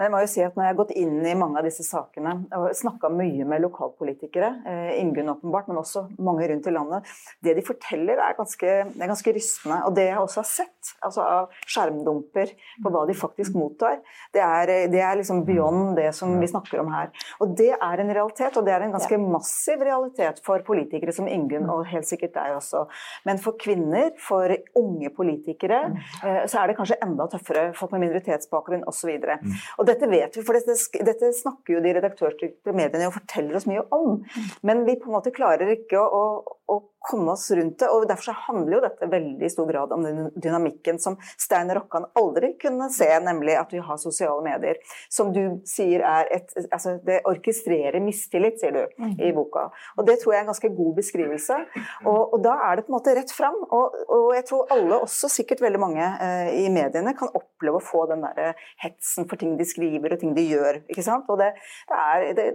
Men 0.00 0.06
jeg 0.06 0.12
må 0.14 0.20
jo 0.22 0.28
si 0.32 0.40
at 0.40 0.54
når 0.56 0.64
jeg 0.64 0.72
har 0.72 0.76
gått 0.78 0.92
inn 0.96 1.16
i 1.28 1.34
mange 1.36 1.60
av 1.60 1.66
disse 1.68 1.84
sakene 1.84 2.30
og 2.56 2.70
snakka 2.72 3.10
mye 3.12 3.44
med 3.44 3.60
lokalpolitikere, 3.66 4.48
eh, 4.64 4.92
Ingunn 4.96 5.28
åpenbart, 5.34 5.66
men 5.68 5.76
også 5.76 6.06
mange 6.24 6.46
rundt 6.48 6.68
i 6.70 6.72
landet, 6.72 7.10
det 7.44 7.52
de 7.58 7.64
forteller 7.66 8.16
er 8.16 8.38
ganske, 8.38 8.70
det 8.94 9.04
er 9.04 9.10
ganske 9.10 9.34
rystende. 9.36 9.76
Og 9.84 9.92
det 9.98 10.06
jeg 10.06 10.22
også 10.22 10.40
har 10.40 10.48
sett 10.48 10.92
altså 11.04 11.26
av 11.26 11.58
skjermdumper 11.68 12.54
på 12.80 12.92
hva 12.94 13.02
de 13.10 13.16
faktisk 13.18 13.58
mottar, 13.60 13.98
det 14.32 14.40
er, 14.40 14.72
det 14.88 15.02
er 15.04 15.20
liksom 15.20 15.42
beyond 15.44 16.00
det 16.00 16.08
som 16.16 16.32
vi 16.40 16.48
snakker 16.48 16.80
om 16.80 16.88
her. 16.96 17.12
Og 17.44 17.52
det 17.60 17.74
er 17.76 18.00
en 18.00 18.14
realitet, 18.16 18.56
og 18.56 18.64
det 18.64 18.72
er 18.72 18.86
en 18.86 18.96
ganske 18.96 19.20
massiv 19.20 19.84
realitet 19.84 20.40
for 20.46 20.64
politikere 20.64 21.12
som 21.12 21.28
Ingunn, 21.28 21.68
og 21.68 21.84
helt 21.92 22.08
sikkert 22.08 22.38
deg 22.38 22.56
også. 22.56 22.86
Men 23.28 23.44
for 23.44 23.60
kvinner, 23.60 24.14
for 24.16 24.56
unge 24.80 25.12
politikere, 25.12 25.82
eh, 26.24 26.42
så 26.48 26.64
er 26.64 26.72
det 26.72 26.80
kanskje 26.80 27.02
enda 27.04 27.28
tøffere. 27.28 27.68
Folk 27.76 27.92
med 27.92 28.06
minoritetsbakgrunn 28.06 28.88
osv. 28.88 29.12
Og, 29.20 29.28
så 29.44 29.60
og 29.76 29.89
dette 29.90 30.08
vet 30.10 30.38
vi, 30.38 30.44
for 30.46 30.56
dette, 30.56 30.76
dette 31.06 31.32
snakker 31.36 31.76
jo 31.76 31.82
de 31.84 31.94
redaktørstyrte 31.98 32.74
mediene 32.76 33.10
og 33.10 33.16
forteller 33.18 33.58
oss 33.58 33.68
mye 33.70 33.84
om. 33.94 34.22
Men 34.66 34.84
vi 34.88 34.96
på 35.00 35.10
en 35.10 35.18
måte 35.18 35.34
klarer 35.34 35.74
ikke 35.74 36.00
å, 36.00 36.24
å, 36.40 36.56
å 36.70 36.80
komme 37.00 37.32
oss 37.32 37.50
rundt 37.50 37.78
det. 37.80 37.88
og 37.88 38.06
Derfor 38.08 38.36
handler 38.46 38.76
jo 38.76 38.82
dette 38.84 39.08
veldig 39.10 39.46
i 39.46 39.52
stor 39.52 39.68
grad 39.70 39.92
om 39.96 40.04
den 40.04 40.28
dynamikken 40.36 41.00
som 41.02 41.16
Stein 41.40 41.72
Rokkan 41.74 42.06
aldri 42.18 42.52
kunne 42.60 42.90
se, 42.92 43.08
nemlig 43.24 43.56
at 43.58 43.72
vi 43.72 43.82
har 43.84 44.00
sosiale 44.00 44.42
medier. 44.44 44.80
Som 45.08 45.32
du 45.36 45.60
sier 45.68 46.04
er 46.06 46.28
et 46.34 46.52
altså 46.70 46.98
Det 47.06 47.20
orkestrerer 47.28 48.00
mistillit, 48.04 48.60
sier 48.60 48.74
du 48.74 48.82
mm. 49.00 49.14
i 49.22 49.32
boka. 49.36 49.68
Og 49.96 50.06
Det 50.06 50.18
tror 50.20 50.34
jeg 50.34 50.40
er 50.42 50.46
en 50.46 50.52
ganske 50.52 50.72
god 50.76 50.94
beskrivelse. 50.98 51.58
Og, 52.04 52.20
og 52.34 52.38
da 52.44 52.56
er 52.68 52.76
det 52.76 52.86
på 52.86 52.92
en 52.92 52.98
måte 52.98 53.16
rett 53.16 53.32
fram. 53.34 53.56
Og, 53.70 53.96
og, 54.06 54.28
jeg 54.36 54.46
tror 54.50 54.74
alle, 54.74 55.00
også 55.00 55.30
sikkert 55.32 55.62
veldig 55.64 55.80
mange 55.80 56.04
eh, 56.04 56.52
i 56.64 56.68
mediene, 56.72 57.16
kan 57.16 57.32
oppleve 57.32 57.80
å 57.80 57.84
få 57.84 58.04
den 58.10 58.24
der 58.26 58.58
hetsen 58.82 59.28
for 59.30 59.40
ting 59.40 59.56
de 59.58 59.66
skriver 59.68 60.14
og 60.14 60.22
ting 60.22 60.36
de 60.36 60.46
gjør. 60.46 60.82
ikke 60.90 61.06
sant? 61.06 61.28
Og 61.32 61.40
det, 61.40 61.52
det 61.90 62.02
er 62.04 62.28
det, 62.36 62.48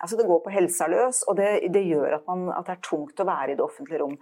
Altså 0.00 0.18
det 0.18 0.26
går 0.28 0.40
på 0.44 0.54
helsa 0.54 0.88
løs, 0.90 1.22
og 1.28 1.38
det, 1.40 1.50
det 1.74 1.84
gjør 1.88 2.18
at, 2.20 2.24
man, 2.30 2.48
at, 2.54 2.66
det 2.66 2.76
er 2.76 2.82
tungt 2.88 3.20
å 3.20 3.28
være 3.28 3.52
i 3.52 3.58
det 3.58 3.64
offentlige 3.64 4.02
rom. 4.02 4.16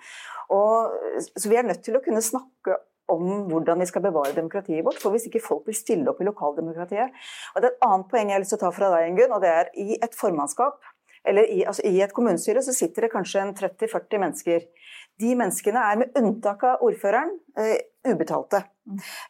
Og, 0.56 0.98
så 1.28 1.50
vi 1.50 1.58
er 1.58 1.66
nødt 1.68 1.84
til 1.86 1.98
å 1.98 2.02
kunne 2.04 2.24
snakke 2.24 2.78
om 3.12 3.46
hvordan 3.50 3.78
vi 3.82 3.86
skal 3.86 4.02
bevare 4.02 4.34
demokratiet 4.34 4.84
vårt. 4.86 4.98
For 5.02 5.14
hvis 5.14 5.28
ikke 5.28 5.44
folk 5.44 5.68
vil 5.68 5.78
stille 5.78 6.10
opp 6.10 6.18
i 6.20 6.26
lokaldemokratiet 6.26 7.14
Og 7.54 7.62
det 7.62 7.68
er 7.68 7.76
et 7.76 7.86
annet 7.86 8.08
poeng 8.10 8.32
jeg 8.32 8.34
har 8.34 8.42
lyst 8.42 8.54
til 8.56 8.58
å 8.58 8.64
ta 8.64 8.72
fra 8.74 8.90
deg, 8.96 9.12
Ingunn, 9.12 9.34
og 9.36 9.44
det 9.44 9.52
er 9.52 9.70
i 9.78 9.98
et 10.02 10.18
formannskap 10.18 10.80
eller 11.26 11.48
i, 11.50 11.62
altså 11.66 11.82
i 11.86 12.00
et 12.04 12.14
kommunestyre 12.14 12.62
så 12.62 12.74
sitter 12.74 13.06
det 13.06 13.10
kanskje 13.10 13.42
30-40 13.58 14.22
mennesker. 14.22 14.66
De 15.18 15.32
menneskene 15.38 15.82
er 15.90 16.00
med 16.02 16.18
unntak 16.20 16.62
av 16.68 16.84
ordføreren 16.86 17.32
eh, 17.58 17.80
ubetalte. 18.06 18.62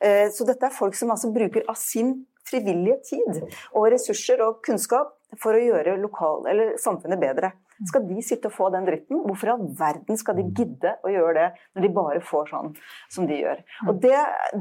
Eh, 0.05 0.27
så 0.35 0.45
dette 0.49 0.69
er 0.69 0.77
folk 0.77 0.97
som 0.99 1.15
altså 1.15 1.33
bruker 1.33 1.65
av 1.71 1.79
sin 1.81 2.19
frivillige 2.47 2.99
tid 3.09 3.41
og 3.73 3.89
ressurser 3.95 4.43
og 4.45 4.61
kunnskap 4.67 5.15
for 5.41 5.57
å 5.57 5.63
gjøre 5.63 5.97
lokal, 6.01 6.47
samfunnet 6.81 7.21
bedre. 7.21 7.53
Skal 7.85 8.07
de 8.09 8.23
sitte 8.25 8.49
og 8.49 8.55
få 8.57 8.69
den 8.73 8.87
dritten? 8.89 9.19
Hvorfor 9.27 9.51
i 9.51 9.53
all 9.53 9.65
verden 9.77 10.17
skal 10.17 10.39
de 10.39 10.47
gidde 10.57 10.95
å 11.05 11.11
gjøre 11.13 11.35
det, 11.37 11.49
når 11.77 11.85
de 11.85 11.91
bare 11.99 12.23
får 12.25 12.49
sånn 12.53 12.71
som 13.13 13.27
de 13.29 13.41
gjør? 13.43 13.61
Og 13.91 13.99
Det, 14.01 14.15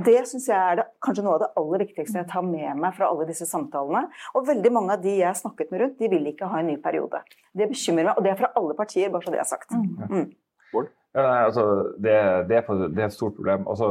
det 0.08 0.18
syns 0.28 0.50
jeg 0.52 0.58
er 0.58 0.82
det, 0.82 0.88
kanskje 1.06 1.24
noe 1.24 1.38
av 1.38 1.46
det 1.46 1.52
aller 1.62 1.86
viktigste 1.86 2.20
jeg 2.22 2.30
tar 2.34 2.44
med 2.48 2.82
meg 2.82 2.98
fra 2.98 3.08
alle 3.12 3.28
disse 3.30 3.48
samtalene. 3.48 4.10
Og 4.36 4.50
veldig 4.50 4.74
mange 4.76 4.98
av 4.98 5.06
de 5.06 5.16
jeg 5.16 5.30
har 5.30 5.40
snakket 5.40 5.72
med 5.72 5.84
rundt, 5.84 5.98
de 6.02 6.12
vil 6.12 6.28
ikke 6.34 6.50
ha 6.52 6.60
en 6.60 6.70
ny 6.74 6.76
periode. 6.84 7.24
Det 7.56 7.70
bekymrer 7.72 8.10
meg, 8.10 8.18
og 8.18 8.26
det 8.26 8.34
er 8.34 8.42
fra 8.42 8.52
alle 8.60 8.76
partier, 8.76 9.14
bare 9.14 9.24
så 9.24 9.36
det 9.36 9.42
er 9.46 9.50
sagt. 9.54 9.72
Mm. 9.72 10.28
Ja, 11.16 11.24
nei, 11.24 11.44
altså, 11.48 11.64
det, 11.96 12.12
det, 12.50 12.58
er, 12.58 12.66
det, 12.92 13.00
er, 13.00 13.06
et 13.08 13.16
stort 13.16 13.38
problem. 13.38 13.64
Altså, 13.72 13.88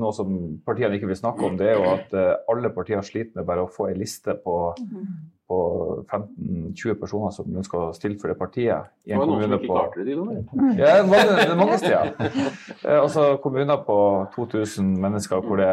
noe 0.00 0.12
som 0.16 0.30
partiene 0.64 0.96
ikke 0.96 1.10
vil 1.10 1.18
snakke 1.18 1.44
om, 1.44 1.58
det 1.60 1.68
er 1.68 1.76
jo 1.76 1.90
at 1.90 2.14
uh, 2.16 2.30
alle 2.48 2.70
partier 2.72 3.04
sliter 3.04 3.36
med 3.36 3.48
bare 3.50 3.66
å 3.66 3.68
få 3.68 3.90
ei 3.90 3.98
liste 3.98 4.32
på, 4.40 4.54
på 5.50 5.58
15-20 6.06 6.98
personer 7.00 7.34
som 7.34 7.56
ønsker 7.58 7.80
å 7.80 7.90
stille 7.96 8.18
for 8.20 8.30
det 8.30 8.36
partiet. 8.38 8.92
I 9.02 9.14
en 9.14 9.18
det 9.18 9.24
var 9.24 9.30
noen 9.32 9.42
som 9.42 9.56
ikke 9.56 9.72
klarte 9.72 10.04
det, 10.06 10.14
de 10.14 10.78
Ja, 10.78 10.92
det 11.02 11.42
er 11.42 11.58
mange 11.58 11.78
steder. 11.82 12.14
Uh, 12.84 13.00
altså, 13.00 13.26
kommuner 13.42 13.82
på 13.86 13.98
2000 14.36 14.94
mennesker 15.02 15.42
hvor 15.42 15.58
det, 15.58 15.72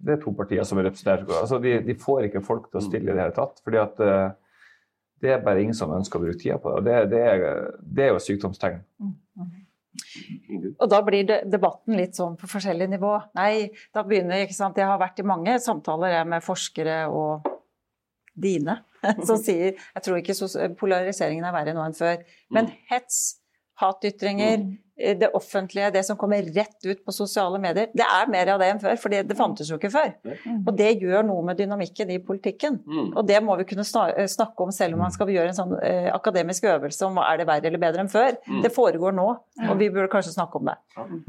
det 0.00 0.16
er 0.16 0.22
to 0.22 0.32
partier 0.38 0.64
som 0.68 0.80
er 0.80 0.88
representert. 0.88 1.28
Altså, 1.42 1.60
de, 1.60 1.76
de, 1.84 1.96
får 2.00 2.30
ikke 2.30 2.44
folk 2.46 2.70
til 2.70 2.80
å 2.80 2.84
stille 2.86 3.12
i 3.12 3.14
det 3.14 3.26
hele 3.26 3.36
tatt. 3.36 3.60
fordi 3.66 3.82
at 3.82 4.00
uh, 4.00 4.30
det 5.20 5.34
er 5.34 5.44
bare 5.44 5.64
ingen 5.66 5.76
som 5.76 5.92
ønsker 5.92 6.20
å 6.20 6.24
bruke 6.24 6.40
tida 6.40 6.56
på 6.62 6.78
det. 6.78 6.84
Det, 6.88 7.04
det, 7.12 7.22
er, 7.34 7.70
det 7.82 8.06
er 8.06 8.12
jo 8.14 8.20
et 8.22 8.28
sykdomstegn. 8.30 8.80
Og 10.78 10.88
da 10.88 11.02
blir 11.04 11.28
debatten 11.50 11.98
litt 11.98 12.16
sånn 12.16 12.36
på 12.38 12.48
forskjellig 12.48 12.88
nivå. 12.94 13.12
Nei, 13.36 13.68
da 13.92 14.06
begynner 14.06 14.46
ikke 14.46 14.56
sant? 14.56 14.78
Jeg 14.78 14.88
har 14.88 15.00
vært 15.00 15.20
i 15.20 15.26
mange 15.26 15.58
samtaler 15.60 16.22
med 16.28 16.44
forskere 16.44 17.02
og 17.10 17.48
dine 18.40 18.78
som 19.28 19.38
sier 19.38 19.74
Jeg 19.76 20.02
tror 20.04 20.18
ikke 20.20 20.34
polariseringen 20.78 21.46
er 21.46 21.54
verre 21.54 21.74
nå 21.76 21.84
enn 21.86 21.96
før. 21.98 22.22
Men 22.54 22.70
hets, 22.90 23.38
hatytringer, 23.82 24.64
Eh, 24.64 24.76
det 24.98 25.30
offentlige, 25.36 25.90
det 25.94 26.02
som 26.06 26.16
kommer 26.18 26.42
rett 26.54 26.86
ut 26.86 27.04
på 27.06 27.12
sosiale 27.14 27.58
medier. 27.62 27.88
Det 27.94 28.04
er 28.04 28.30
mer 28.30 28.50
av 28.54 28.58
det 28.62 28.68
enn 28.72 28.80
før, 28.82 28.96
for 28.98 29.14
det 29.14 29.36
fantes 29.38 29.70
jo 29.70 29.78
ikke 29.78 29.90
før. 29.94 30.10
Og 30.66 30.72
det 30.78 30.90
gjør 31.02 31.22
noe 31.28 31.44
med 31.46 31.58
dynamikken 31.60 32.10
i 32.10 32.18
politikken. 32.24 32.80
Mm. 32.86 33.12
Og 33.16 33.26
det 33.28 33.38
må 33.44 33.54
vi 33.60 33.66
kunne 33.70 33.86
eh, 34.10 34.26
snakke 34.30 34.66
om 34.66 34.72
selv 34.74 34.98
om 34.98 35.04
man 35.04 35.14
skal 35.14 35.30
gjøre 35.30 35.52
en 35.52 35.58
sånn 35.58 35.76
eh, 35.82 36.08
akademisk 36.14 36.66
øvelse 36.70 37.06
om 37.06 37.20
er 37.22 37.38
det 37.42 37.46
verre 37.48 37.70
eller 37.70 37.82
bedre 37.82 38.04
enn 38.04 38.10
før. 38.12 38.36
Mm. 38.48 38.62
Det 38.64 38.72
foregår 38.74 39.14
nå, 39.16 39.28
og 39.68 39.74
vi 39.78 39.90
burde 39.94 40.10
kanskje 40.12 40.34
snakke 40.34 40.58
om 40.58 40.70
det. 40.72 40.76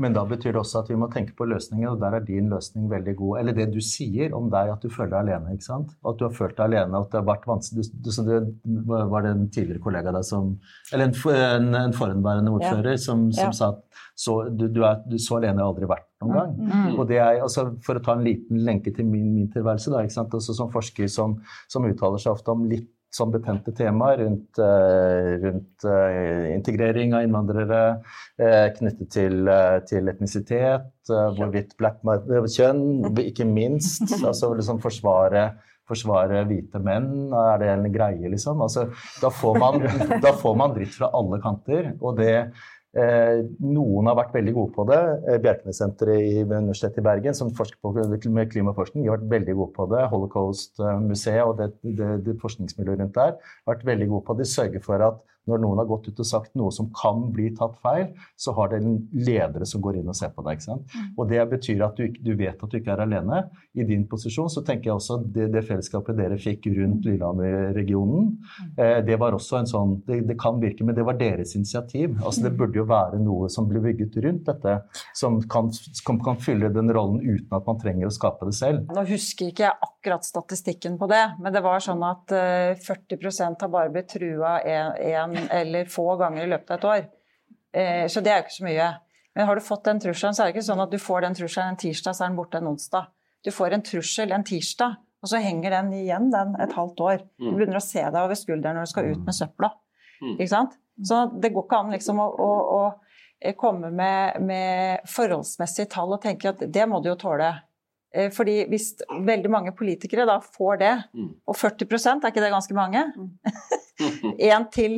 Men 0.02 0.16
da 0.18 0.26
betyr 0.26 0.56
det 0.56 0.62
også 0.64 0.82
at 0.84 0.90
vi 0.90 0.98
må 1.00 1.10
tenke 1.14 1.36
på 1.38 1.46
løsninger, 1.50 1.92
og 1.94 2.02
der 2.02 2.18
er 2.18 2.26
din 2.26 2.50
løsning 2.50 2.90
veldig 2.92 3.16
god. 3.22 3.40
Eller 3.44 3.58
det 3.58 3.70
du 3.76 3.80
sier 3.86 4.34
om 4.38 4.50
deg, 4.54 4.74
at 4.74 4.82
du 4.86 4.90
føler 4.90 5.14
deg 5.14 5.20
alene. 5.28 5.54
ikke 5.56 5.68
sant? 5.68 5.94
At 6.06 6.18
du 6.20 6.26
har 6.26 6.34
følt 6.36 6.58
deg 6.58 6.66
alene, 6.72 7.04
at 7.04 7.12
det 7.14 7.22
har 7.22 7.28
vært 7.30 7.46
vanskelig. 7.50 7.86
Du, 7.94 8.10
du, 8.10 8.50
du, 8.66 8.82
var 9.14 9.26
det 9.28 9.36
en 9.36 9.46
tidligere 9.54 9.84
kollega 9.84 10.14
der 10.16 10.26
som 10.26 10.56
Eller 10.94 11.10
en, 11.12 11.16
en, 11.36 11.70
en 11.84 11.94
forhenværende 11.94 12.52
ordfører 12.58 12.96
Ja. 12.96 12.98
som, 12.98 13.28
som 13.32 13.50
Ja. 13.50 13.59
Sa 13.60 13.74
at 13.76 14.04
så, 14.20 14.42
du, 14.52 14.68
du 14.68 14.82
er, 14.84 15.00
du, 15.08 15.16
så 15.22 15.38
alene 15.38 15.62
har 15.62 15.64
jeg 15.64 15.74
aldri 15.74 15.90
vært 15.94 16.08
noen 16.24 16.36
gang. 16.36 16.56
Mm. 16.60 16.94
Og 16.98 17.06
det 17.08 17.20
er, 17.22 17.42
altså, 17.46 17.70
For 17.86 18.00
å 18.00 18.04
ta 18.04 18.18
en 18.18 18.26
liten 18.26 18.64
lenke 18.68 18.92
til 18.96 19.08
min, 19.08 19.30
min 19.36 19.52
tilværelse, 19.54 19.94
da? 19.94 20.04
Også 20.40 20.56
som 20.58 20.72
forsker 20.74 21.08
som, 21.12 21.38
som 21.72 21.88
uttaler 21.88 22.20
seg 22.20 22.36
ofte 22.36 22.52
om 22.56 22.66
litt 22.68 22.90
sånn 23.16 23.32
betente 23.34 23.74
temaer 23.74 24.20
rundt, 24.22 24.60
eh, 24.62 25.32
rundt 25.42 25.86
eh, 25.88 26.50
integrering 26.54 27.16
av 27.18 27.26
innvandrere, 27.26 27.80
eh, 28.38 28.68
knyttet 28.76 29.10
til, 29.16 29.50
til 29.90 30.12
etnisitet, 30.12 30.92
hvorvidt 31.10 31.74
black 31.80 32.04
kjønn, 32.04 33.10
ikke 33.24 33.48
minst. 33.50 34.06
altså 34.30 34.54
liksom 34.54 34.82
forsvare 34.84 35.50
forsvare 35.90 36.44
hvite 36.46 36.78
menn, 36.86 37.32
er 37.34 37.56
det 37.58 37.70
en 37.72 37.88
greie, 37.90 38.30
liksom? 38.30 38.60
Altså, 38.62 38.84
da, 39.24 39.32
får 39.34 39.56
man, 39.58 39.80
da 40.22 40.36
får 40.38 40.60
man 40.60 40.76
dritt 40.76 40.94
fra 40.94 41.10
alle 41.18 41.40
kanter. 41.42 41.96
og 41.98 42.20
det 42.20 42.52
noen 42.98 44.08
har 44.10 44.18
vært 44.18 44.34
veldig 44.34 44.54
gode 44.56 44.74
på 44.74 44.86
det. 44.90 45.00
Eh, 45.30 45.38
Bjerknessenteret 45.44 46.48
ved 46.50 46.56
Universitetet 46.58 46.98
i 46.98 47.06
Bergen, 47.06 47.38
som 47.38 47.52
forsker 47.54 47.78
på 47.86 47.94
klimaforskning, 48.50 49.04
de 49.04 49.12
har 49.12 49.20
vært 49.20 49.34
veldig 49.36 49.56
gode 49.60 49.74
på 49.76 49.86
det. 49.94 50.06
Holocaust-museet 50.10 51.44
og 51.46 51.58
det, 51.60 51.70
det, 51.84 52.10
det 52.26 52.40
forskningsmiljøet 52.42 53.04
rundt 53.04 53.16
der 53.20 53.36
har 53.38 53.76
vært 53.76 53.86
veldig 53.86 54.10
gode 54.10 54.26
på 54.26 54.38
det. 54.38 54.48
De 54.48 54.54
sørger 54.56 54.86
for 54.86 55.06
at 55.06 55.22
når 55.50 55.64
noen 55.64 55.82
har 55.82 55.90
gått 55.90 56.10
ut 56.10 56.22
og 56.22 56.28
sagt 56.28 56.56
noe 56.60 56.74
som 56.76 56.90
kan 56.96 57.28
bli 57.34 57.50
tatt 57.58 57.78
feil, 57.84 58.10
så 58.40 58.54
har 58.58 58.72
det 58.72 58.82
en 58.82 58.98
ledere 59.14 59.68
som 59.70 59.84
går 59.84 60.00
inn 60.00 60.12
og 60.12 60.18
ser 60.18 60.34
på 60.36 60.46
deg. 60.46 60.60
ikke 60.60 60.68
sant? 60.68 60.98
Og 61.18 61.30
det 61.32 61.44
betyr 61.52 61.84
at 61.88 62.00
du, 62.00 62.08
du 62.14 62.32
vet 62.40 62.60
at 62.60 62.72
du 62.72 62.78
ikke 62.80 62.94
er 62.96 63.04
alene. 63.06 63.44
I 63.78 63.86
din 63.88 64.06
posisjon 64.10 64.52
så 64.52 64.64
tenker 64.66 64.92
jeg 64.92 64.98
også 64.98 65.20
at 65.20 65.28
det, 65.36 65.50
det 65.56 65.66
fellesskapet 65.68 66.18
dere 66.20 66.40
fikk 66.42 66.70
rundt 66.78 67.08
Lillehammer-regionen, 67.08 68.32
eh, 68.78 69.00
det 69.06 69.20
var 69.22 69.38
også 69.38 69.60
en 69.60 69.70
sånn 69.70 69.96
det, 70.08 70.22
det 70.30 70.38
kan 70.40 70.60
virke, 70.62 70.86
men 70.88 70.98
det 70.98 71.06
var 71.08 71.20
deres 71.20 71.56
initiativ. 71.58 72.18
Altså 72.24 72.48
Det 72.48 72.56
burde 72.58 72.80
jo 72.80 72.88
være 72.90 73.20
noe 73.22 73.50
som 73.52 73.68
blir 73.70 73.84
bygget 73.84 74.20
rundt 74.26 74.48
dette, 74.50 74.76
som 75.18 75.40
kan, 75.52 75.72
som 75.74 76.20
kan 76.24 76.40
fylle 76.42 76.72
den 76.74 76.92
rollen 76.96 77.22
uten 77.24 77.56
at 77.56 77.68
man 77.68 77.80
trenger 77.82 78.10
å 78.10 78.14
skape 78.14 78.50
det 78.50 78.58
selv. 78.58 78.86
Nå 78.96 79.06
husker 79.10 79.52
ikke 79.52 79.68
jeg 79.68 79.76
akkurat 79.76 79.99
statistikken 80.04 80.98
på 81.00 81.08
det, 81.10 81.36
men 81.40 81.54
det 81.54 81.62
var 81.62 81.80
sånn 81.80 82.04
at 82.04 82.32
eh, 82.32 82.76
40 82.76 83.62
har 83.62 83.68
bare 83.70 83.90
blitt 83.90 84.10
trua 84.14 84.60
én 84.64 85.36
eller 85.52 85.86
få 85.86 86.16
ganger 86.18 86.44
i 86.44 86.50
løpet 86.50 86.72
av 86.72 86.78
et 86.78 86.86
år. 86.86 87.10
Eh, 87.74 88.08
Så 88.08 88.22
det 88.24 88.32
er 88.32 88.38
jo 88.42 88.44
ikke 88.48 88.58
så 88.60 88.64
mye. 88.66 88.90
Men 89.36 89.46
har 89.48 89.56
du 89.56 89.62
fått 89.62 89.84
den 89.86 90.00
trusselen, 90.00 90.34
så 90.34 90.44
er 90.44 90.46
det 90.52 90.56
ikke 90.58 90.72
sånn 90.72 90.82
at 90.84 90.92
du 90.92 90.98
får 90.98 91.22
den 91.22 91.36
trusselen 91.36 91.70
en 91.70 91.78
tirsdag, 91.78 92.16
så 92.16 92.24
er 92.26 92.30
den 92.30 92.38
borte 92.38 92.58
en 92.58 92.68
onsdag. 92.68 93.08
Du 93.46 93.52
får 93.52 93.74
en 93.74 93.82
trussel 93.82 94.32
en 94.32 94.44
tirsdag, 94.44 94.96
og 95.22 95.28
så 95.30 95.38
henger 95.44 95.70
den 95.72 95.92
igjen 95.94 96.32
den 96.32 96.56
et 96.60 96.74
halvt 96.74 97.00
år. 97.00 97.18
Du 97.38 97.46
Mm. 97.52 97.56
begynner 97.58 97.78
å 97.78 97.84
se 97.84 98.02
deg 98.02 98.16
over 98.16 98.36
skulderen 98.36 98.76
når 98.76 98.86
du 98.88 98.92
skal 98.92 99.06
ut 99.12 99.26
med 99.26 99.36
søpla. 99.36 99.70
Mm. 100.22 100.36
Ikke 100.40 100.50
sant? 100.50 100.74
Så 101.04 101.40
det 101.40 101.54
går 101.54 101.64
ikke 101.68 101.78
an 101.80 101.92
liksom 101.92 102.20
å, 102.20 102.28
å, 102.40 102.50
å 102.80 102.94
eh, 103.42 103.54
komme 103.56 103.92
med, 103.92 104.42
med 104.42 105.00
forholdsmessige 105.08 105.90
tall 105.90 106.12
og 106.14 106.22
tenke 106.22 106.50
at 106.50 106.60
det 106.72 106.88
må 106.90 107.02
du 107.04 107.10
jo 107.10 107.16
tåle. 107.16 107.54
Eh, 108.14 108.32
Fordi 108.34 108.64
hvis 108.72 108.94
veldig 109.26 109.50
mange 109.54 109.72
politikere 109.78 110.26
da 110.26 110.40
får 110.42 110.80
det, 110.82 110.94
Mm. 111.14 111.30
og 111.48 111.56
40% 111.56 112.24
er 112.26 112.32
ikke 112.32 112.42
det 112.42 112.52
ganske 112.52 112.74
mange? 112.74 113.04
Én 114.40 114.66
til 114.72 114.96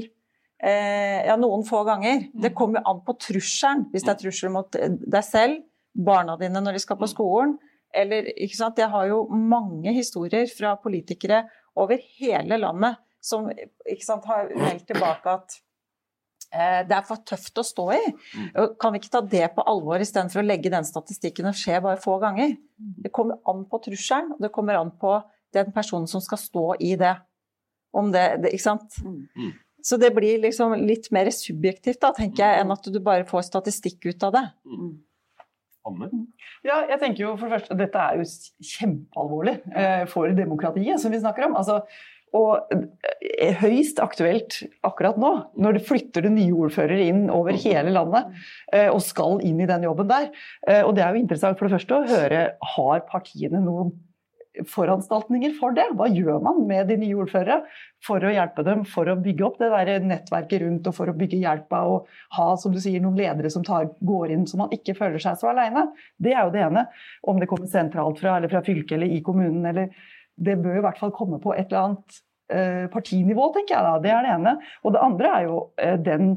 eh, 0.63 1.25
ja, 1.27 1.35
noen 1.35 1.65
få 1.67 1.83
ganger. 1.87 2.27
Det 2.33 2.53
kommer 2.55 2.79
jo 2.79 2.91
an 2.93 3.01
på 3.05 3.17
trusselen. 3.19 3.87
Hvis 3.91 4.05
det 4.05 4.13
er 4.13 4.21
trussel 4.21 4.53
mot 4.53 4.75
eh, 4.75 4.89
deg 4.89 5.23
selv, 5.25 5.63
barna 5.95 6.37
dine 6.39 6.61
når 6.63 6.77
de 6.77 6.79
skal 6.85 6.97
på 7.01 7.09
skolen, 7.11 7.57
eller 7.93 8.29
ikke 8.37 8.55
sant. 8.55 8.77
Jeg 8.79 8.87
har 8.93 9.07
jo 9.09 9.25
mange 9.27 9.91
historier 9.91 10.45
fra 10.47 10.77
politikere 10.79 11.43
over 11.75 11.99
hele 12.19 12.57
landet 12.57 12.95
som 13.21 13.49
ikke 13.51 14.05
sant, 14.05 14.23
har 14.25 14.47
meldt 14.55 14.87
tilbake 14.87 15.33
at 15.35 15.57
det 16.51 16.95
er 16.97 17.05
for 17.07 17.21
tøft 17.23 17.61
å 17.61 17.63
stå 17.63 17.85
i. 17.95 18.01
Kan 18.81 18.91
vi 18.91 18.99
ikke 18.99 19.13
ta 19.13 19.21
det 19.23 19.45
på 19.55 19.63
alvor 19.71 20.03
istedenfor 20.03 20.41
å 20.41 20.45
legge 20.45 20.71
den 20.73 20.87
statistikken 20.87 21.47
og 21.47 21.55
skje 21.55 21.79
bare 21.83 22.01
få 22.01 22.17
ganger? 22.19 22.57
Det 22.75 23.13
kommer 23.15 23.39
an 23.47 23.63
på 23.71 23.79
trusselen, 23.85 24.33
og 24.35 24.43
det 24.43 24.51
kommer 24.51 24.79
an 24.79 24.91
på 24.99 25.15
den 25.55 25.71
personen 25.75 26.09
som 26.11 26.23
skal 26.23 26.41
stå 26.41 26.65
i 26.83 26.95
det. 26.99 27.13
Om 27.95 28.11
det, 28.11 28.25
det 28.43 28.53
ikke 28.55 28.67
sant? 28.69 28.99
Mm. 29.03 29.53
Så 29.83 29.97
det 29.97 30.11
blir 30.15 30.41
liksom 30.43 30.75
litt 30.85 31.09
mer 31.15 31.29
subjektivt, 31.33 32.01
da, 32.03 32.11
tenker 32.15 32.43
jeg, 32.43 32.61
enn 32.61 32.73
at 32.73 32.91
du 32.93 32.99
bare 33.03 33.25
får 33.27 33.47
statistikk 33.47 34.11
ut 34.11 34.27
av 34.27 34.35
det. 34.35 34.43
Anne? 35.89 36.09
Ja, 36.61 36.83
jeg 36.91 36.99
tenker 37.01 37.23
jo 37.23 37.33
for 37.39 37.49
det 37.49 37.57
første, 37.57 37.77
Dette 37.79 38.03
er 38.05 38.19
jo 38.21 38.27
kjempealvorlig 38.75 39.55
eh, 39.73 40.03
for 40.11 40.29
demokratiet, 40.37 41.01
som 41.01 41.13
vi 41.13 41.21
snakker 41.23 41.47
om. 41.47 41.57
Altså, 41.57 41.79
og 42.37 42.71
er 42.71 43.57
høyst 43.59 43.99
aktuelt 44.03 44.61
akkurat 44.87 45.17
nå, 45.19 45.31
når 45.59 45.77
det 45.77 45.85
flytter 45.87 46.25
det 46.25 46.33
nye 46.35 46.53
ordførere 46.55 47.09
inn 47.11 47.25
over 47.33 47.57
hele 47.59 47.91
landet 47.91 48.31
eh, 48.73 48.87
og 48.87 49.01
skal 49.03 49.41
inn 49.47 49.59
i 49.59 49.67
den 49.69 49.83
jobben 49.87 50.07
der. 50.11 50.29
Eh, 50.67 50.79
og 50.85 50.95
det 50.95 51.03
er 51.03 51.11
jo 51.11 51.25
interessant 51.25 51.59
for 51.59 51.67
det 51.67 51.79
første 51.79 51.97
å 51.97 52.07
høre 52.07 52.45
har 52.75 53.03
partiene 53.09 53.59
noen 53.63 53.91
foranstaltninger 54.67 55.53
for 55.59 55.75
det. 55.75 55.85
Hva 55.95 56.09
gjør 56.11 56.41
man 56.43 56.63
med 56.67 56.89
de 56.91 56.97
nye 56.99 57.17
ordførere 57.23 57.61
for 58.03 58.23
å 58.23 58.31
hjelpe 58.33 58.65
dem, 58.67 58.83
for 58.87 59.07
å 59.07 59.17
bygge 59.19 59.45
opp 59.47 59.59
det 59.61 59.69
der 59.71 60.05
nettverket 60.05 60.63
rundt 60.65 60.87
og 60.89 60.95
for 60.97 61.11
å 61.11 61.15
bygge 61.17 61.39
hjelpa 61.39 61.83
og 61.87 62.09
ha 62.37 62.47
som 62.59 62.73
du 62.75 62.79
sier, 62.83 63.03
noen 63.03 63.19
ledere 63.19 63.51
som 63.53 63.65
tar, 63.65 63.91
går 63.99 64.35
inn 64.35 64.47
så 64.49 64.59
man 64.59 64.73
ikke 64.75 64.97
føler 64.97 65.23
seg 65.23 65.39
så 65.39 65.51
alene. 65.53 65.87
Det 66.19 66.35
er 66.35 66.43
jo 66.43 66.55
det 66.55 66.65
ene. 66.67 66.87
Om 67.27 67.39
det 67.39 67.47
kommer 67.51 67.71
sentralt 67.71 68.19
fra 68.21 68.37
eller 68.37 68.51
fra 68.51 68.63
fylket 68.65 68.97
eller 68.97 69.15
i 69.15 69.21
kommunen. 69.25 69.63
eller 69.71 69.93
Det 70.41 70.57
bør 70.61 70.79
i 70.79 70.83
hvert 70.85 70.99
fall 71.01 71.13
komme 71.15 71.39
på 71.43 71.53
et 71.53 71.69
eller 71.69 71.85
annet 71.85 72.21
eh, 72.51 72.85
partinivå, 72.91 73.49
tenker 73.55 73.77
jeg 73.77 73.87
da. 73.87 73.97
Det 74.03 74.13
er 74.13 74.25
det 74.25 74.35
ene. 74.35 74.55
Og 74.83 74.95
det 74.95 75.03
andre 75.07 75.33
er 75.33 75.47
jo 75.47 75.57
eh, 75.81 75.97
den 76.01 76.31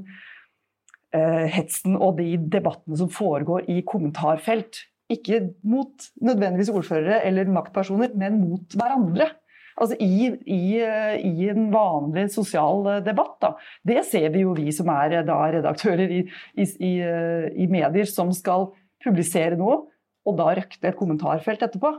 eh, 1.14 1.46
hetsen 1.54 1.96
og 1.98 2.18
de 2.20 2.34
debattene 2.56 2.98
som 3.00 3.12
foregår 3.12 3.68
i 3.72 3.80
kommentarfelt. 3.86 4.84
Ikke 5.12 5.42
mot 5.68 6.10
nødvendigvis 6.24 6.72
ordførere 6.72 7.22
eller 7.28 7.50
maktpersoner, 7.52 8.14
men 8.18 8.40
mot 8.42 8.76
hverandre. 8.78 9.30
Altså 9.74 9.98
i, 9.98 10.30
i, 10.46 10.62
eh, 10.78 11.16
i 11.18 11.48
en 11.50 11.68
vanlig 11.74 12.28
sosial 12.34 12.86
debatt. 13.06 13.36
Da. 13.42 13.54
Det 13.82 14.04
ser 14.06 14.30
vi 14.34 14.44
jo 14.44 14.54
vi 14.56 14.70
som 14.74 14.90
er 14.94 15.20
da 15.26 15.40
redaktører 15.56 16.14
i, 16.14 16.22
i, 16.62 17.66
medier 17.66 18.08
som 18.08 18.30
skal 18.32 18.70
publisere 19.04 19.58
noe, 19.60 19.82
og 20.24 20.38
da 20.38 20.54
røkte 20.56 20.88
et 20.88 20.96
kommentarfelt 20.96 21.66
etterpå. 21.66 21.90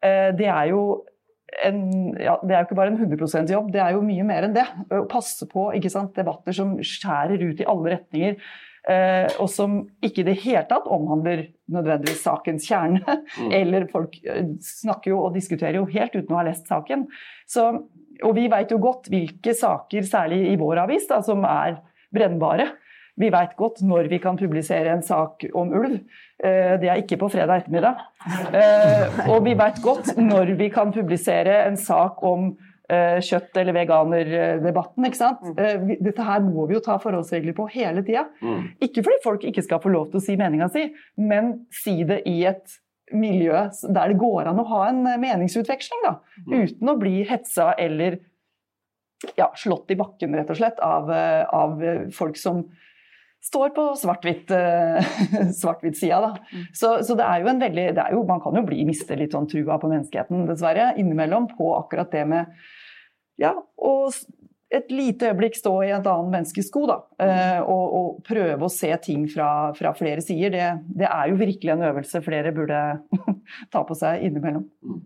Det 0.00 0.46
er 0.48 0.70
jo 0.70 1.02
en, 1.66 1.84
ja, 2.20 2.36
det 2.42 2.54
er 2.54 2.62
jo 2.62 2.68
ikke 2.68 2.78
bare 2.78 2.92
en 2.92 2.98
100 3.00 3.52
jobb, 3.52 3.70
det 3.74 3.82
er 3.82 3.94
jo 3.96 4.02
mye 4.06 4.24
mer 4.26 4.46
enn 4.46 4.56
det. 4.56 4.66
Å 4.94 5.04
passe 5.10 5.48
på 5.50 5.70
ikke 5.76 5.92
sant, 5.92 6.14
debatter 6.16 6.54
som 6.56 6.76
skjærer 6.84 7.42
ut 7.42 7.62
i 7.62 7.68
alle 7.68 7.96
retninger. 7.96 8.36
Eh, 8.88 9.26
og 9.42 9.50
som 9.52 9.74
ikke 10.00 10.22
i 10.22 10.28
det 10.30 10.38
hele 10.40 10.62
tatt 10.70 10.86
omhandler 10.88 11.44
nødvendigvis 11.72 12.22
sakens 12.24 12.68
kjerne. 12.70 13.02
Mm. 13.36 13.50
Eller 13.58 13.88
folk 13.92 14.16
eh, 14.24 14.54
snakker 14.64 15.12
jo 15.12 15.20
og 15.26 15.36
diskuterer 15.36 15.80
jo 15.80 15.88
helt 15.90 16.16
uten 16.16 16.32
å 16.32 16.40
ha 16.40 16.46
lest 16.48 16.70
saken. 16.70 17.04
Så, 17.50 17.66
og 18.24 18.32
vi 18.38 18.48
veit 18.52 18.72
jo 18.72 18.80
godt 18.82 19.10
hvilke 19.12 19.54
saker, 19.56 20.06
særlig 20.08 20.42
i 20.52 20.56
vår 20.60 20.84
avis, 20.86 21.06
da, 21.10 21.20
som 21.26 21.44
er 21.48 21.80
brennbare. 22.14 22.70
Vi 23.20 23.28
veit 23.32 23.52
godt 23.58 23.82
når 23.84 24.08
vi 24.10 24.18
kan 24.22 24.38
publisere 24.40 24.94
en 24.94 25.04
sak 25.04 25.44
om 25.52 25.72
ulv. 25.76 26.00
Eh, 26.40 26.74
det 26.80 26.88
er 26.88 27.02
ikke 27.02 27.18
på 27.20 27.28
fredag 27.32 27.64
ettermiddag. 27.64 28.00
Eh, 28.56 29.20
og 29.28 29.44
vi 29.44 29.54
veit 29.58 29.80
godt 29.84 30.14
når 30.16 30.54
vi 30.58 30.70
kan 30.72 30.92
publisere 30.94 31.60
en 31.66 31.76
sak 31.80 32.22
om 32.26 32.50
eh, 32.90 33.18
kjøtt- 33.24 33.60
eller 33.60 33.76
veganerdebatten. 33.76 35.04
ikke 35.08 35.20
sant? 35.20 35.44
Mm. 35.44 35.96
Dette 36.00 36.26
her 36.26 36.44
må 36.46 36.66
vi 36.70 36.78
jo 36.78 36.84
ta 36.84 36.96
forholdsregler 37.02 37.56
på 37.56 37.68
hele 37.74 38.04
tida. 38.06 38.26
Mm. 38.40 38.70
Ikke 38.88 39.04
fordi 39.04 39.20
folk 39.24 39.44
ikke 39.44 39.66
skal 39.66 39.82
få 39.84 39.92
lov 39.92 40.10
til 40.10 40.22
å 40.22 40.24
si 40.24 40.38
meninga 40.40 40.70
si, 40.72 40.88
men 41.20 41.52
si 41.82 42.00
det 42.08 42.22
i 42.30 42.40
et 42.48 42.80
miljø 43.12 43.66
der 43.90 44.12
det 44.12 44.20
går 44.22 44.48
an 44.48 44.60
å 44.62 44.68
ha 44.70 44.84
en 44.88 45.02
meningsutveksling. 45.02 46.04
da, 46.06 46.16
mm. 46.46 46.52
Uten 46.62 46.92
å 46.92 46.98
bli 47.00 47.16
hetsa 47.28 47.74
eller 47.76 48.20
ja, 49.36 49.50
slått 49.58 49.90
i 49.92 49.98
bakken, 50.00 50.32
rett 50.32 50.48
og 50.48 50.56
slett, 50.56 50.78
av, 50.80 51.10
av 51.12 51.82
folk 52.16 52.38
som 52.40 52.64
står 53.44 53.72
på 53.76 53.86
svart-hvitt-sida. 54.02 55.52
Svart 55.56 55.82
da. 55.84 56.32
Mm. 56.52 56.66
Så, 56.72 56.92
så, 57.06 57.16
det 57.18 57.26
er 57.26 57.44
jo 57.44 57.52
en 57.52 57.62
veldig 57.62 57.86
er 57.94 58.12
jo, 58.14 58.24
Man 58.28 58.42
kan 58.44 58.56
jo 58.56 58.66
bli 58.66 58.84
miste 58.88 59.16
litt 59.18 59.36
sånn 59.36 59.48
trua 59.50 59.78
på 59.80 59.90
menneskeheten, 59.90 60.44
dessverre, 60.50 60.92
innimellom 61.00 61.48
på 61.56 61.72
akkurat 61.78 62.12
det 62.12 62.26
med 62.30 62.60
Ja, 63.40 63.54
og 63.80 64.12
et 64.70 64.92
lite 64.94 65.30
øyeblikk 65.30 65.56
stå 65.58 65.72
i 65.82 65.88
et 65.90 66.06
annet 66.06 66.30
menneskes 66.30 66.68
sko, 66.70 66.84
da. 66.86 67.00
uh, 67.18 67.60
og, 67.64 67.94
og, 67.98 68.10
prøve 68.26 68.68
å 68.68 68.70
se 68.70 68.90
ting 69.02 69.24
fra, 69.32 69.72
fra 69.74 69.90
flere 69.98 70.22
sider. 70.22 70.52
Det, 70.54 70.68
det, 71.00 71.08
er 71.08 71.32
jo 71.32 71.40
virkelig 71.40 71.72
en 71.74 71.88
øvelse 71.88 72.20
flere 72.22 72.52
burde 72.54 72.78
ta 73.72 73.82
på 73.86 73.96
seg 73.98 74.22
innimellom. 74.28 74.68
Mm. 74.84 75.00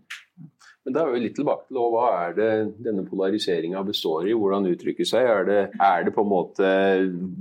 Men 0.85 0.93
da 0.93 1.01
er 1.01 1.15
vi 1.15 1.23
litt 1.23 1.33
tilbake 1.39 1.65
til 1.65 1.81
hva 1.95 2.09
er 2.27 2.35
det 2.37 2.51
denne 2.85 3.07
polariseringa 3.09 3.81
består 3.87 4.27
i? 4.29 4.35
Hvordan 4.37 4.69
uttrykker 4.69 5.07
seg? 5.09 5.25
Er 5.25 5.47
det, 5.47 5.61
er 5.81 6.05
det 6.05 6.13
på 6.13 6.21
en 6.21 6.29
måte 6.29 6.69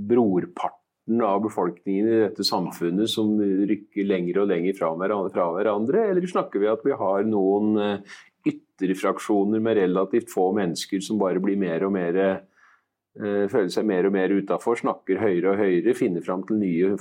brorparten? 0.09 0.84
Av 1.23 1.43
befolkningen 1.45 2.09
i 2.09 2.21
dette 2.23 2.45
samfunnet 2.47 3.11
som 3.13 3.35
rykker 3.41 4.07
lenger 4.09 4.41
og 4.43 4.49
lenger 4.53 4.79
fra 4.79 4.95
hverandre? 4.97 6.07
Eller 6.11 6.25
snakker 6.31 6.63
vi 6.63 6.71
at 6.71 6.85
vi 6.87 6.97
har 6.97 7.29
noen 7.29 7.77
eh, 7.81 8.17
ytterfraksjoner 8.49 9.61
med 9.61 9.79
relativt 9.81 10.33
få 10.33 10.51
mennesker 10.57 11.05
som 11.05 11.21
bare 11.21 11.43
blir 11.45 11.61
mer 11.61 11.85
og 11.85 11.93
mer 11.95 12.21
eh, 12.25 12.41
føler 13.53 13.71
seg 13.73 13.87
mer 13.89 14.09
og 14.09 14.17
mer 14.17 14.33
utafor, 14.33 14.81
snakker 14.81 15.21
høyere 15.21 15.53
og 15.53 15.61
høyere, 15.61 15.97
finner 15.99 16.25
fram 16.25 16.43
til 16.49 16.59
nye 16.63 16.95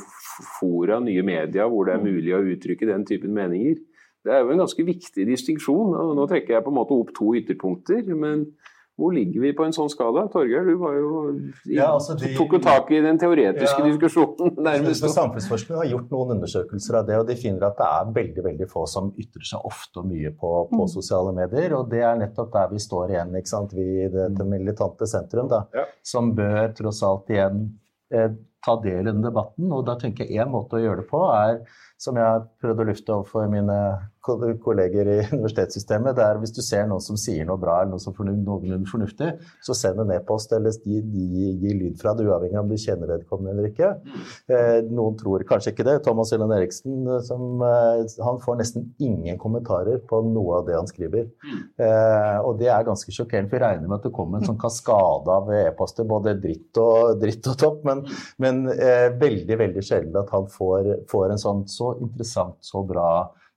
fora, 0.59 0.99
nye 1.03 1.23
media 1.25 1.69
hvor 1.71 1.87
det 1.87 1.95
er 1.97 2.05
mulig 2.05 2.35
å 2.35 2.43
uttrykke 2.53 2.91
den 2.91 3.07
typen 3.07 3.33
meninger. 3.35 3.79
Det 4.23 4.31
er 4.31 4.43
jo 4.43 4.53
en 4.53 4.61
ganske 4.63 4.83
viktig 4.87 5.25
distinksjon. 5.27 5.97
Nå 6.15 6.27
trekker 6.31 6.55
jeg 6.55 6.63
på 6.63 6.71
en 6.71 6.77
måte 6.77 6.95
opp 6.95 7.09
to 7.15 7.33
ytterpunkter. 7.35 8.07
men 8.15 8.45
hvor 8.99 9.13
ligger 9.15 9.41
vi 9.41 9.51
på 9.57 9.65
en 9.65 9.73
sånn 9.73 9.89
skala? 9.89 10.27
Torgeir, 10.29 10.67
du 10.69 10.77
var 10.77 10.93
jo, 10.99 11.21
ja, 11.65 11.87
altså 11.95 12.13
de, 12.19 12.29
tok 12.37 12.57
jo 12.57 12.59
tak 12.61 12.91
i 12.93 12.99
den 13.01 13.17
teoretiske 13.21 13.81
ja, 13.81 13.87
diskusjonen. 13.87 14.53
nærmest. 14.67 15.07
Samfunnsforskning 15.15 15.79
har 15.81 15.89
gjort 15.89 16.13
noen 16.13 16.35
undersøkelser 16.35 16.99
av 16.99 17.07
det, 17.09 17.17
og 17.23 17.25
de 17.29 17.37
finner 17.39 17.65
at 17.71 17.79
det 17.79 17.89
er 17.89 18.13
veldig 18.19 18.45
veldig 18.51 18.69
få 18.69 18.85
som 18.89 19.09
ytrer 19.17 19.49
seg 19.49 19.65
ofte 19.65 20.03
og 20.03 20.11
mye 20.11 20.29
på, 20.37 20.53
på 20.69 20.81
mm. 20.83 20.91
sosiale 20.93 21.33
medier. 21.39 21.73
Og 21.79 21.89
det 21.89 22.03
er 22.05 22.21
nettopp 22.21 22.53
der 22.53 22.69
vi 22.75 22.81
står 22.85 23.15
igjen, 23.15 23.35
ikke 23.41 23.53
sant? 23.55 23.73
vi 23.73 23.87
i 24.05 24.09
det, 24.13 24.29
det 24.37 24.45
militante 24.45 25.09
sentrum, 25.09 25.49
da, 25.49 25.63
ja. 25.73 25.87
som 26.05 26.35
bør 26.37 26.69
tross 26.77 27.01
alt 27.07 27.33
igjen 27.33 27.63
eh, 28.13 28.29
ta 28.63 28.77
del 28.83 29.01
i 29.01 29.09
den 29.09 29.25
debatten. 29.25 29.71
Og 29.73 29.85
da 29.87 29.97
tenker 29.99 30.29
jeg 30.29 30.45
én 30.45 30.53
måte 30.53 30.77
å 30.77 30.83
gjøre 30.83 31.01
det 31.01 31.09
på 31.09 31.23
er 31.33 31.63
som 32.03 32.19
jeg 32.19 32.27
har 32.27 32.43
prøvd 32.61 32.83
å 32.83 32.89
lufte 32.89 33.15
overfor 33.15 33.47
mine 33.51 33.77
kolleger 34.23 35.09
i 35.09 35.17
universitetssystemet, 35.35 36.15
det 36.15 36.23
er 36.23 36.39
hvis 36.39 36.53
du 36.55 36.61
ser 36.63 36.85
noen 36.87 37.03
som 37.03 37.17
sier 37.19 37.47
noe 37.47 37.59
bra 37.59 37.81
eller 37.81 37.93
noe 37.93 38.03
som 38.03 38.15
noenlunde 38.15 38.87
fornuftig, 38.89 39.33
så 39.63 39.75
send 39.75 39.99
en 39.99 40.13
e-post 40.15 40.53
eller 40.55 40.75
gi, 40.83 41.01
gi, 41.01 41.49
gi, 41.59 41.73
lyd 41.79 41.99
fra 41.99 42.13
det, 42.15 42.27
uavhengig 42.29 42.57
av 42.59 42.63
om 42.63 42.71
du 42.71 42.79
kjenner 42.79 43.11
vedkommende 43.11 43.53
eller 43.55 43.69
ikke. 43.71 43.91
Eh, 44.47 44.79
noen 44.87 45.17
tror 45.19 45.43
kanskje 45.47 45.73
ikke 45.73 45.87
det. 45.87 45.97
Thomas 46.05 46.31
Hylland 46.33 46.55
Eriksen 46.55 47.07
eh, 47.07 47.19
som, 47.27 47.63
eh, 47.67 48.03
han 48.23 48.39
får 48.43 48.59
nesten 48.61 48.87
ingen 49.03 49.39
kommentarer 49.41 49.99
på 50.07 50.21
noe 50.29 50.61
av 50.61 50.69
det 50.69 50.77
han 50.77 50.89
skriver. 50.89 51.27
Eh, 51.83 52.37
og 52.43 52.61
det 52.61 52.71
er 52.71 52.87
ganske 52.87 53.11
sjokkerende, 53.11 53.51
for 53.51 53.59
vi 53.59 53.63
regner 53.65 53.89
med 53.89 53.99
at 53.99 54.07
det 54.07 54.13
kommer 54.15 54.39
en 54.39 54.47
sånn 54.47 54.61
kaskade 54.61 55.35
av 55.35 55.51
e-poster, 55.59 56.07
både 56.07 56.37
dritt 56.43 56.79
og, 56.81 57.17
dritt 57.21 57.51
og 57.51 57.59
topp, 57.59 57.83
men, 57.87 58.05
men 58.43 58.63
eh, 58.71 59.09
veldig, 59.19 59.59
veldig 59.65 59.83
sjelden 59.83 60.21
at 60.23 60.31
han 60.33 60.47
får, 60.51 60.93
får 61.11 61.35
en 61.35 61.43
sånn 61.43 61.65
så 61.69 61.92
interessant, 62.01 62.57
så 62.65 62.81
bra, 62.87 63.07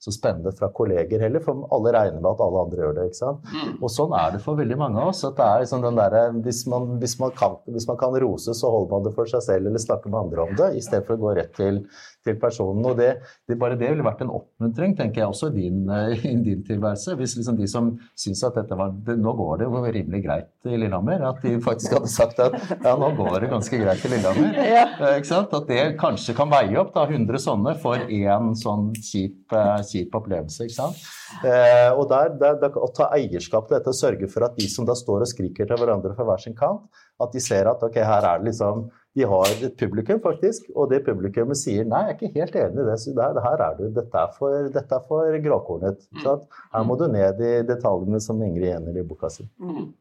så 0.03 0.13
spennende 0.13 0.53
fra 0.53 0.69
kolleger 0.77 1.23
heller, 1.25 1.41
for 1.45 1.65
alle 1.73 1.93
regner 1.97 2.21
med 2.21 2.29
at 2.35 2.43
alle 2.45 2.65
andre 2.67 2.83
gjør 2.83 2.97
det. 2.99 3.07
ikke 3.09 3.19
sant? 3.19 3.47
Mm. 3.53 3.71
Og 3.81 3.93
sånn 3.93 4.17
er 4.19 4.35
det 4.35 4.43
for 4.45 4.61
veldig 4.61 4.79
mange 4.81 5.01
av 5.01 5.13
oss. 5.13 5.25
at 5.25 5.39
det 5.39 5.47
er 5.47 5.63
liksom 5.65 5.87
den 5.87 6.01
der, 6.01 6.19
hvis 6.45 6.65
man, 6.71 6.91
hvis, 7.01 7.17
man 7.23 7.33
kan, 7.39 7.57
hvis 7.73 7.89
man 7.89 8.01
kan 8.01 8.19
rose, 8.23 8.55
så 8.59 8.73
holder 8.75 8.93
man 8.93 9.07
det 9.07 9.15
for 9.17 9.33
seg 9.33 9.45
selv 9.47 9.71
eller 9.71 9.83
snakker 9.83 10.13
med 10.13 10.27
andre 10.27 10.45
om 10.45 10.55
det, 10.61 10.71
i 10.77 10.85
stedet 10.85 11.09
for 11.09 11.17
å 11.17 11.25
gå 11.25 11.37
rett 11.41 11.55
til, 11.57 11.81
til 12.27 12.39
personen. 12.41 12.85
og 12.85 12.99
det, 12.99 13.13
det, 13.49 13.59
Bare 13.61 13.79
det 13.79 13.93
ville 13.93 14.05
vært 14.05 14.25
en 14.27 14.35
oppmuntring, 14.37 14.97
tenker 14.99 15.23
jeg, 15.23 15.31
også 15.31 15.51
i 15.53 15.57
din, 15.63 15.87
i 16.33 16.37
din 16.45 16.65
tilværelse. 16.67 17.17
Hvis 17.19 17.37
liksom 17.39 17.59
de 17.59 17.71
som 17.71 17.93
syns 18.19 18.45
at 18.47 18.59
dette 18.61 18.79
var, 18.79 18.93
det, 19.07 19.19
nå 19.23 19.35
går 19.39 19.63
det 19.63 19.71
jo 19.71 19.85
rimelig 19.87 20.23
greit 20.27 20.71
i 20.71 20.77
Lillehammer, 20.77 21.23
at 21.31 21.43
de 21.45 21.57
faktisk 21.63 21.97
hadde 21.97 22.11
sagt 22.13 22.41
at 22.43 22.57
ja, 22.75 22.95
nå 22.99 23.13
går 23.19 23.39
det 23.45 23.53
ganske 23.53 23.81
greit 23.81 24.05
i 24.05 24.13
Lillehammer. 24.13 24.61
Ja. 24.77 24.85
Eh, 25.01 25.19
ikke 25.21 25.31
sant? 25.31 25.55
At 25.57 25.71
det 25.71 25.83
kanskje 26.01 26.35
kan 26.37 26.51
veie 26.53 26.77
opp 26.81 26.93
da 26.97 27.07
100 27.07 27.43
sånne 27.43 27.77
for 27.83 28.03
én 28.03 28.53
sånn 28.59 28.91
kjip 28.99 29.55
eh, 29.55 29.81
kjip 29.87 30.15
opplevelse. 30.19 30.67
ikke 30.67 30.77
sant? 30.77 31.03
Eh, 31.47 31.91
og 31.95 32.07
der, 32.11 32.35
der, 32.41 32.61
der, 32.61 32.77
Å 32.77 32.91
ta 32.95 33.11
eierskap 33.17 33.69
til 33.69 33.79
dette 33.79 33.95
sørge 33.97 34.29
for 34.33 34.47
at 34.47 34.57
de 34.59 34.69
som 34.71 34.87
da 34.89 34.97
står 34.97 35.25
og 35.25 35.31
skriker 35.31 35.69
til 35.69 35.81
hverandre 35.81 36.15
fra 36.17 36.27
hver 36.29 36.43
sin 36.43 36.57
kant, 36.59 36.87
at 37.23 37.33
de 37.33 37.43
ser 37.43 37.69
at 37.71 37.83
ok, 37.83 37.99
her 38.05 38.29
er 38.29 38.43
det 38.43 38.53
liksom 38.53 38.87
de 39.17 39.25
har 39.25 39.53
et 39.65 39.77
publikum, 39.81 40.21
faktisk, 40.21 40.69
og 40.77 40.91
det 40.93 41.03
publikummet 41.07 41.57
sier 41.59 41.87
nei, 41.89 42.03
jeg 42.05 42.15
er 42.15 42.17
ikke 42.19 42.41
helt 42.41 42.57
enig 42.61 42.83
i 42.83 42.89
det. 42.91 42.97
så 43.01 43.15
det, 43.17 43.45
her 43.47 43.63
er 43.67 43.77
du, 43.79 43.85
Dette 43.97 44.25
er 44.25 44.33
for, 44.37 44.73
dette 44.75 44.99
er 44.99 45.07
for 45.09 45.39
gråkornet. 45.47 46.03
Mm. 46.13 46.43
Her 46.75 46.89
må 46.89 46.99
du 47.01 47.07
ned 47.09 47.41
i 47.41 47.55
detaljene 47.67 48.21
som 48.21 48.43
Ingrid 48.45 48.69
Jenner 48.69 48.99
i 49.01 49.07
boka 49.07 49.31
si. 49.33 49.47
Mm. 49.57 49.95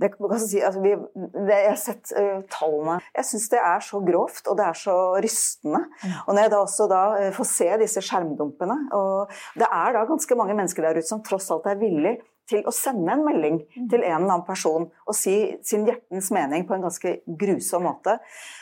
Det, 0.00 0.10
si, 0.40 0.60
altså 0.64 0.80
vi, 0.80 0.94
det, 1.16 1.56
jeg 1.56 1.68
har 1.68 1.80
sett 1.80 2.12
uh, 2.16 2.40
tallene. 2.52 2.96
Jeg 3.16 3.28
syns 3.30 3.50
det 3.52 3.60
er 3.60 3.84
så 3.84 4.00
grovt, 4.04 4.42
og 4.48 4.56
det 4.56 4.64
er 4.64 4.78
så 4.80 4.96
rystende. 5.24 5.82
Mm. 6.00 6.14
Og 6.22 6.30
når 6.30 6.40
jeg 6.40 6.52
da 6.54 6.62
også 6.62 6.88
da 6.92 7.02
får 7.36 7.50
se 7.50 7.68
disse 7.84 8.04
skjermdumpene 8.04 8.78
og 8.96 9.36
Det 9.60 9.68
er 9.68 9.92
da 9.92 10.06
ganske 10.08 10.40
mange 10.40 10.56
mennesker 10.56 10.84
der 10.88 11.00
ute 11.00 11.08
som 11.08 11.24
tross 11.24 11.50
alt 11.52 11.68
er 11.68 11.80
villig 11.80 12.16
til 12.50 12.62
å 12.66 12.74
sende 12.74 13.12
en 13.12 13.24
melding 13.26 13.60
mm. 13.62 13.88
til 13.90 14.02
en 14.02 14.06
eller 14.06 14.36
annen 14.36 14.46
person 14.46 14.88
og 15.06 15.16
si 15.18 15.36
sin 15.66 15.86
hjertens 15.88 16.30
mening 16.34 16.66
på 16.68 16.76
en 16.76 16.86
ganske 16.86 17.16
grusom 17.26 17.86
måte 17.88 18.18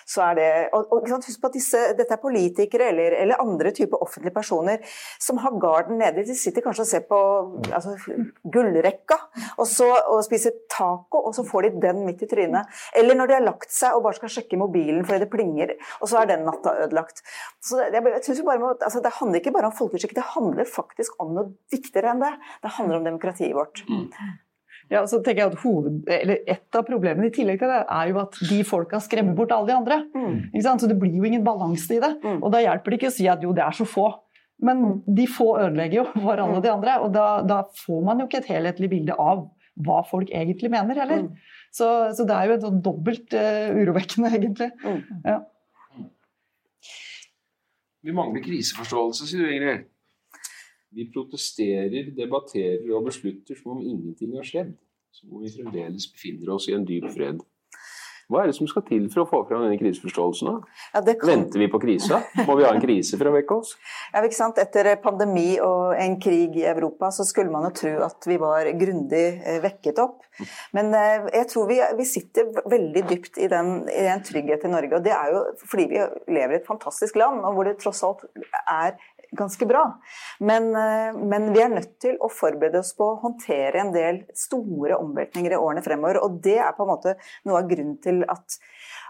så 0.09 0.25
er 0.29 0.39
det 0.39 0.51
og, 0.77 0.93
og 0.93 1.11
Husk 1.15 1.41
på 1.41 1.49
at 1.49 1.57
disse, 1.57 1.81
dette 1.97 2.13
er 2.17 2.21
politikere 2.21 2.89
eller, 2.93 3.15
eller, 3.23 3.41
andre 3.41 3.71
typer 3.75 4.03
offentlige 4.03 4.35
personer 4.35 4.97
som 5.23 5.39
har 5.43 5.55
garden 5.61 5.99
nede. 6.01 6.25
De 6.27 6.37
sitter 6.37 6.65
kanskje 6.65 6.85
og 6.85 6.91
ser 6.91 7.05
på 7.09 7.21
altså, 7.71 7.95
gullrekka 8.55 9.19
og, 9.59 9.67
så, 9.71 9.89
og 10.11 10.23
spiser 10.27 10.57
taco, 10.71 11.23
og 11.29 11.35
så 11.37 11.47
får 11.47 11.69
de 11.69 11.83
den 11.87 12.05
midt 12.07 12.25
i 12.27 12.29
trynet. 12.31 12.71
Eller 12.99 13.19
når 13.19 13.31
de 13.31 13.39
har 13.39 13.47
lagt 13.47 13.73
seg 13.73 13.97
og 13.97 14.05
bare 14.07 14.19
skal 14.19 14.33
sjekke 14.37 14.61
mobilen 14.61 15.05
fordi 15.07 15.25
det 15.25 15.31
plinger, 15.33 15.75
og 16.01 16.11
så 16.11 16.23
er 16.23 16.33
den 16.35 16.47
natta 16.49 16.77
ødelagt. 16.85 17.25
Så 17.65 17.81
det, 17.81 18.01
jeg, 18.01 18.25
jeg 18.29 18.47
bare, 18.47 18.75
altså, 18.77 19.03
det 19.05 19.17
handler 19.21 19.41
ikke 19.41 19.55
bare 19.55 19.71
om 19.71 19.77
folkeskikk, 19.77 20.17
det 20.19 20.31
handler 20.35 20.69
faktisk 20.69 21.21
om 21.23 21.35
noe 21.37 21.55
viktigere 21.73 22.15
enn 22.15 22.25
det. 22.25 22.35
Det 22.65 22.75
handler 22.79 23.01
om 23.01 23.09
demokratiet 23.09 23.57
vårt. 23.57 23.85
Mm. 23.89 24.09
Ja, 24.93 25.05
så 25.09 25.21
tenker 25.25 25.45
jeg 25.45 25.53
at 25.53 25.63
hoved, 25.63 26.03
Et 26.09 26.77
av 26.77 26.85
problemene 26.87 27.31
i 27.31 27.35
tillegg 27.35 27.61
til 27.63 27.71
det 27.73 27.81
er 27.83 28.11
jo 28.11 28.21
at 28.21 28.37
de 28.51 28.59
folka 28.69 29.01
skremmer 29.03 29.37
bort 29.37 29.55
alle 29.55 29.71
de 29.71 29.77
andre. 29.79 30.01
Mm. 30.15 30.61
Så 30.61 30.89
Det 30.91 30.99
blir 31.01 31.17
jo 31.17 31.25
ingen 31.25 31.45
balanse 31.47 31.97
i 31.97 32.03
det. 32.03 32.13
Mm. 32.23 32.43
Og 32.43 32.53
Da 32.53 32.61
hjelper 32.61 32.91
det 32.91 33.01
ikke 33.01 33.13
å 33.13 33.17
si 33.17 33.29
at 33.31 33.43
jo, 33.43 33.55
det 33.57 33.65
er 33.65 33.77
så 33.77 33.89
få. 33.89 34.11
Men 34.63 34.85
mm. 34.85 35.01
de 35.17 35.27
få 35.27 35.49
ødelegger 35.59 36.03
jo 36.03 36.07
for 36.27 36.45
alle 36.45 36.61
de 36.63 36.73
andre. 36.73 36.99
Og 37.07 37.15
da, 37.15 37.29
da, 37.43 37.63
får 37.87 38.05
man 38.05 38.21
jo 38.21 38.29
ikke 38.29 38.43
et 38.45 38.53
helhetlig 38.53 38.93
bilde 38.93 39.17
av 39.19 39.49
hva 39.85 40.05
folk 40.07 40.31
egentlig 40.31 40.71
mener 40.71 41.01
heller. 41.01 41.25
Mm. 41.25 41.33
Så, 41.75 41.89
så, 42.15 42.27
det 42.29 42.37
er 42.37 42.47
jo 42.47 42.55
et 42.55 42.63
sånn 42.63 42.85
dobbelt 42.85 43.35
uh, 43.35 43.73
urovekkende, 43.75 44.31
egentlig. 44.37 44.71
Mm. 44.85 45.01
Ja. 45.27 45.41
Vi 48.05 48.15
mangler 48.15 48.45
kriseforståelse, 48.45 49.27
sier 49.27 49.43
du, 49.43 49.51
Ingrid. 49.51 49.89
Vi 50.95 51.09
protesterer, 51.11 52.13
debatterer 52.17 52.91
og 52.95 53.09
beslutter 53.09 53.59
som 53.59 53.77
om 53.77 53.83
ingenting 53.83 54.37
har 54.39 54.47
skjedd. 54.47 54.77
Som 55.15 55.35
om 55.35 55.43
vi 55.43 55.51
fremdeles 55.55 56.07
befinner 56.13 56.55
oss 56.55 56.69
i 56.71 56.75
en 56.77 56.87
dyp 56.87 57.11
fred. 57.15 57.43
Hva 58.33 58.41
er 58.41 58.49
det 58.49 58.57
som 58.57 58.69
skal 58.69 58.85
til 58.87 59.05
for 59.13 59.23
å 59.23 59.27
få 59.29 59.41
fram 59.49 59.67
denne 59.67 59.77
kriseforståelsen? 59.77 60.49
Ja, 60.95 61.03
kan... 61.05 61.29
Venter 61.29 61.61
vi 61.61 61.69
på 61.73 61.81
krisa? 61.83 62.23
Må 62.49 62.57
vi 62.57 62.65
ha 62.65 62.71
en 62.73 62.81
krise 62.81 63.19
for 63.21 63.29
å 63.29 63.35
vekke 63.35 63.59
oss? 63.61 63.75
Ja, 64.15 64.23
ikke 64.25 64.39
sant? 64.39 64.61
Etter 64.63 64.89
pandemi 65.03 65.59
og 65.63 65.93
en 66.01 66.17
krig 66.23 66.57
i 66.57 66.65
Europa 66.71 67.11
så 67.13 67.27
skulle 67.29 67.53
man 67.53 67.69
jo 67.69 67.75
tro 67.83 67.93
at 68.07 68.29
vi 68.29 68.39
var 68.41 68.71
grundig 68.81 69.25
eh, 69.45 69.61
vekket 69.65 70.01
opp. 70.01 70.25
Men 70.77 70.89
eh, 70.97 71.29
jeg 71.37 71.51
tror 71.53 71.69
vi, 71.69 71.79
vi 72.01 72.09
sitter 72.09 72.49
veldig 72.65 73.05
dypt 73.11 73.43
i 73.45 73.51
den, 73.53 73.75
i 73.93 74.07
den 74.09 74.25
trygghet 74.25 74.65
i 74.65 74.73
Norge. 74.73 74.97
Og 74.97 75.05
det 75.05 75.13
er 75.13 75.35
jo 75.35 75.45
fordi 75.69 75.89
vi 75.93 76.01
lever 76.39 76.57
i 76.57 76.63
et 76.63 76.71
fantastisk 76.71 77.21
land, 77.21 77.45
og 77.45 77.59
hvor 77.59 77.69
det 77.69 77.77
tross 77.83 78.01
alt 78.09 78.25
er 78.65 78.97
ganske 79.37 79.67
bra. 79.69 79.85
Men, 80.41 80.71
eh, 80.77 81.17
men, 81.17 81.53
vi 81.55 81.63
er 81.63 81.73
nødt 81.73 81.99
til 82.03 82.19
å 82.21 82.31
forberede 82.33 82.81
oss 82.83 82.95
på 82.97 83.09
å 83.11 83.21
håndtere 83.23 83.83
en 83.83 83.93
del 83.95 84.23
store 84.35 84.99
omveltninger 85.01 85.55
i 85.55 85.61
årene 85.61 85.85
fremover. 85.85 86.21
Og 86.25 86.41
det 86.45 86.59
er 86.59 86.75
på 86.77 86.87
en 86.87 86.93
måte 86.95 87.17
noe 87.45 87.61
av 87.63 87.69
grunnen 87.71 87.99
til 88.03 88.25
at 88.29 88.59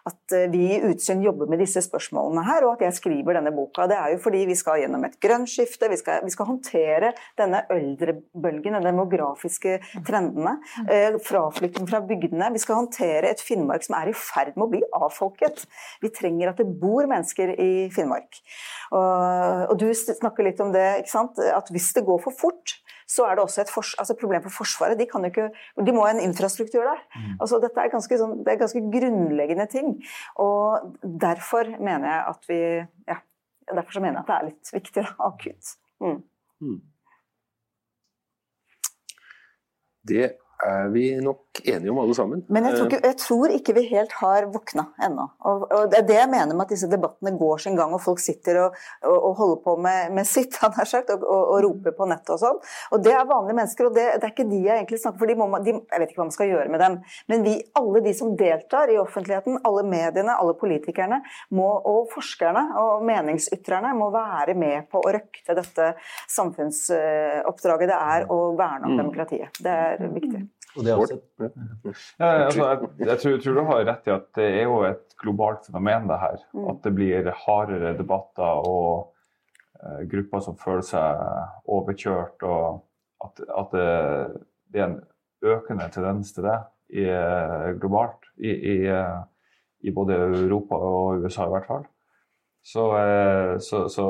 at 0.09 0.35
eh, 0.37 0.49
vi 0.53 0.65
i 0.75 0.81
Utsyn 0.91 1.23
jobber 1.25 1.49
med 1.51 1.63
disse 1.63 1.81
spørsmålene 1.85 2.45
her, 2.45 2.67
og 2.67 2.77
at 2.77 2.85
jeg 2.87 2.97
skriver 2.99 3.39
denne 3.39 3.53
boka. 3.55 3.87
Det 3.91 3.97
er 3.97 4.13
jo 4.15 4.21
fordi 4.25 4.43
vi 4.51 4.57
skal 4.59 4.83
gjennom 4.83 5.07
et 5.07 5.17
grønt 5.23 5.51
skifte, 5.51 5.89
vi 5.91 5.99
skal, 6.01 6.21
vi 6.27 6.35
skal 6.35 6.49
håndtere 6.51 7.13
denne 7.41 7.63
eldrebølgen, 7.73 8.77
de 8.77 8.85
demografiske 8.85 9.79
trendene. 10.07 10.59
Eh, 10.85 11.19
fraflytting 11.25 11.89
fra 11.91 12.03
bygdene. 12.05 12.53
Vi 12.55 12.63
skal 12.63 12.83
håndtere 12.83 13.33
et 13.33 13.45
Finnmark 13.45 13.87
som 13.87 13.99
er 14.01 14.13
i 14.13 14.17
ferd 14.19 14.55
med 14.59 14.67
å 14.67 14.73
bli 14.77 14.83
avfolket. 14.97 15.65
Vi 16.05 16.13
trenger 16.15 16.53
at 16.53 16.61
det 16.61 16.69
bor 16.81 17.09
mennesker 17.09 17.55
i 17.57 17.73
Finnmark. 17.95 18.43
Og, 18.95 19.73
og 19.73 19.77
du 19.81 19.89
snakker 19.95 20.47
litt 20.47 20.61
om 20.63 20.73
det, 20.75 20.89
at 21.05 21.73
hvis 21.73 21.93
det 21.97 22.05
går 22.07 22.21
for 22.25 22.37
fort, 22.45 22.79
så 23.11 23.27
er 23.29 23.37
det 23.37 23.45
også 23.45 23.65
et 23.65 23.73
altså 23.99 24.17
problem 24.21 24.43
for 24.47 24.57
Forsvaret. 24.63 24.99
De, 24.99 25.05
ikke, 25.05 25.49
de, 25.87 25.93
må 25.93 26.07
ha 26.07 26.15
en 26.15 26.25
infrastruktur 26.25 26.85
der. 26.87 27.03
Mm. 27.15 27.37
Altså, 27.41 27.61
dette 27.63 27.81
er 27.81 27.93
ganske, 27.93 28.19
sånn, 28.21 28.41
det 28.45 28.55
er 28.55 28.63
ganske 28.63 28.83
grunnleggende 28.95 29.69
ting. 29.73 29.95
Og 30.41 30.97
derfor 31.03 31.69
mener 31.79 32.09
jeg 32.11 32.25
at 32.33 32.51
vi 32.51 32.61
ja, 33.11 33.21
derfor 33.73 33.97
så 33.99 34.05
mener 34.05 34.19
jeg 34.19 34.25
at 34.25 34.31
det 34.33 34.37
er 34.37 34.51
litt 34.51 34.75
viktig, 34.79 35.07
da, 35.07 35.15
akutt. 35.29 35.77
Mm. 36.05 36.21
Mm. 36.65 36.81
Det 40.05 40.27
er 40.65 40.91
vi 40.93 41.09
nok 41.25 41.44
enige 41.65 41.91
om 41.91 41.99
alle 42.03 42.15
sammen. 42.17 42.43
Men 42.49 42.67
jeg 42.69 42.77
tror 42.77 42.89
ikke, 42.89 43.01
jeg 43.05 43.17
tror 43.21 43.55
ikke 43.55 43.75
vi 43.77 43.85
helt 43.91 44.15
har 44.21 44.49
våkna 44.55 44.87
ennå. 45.07 45.27
Og, 45.47 45.67
og, 45.69 45.91
Det 45.91 46.01
er 46.01 46.07
det 46.09 46.19
jeg 46.19 46.31
mener 46.33 46.57
med 46.57 46.67
at 46.67 46.75
disse 46.75 46.89
debattene 46.91 47.35
går 47.39 47.63
sin 47.65 47.79
gang, 47.79 47.95
og 47.95 48.03
folk 48.03 48.23
sitter 48.23 48.61
og, 48.65 48.79
og, 49.05 49.19
og 49.19 49.37
holder 49.41 49.61
på 49.65 49.77
med, 49.87 50.15
med 50.17 50.29
sitt 50.29 50.59
han 50.65 50.75
har 50.77 50.89
sagt, 50.91 51.13
og, 51.15 51.53
roper 51.65 51.95
på 51.97 52.09
nettet 52.11 52.35
og 52.37 52.41
sånn. 52.43 52.61
Og 52.97 53.05
Det 53.05 53.15
er 53.15 53.29
vanlige 53.29 53.59
mennesker, 53.61 53.91
og 53.91 53.99
det, 53.99 54.07
det, 54.19 54.29
er 54.29 54.35
ikke 54.35 54.49
de 54.51 54.61
jeg 54.65 54.83
egentlig 54.83 55.01
snakker 55.03 55.23
for. 55.23 55.31
De 55.31 55.39
må, 55.39 55.49
de, 55.65 55.77
jeg 55.79 56.03
vet 56.03 56.13
ikke 56.13 56.23
hva 56.23 56.29
man 56.29 56.37
skal 56.37 56.51
gjøre 56.51 56.73
med 56.73 56.85
dem. 56.85 56.99
Men 57.31 57.47
vi, 57.47 57.55
alle 57.81 58.05
de 58.05 58.15
som 58.17 58.35
deltar 58.39 58.93
i 58.93 58.99
offentligheten, 59.01 59.61
alle 59.69 59.87
mediene, 59.89 60.39
alle 60.41 60.57
politikerne 60.59 61.21
må, 61.55 61.69
og 61.85 62.11
forskerne 62.15 62.67
og 62.81 63.07
meningsytrerne 63.07 63.95
må 63.99 64.11
være 64.15 64.57
med 64.59 64.91
på 64.91 65.03
å 65.03 65.15
røkte 65.15 65.57
dette 65.57 65.93
samfunnsoppdraget 66.35 67.91
det 67.91 67.99
er 67.99 68.29
å 68.33 68.41
verne 68.59 68.89
om 68.89 68.95
mm. 68.95 69.01
demokratiet. 69.03 69.63
Det 69.63 69.79
er 69.87 70.07
viktig. 70.15 70.45
Og 70.75 70.85
det 70.85 70.95
også 70.95 71.17
ja, 72.19 72.29
altså, 72.47 72.65
jeg, 72.65 73.07
jeg 73.07 73.19
tror, 73.23 73.37
tror, 73.43 73.59
du 73.59 73.65
har 73.69 73.85
rett 73.89 74.09
i 74.09 74.15
at 74.15 74.27
det 74.39 74.47
er 74.47 74.65
jo 74.67 74.79
et 74.89 75.17
globalt 75.21 75.67
fenomen, 75.69 76.09
det 76.11 76.21
her. 76.23 76.41
Mm. 76.55 76.65
At 76.73 76.81
det 76.87 76.95
blir 76.97 77.31
hardere 77.45 77.93
debatter 77.99 78.69
og 78.71 79.13
uh, 79.83 80.01
grupper 80.11 80.43
som 80.45 80.59
føler 80.59 80.87
seg 80.87 81.69
overkjørt. 81.77 82.47
Og 82.49 82.83
at, 83.27 83.45
at 83.61 83.77
det, 83.77 83.87
det, 84.75 84.81
er 84.81 84.89
en 84.89 84.99
økende 85.55 85.89
tendens 85.95 86.35
til 86.35 86.49
det 86.49 86.59
i, 86.91 87.07
uh, 87.07 87.71
globalt. 87.79 88.27
I, 88.39 88.51
i, 88.75 88.77
uh, 88.91 89.23
I, 89.85 89.95
både 89.95 90.19
Europa 90.43 90.81
og 90.81 91.23
USA 91.23 91.47
i 91.47 91.55
hvert 91.55 91.71
fall. 91.71 91.87
Så, 92.65 92.81
så, 93.61 93.83
så 93.93 94.05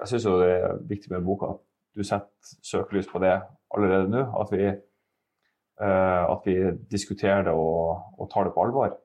jeg 0.00 0.08
syns 0.10 0.24
jo 0.26 0.40
det 0.40 0.48
er 0.56 0.80
viktig 0.90 1.12
med 1.12 1.22
boka 1.22 1.52
at 1.52 1.60
du 1.94 2.02
setter 2.02 2.56
søkelys 2.66 3.06
på 3.06 3.20
det 3.22 3.36
allerede 3.70 4.10
nå. 4.10 4.24
At 4.42 4.50
vi 4.50 4.64
Eh, 4.66 4.89
at 5.80 6.44
vi 6.44 6.54
diskuterer 6.92 7.46
det 7.46 7.52
og, 7.56 8.02
og, 8.18 8.26
tar 8.32 8.44
det 8.44 8.52
på 8.52 8.64
alvor. 8.66 8.98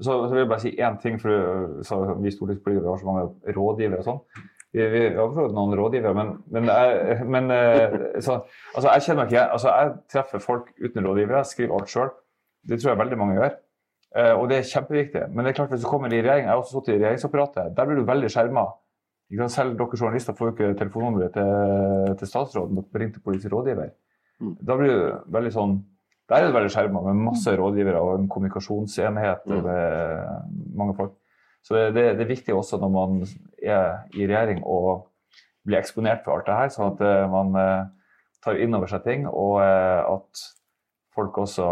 Så, 0.00 0.14
så 0.14 0.30
vil 0.32 0.40
jeg 0.42 0.48
bare 0.48 0.62
si 0.62 0.72
én 0.80 0.96
ting, 1.02 1.18
for 1.20 1.82
så, 1.84 1.98
vi 2.22 2.32
stortingspolitikere 2.32 2.88
har 2.88 3.02
så 3.02 3.08
mange 3.10 3.54
rådgivere 3.56 4.00
og 4.00 4.06
sånn. 4.06 4.46
Vi, 4.72 4.80
vi, 4.88 5.02
har 5.12 5.28
forstått 5.28 5.52
noen 5.52 5.76
rådgivere, 5.76 6.14
men, 6.16 6.30
men, 6.54 6.70
jeg, 6.72 7.26
men 7.28 7.52
eh, 7.52 7.96
så, 8.24 8.38
altså, 8.72 8.86
jeg 8.88 9.04
kjenner 9.04 9.20
meg 9.20 9.34
ikke 9.34 9.42
altså, 9.58 9.74
Jeg 9.76 9.92
treffer 10.14 10.44
folk 10.46 10.70
uten 10.80 11.04
rådgivere, 11.06 11.44
skriver 11.44 11.76
alt 11.76 11.92
sjøl. 11.92 12.14
Det 12.68 12.78
tror 12.80 12.94
jeg 12.94 13.02
veldig 13.02 13.18
mange 13.20 13.36
gjør. 13.36 13.58
Uh, 14.12 14.34
og 14.36 14.48
det 14.50 14.58
er 14.58 14.68
kjempeviktig. 14.68 15.26
Men 15.32 15.44
det 15.44 15.52
er 15.52 15.58
klart 15.60 15.72
hvis 15.72 15.84
du 15.84 15.88
kommer 15.88 16.12
i 16.12 16.20
regjering, 16.20 16.46
jeg 16.46 16.52
har 16.52 16.60
også 16.60 16.78
sittet 16.78 16.94
i 16.94 17.02
regjeringsapparatet, 17.02 17.76
der 17.76 17.88
blir 17.88 18.00
du 18.00 18.08
veldig 18.08 18.30
skjerma. 18.32 18.64
Selv 19.48 19.78
dere 19.78 19.96
journalister 20.00 20.36
får 20.36 20.48
jo 20.48 20.52
ikke 20.52 20.74
telefonnummeret 20.80 21.32
til, 21.36 22.16
til 22.20 22.28
statsråden, 22.28 22.80
dere 22.80 23.00
ringer 23.00 23.14
til 23.16 23.24
politisk 23.24 23.52
rådgiver. 23.54 23.94
Mm. 24.40 24.56
Da 24.68 24.76
blir 24.76 24.92
du 24.92 25.32
veldig 25.36 25.52
sånn 25.54 25.78
der 26.30 26.38
er 26.38 26.48
det 26.48 26.54
veldig 26.54 26.72
skjerma 26.72 27.02
med 27.08 27.24
masse 27.26 27.50
mm. 27.50 27.58
rådgivere 27.60 28.00
og 28.00 28.12
en 28.18 28.28
kommunikasjonsenhet 28.30 29.42
mm. 29.46 29.64
med 29.66 30.76
mange 30.78 30.94
folk. 30.98 31.16
Så 31.62 31.76
det, 31.76 31.94
det, 31.94 32.04
det, 32.18 32.24
er 32.24 32.30
viktig 32.30 32.54
også 32.54 32.78
når 32.82 32.92
man 32.94 33.18
er 33.62 34.06
i 34.14 34.26
regjering 34.26 34.62
og 34.64 35.08
blir 35.66 35.78
eksponert 35.78 36.24
for 36.24 36.36
alt 36.36 36.48
det 36.48 36.58
her, 36.58 36.72
sånn 36.74 36.94
at 36.94 37.04
eh, 37.06 37.26
man 37.30 37.54
eh, 37.58 37.84
tar 38.42 38.58
inn 38.58 38.74
over 38.74 38.90
seg 38.90 39.04
ting, 39.06 39.28
og 39.30 39.60
eh, 39.62 40.00
at 40.02 40.42
folk 41.14 41.38
også, 41.44 41.68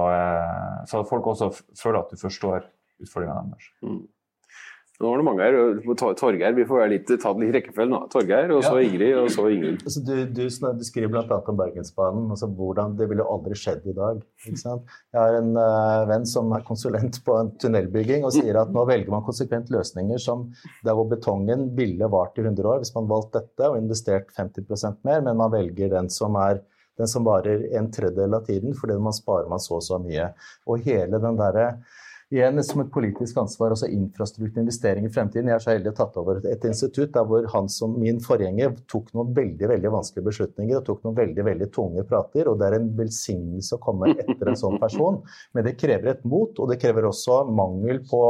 så 0.86 1.00
at 1.00 1.08
folk 1.08 1.26
også 1.32 1.48
føler 1.78 2.02
at 2.02 2.10
du 2.12 2.20
forstår 2.20 2.66
utfordringene 3.00 3.54
deres. 3.54 3.70
Mm. 3.82 4.02
Nå 5.00 5.08
var 5.08 5.16
det 5.16 5.24
mange 5.24 5.44
her. 5.46 5.54
Torgeir, 5.96 6.52
vi 6.52 6.64
får 6.68 6.82
litt, 6.92 7.10
ta 7.22 7.30
litt 7.32 7.48
i 7.48 7.54
rekkefølgen. 7.54 8.08
Torgeir, 8.12 8.50
og 8.52 8.60
så 8.66 8.74
ja. 8.76 8.82
Ingrid, 8.84 9.14
og 9.16 9.30
så 9.32 9.46
Ingrid. 9.48 9.78
Altså, 9.80 10.02
du, 10.04 10.12
du, 10.28 10.42
du, 10.44 10.84
skriver 10.84 11.12
bl.a. 11.14 11.38
om 11.40 11.56
Bergensbanen. 11.56 12.26
Altså, 12.34 12.50
hvordan, 12.58 12.98
det 12.98 13.08
ville 13.08 13.24
jo 13.24 13.30
aldri 13.32 13.56
skjedd 13.56 13.86
i 13.88 13.94
dag. 13.96 14.20
Jeg 14.44 15.16
har 15.16 15.38
en 15.38 15.54
uh, 15.56 16.04
venn 16.10 16.28
som 16.28 16.52
er 16.52 16.66
konsulent 16.68 17.16
på 17.24 17.38
en 17.38 17.48
tunnelbygging 17.62 18.26
og 18.28 18.34
sier 18.36 18.58
at 18.60 18.74
nå 18.74 18.84
velger 18.90 19.08
man 19.14 19.24
konsekvent 19.24 19.72
løsninger 19.72 20.20
som 20.20 20.50
der 20.84 20.98
hvor 20.98 21.08
betongen 21.08 21.70
ville 21.78 22.10
vart 22.12 22.36
i 22.36 22.44
100 22.44 22.68
år 22.68 22.82
hvis 22.84 22.92
man 22.98 23.08
valgte 23.08 23.40
dette 23.40 23.70
og 23.72 23.80
investert 23.80 24.28
50% 24.36 25.00
mer, 25.08 25.24
men 25.24 25.40
man 25.40 25.54
velger 25.54 25.94
den 25.96 26.12
som 26.12 26.36
er 26.40 26.60
den 27.00 27.08
som 27.08 27.24
varer 27.24 27.64
en 27.78 27.88
tredjedel 27.88 28.36
av 28.36 28.44
tiden, 28.44 28.76
fordi 28.76 28.98
man 29.00 29.16
sparer 29.16 29.48
man 29.48 29.62
så 29.62 29.78
og 29.78 29.84
så 29.86 29.96
mye. 30.02 30.28
Og 30.68 30.84
hele 30.84 31.22
den 31.22 31.40
derre 31.40 31.70
igjen 32.30 32.62
som 32.62 32.80
et 32.82 32.90
politisk 32.94 33.38
ansvar, 33.42 33.74
altså 33.74 33.88
infrastruktur, 33.90 34.62
investering 34.62 35.06
i 35.06 35.10
fremtiden. 35.12 35.50
Jeg 35.50 35.56
er 35.56 35.64
så 35.64 35.72
heldig 35.72 35.90
å 35.90 35.96
tatt 35.98 36.18
over 36.20 36.40
et 36.46 36.66
institutt 36.68 37.12
der 37.16 37.26
hvor 37.26 37.46
han 37.54 37.68
som 37.72 37.96
min 37.98 38.20
forgjenger 38.22 38.76
tok 38.90 39.10
noen 39.16 39.32
veldig 39.34 39.70
veldig 39.72 39.92
vanskelige 39.96 40.28
beslutninger 40.28 40.78
og 40.78 40.86
tok 40.86 41.04
noen 41.06 41.18
veldig 41.18 41.46
veldig 41.50 41.70
tunge 41.74 42.04
prater. 42.06 42.46
og 42.46 42.60
Det 42.60 42.68
er 42.68 42.78
en 42.78 42.90
velsignelse 43.00 43.76
å 43.76 43.82
komme 43.82 44.12
etter 44.14 44.52
en 44.52 44.60
sånn 44.62 44.78
person, 44.82 45.22
men 45.54 45.66
det 45.66 45.78
krever 45.80 46.14
et 46.14 46.26
mot, 46.28 46.54
og 46.54 46.70
det 46.70 46.78
krever 46.82 47.08
også 47.10 47.42
mangel 47.50 47.98
på 48.06 48.22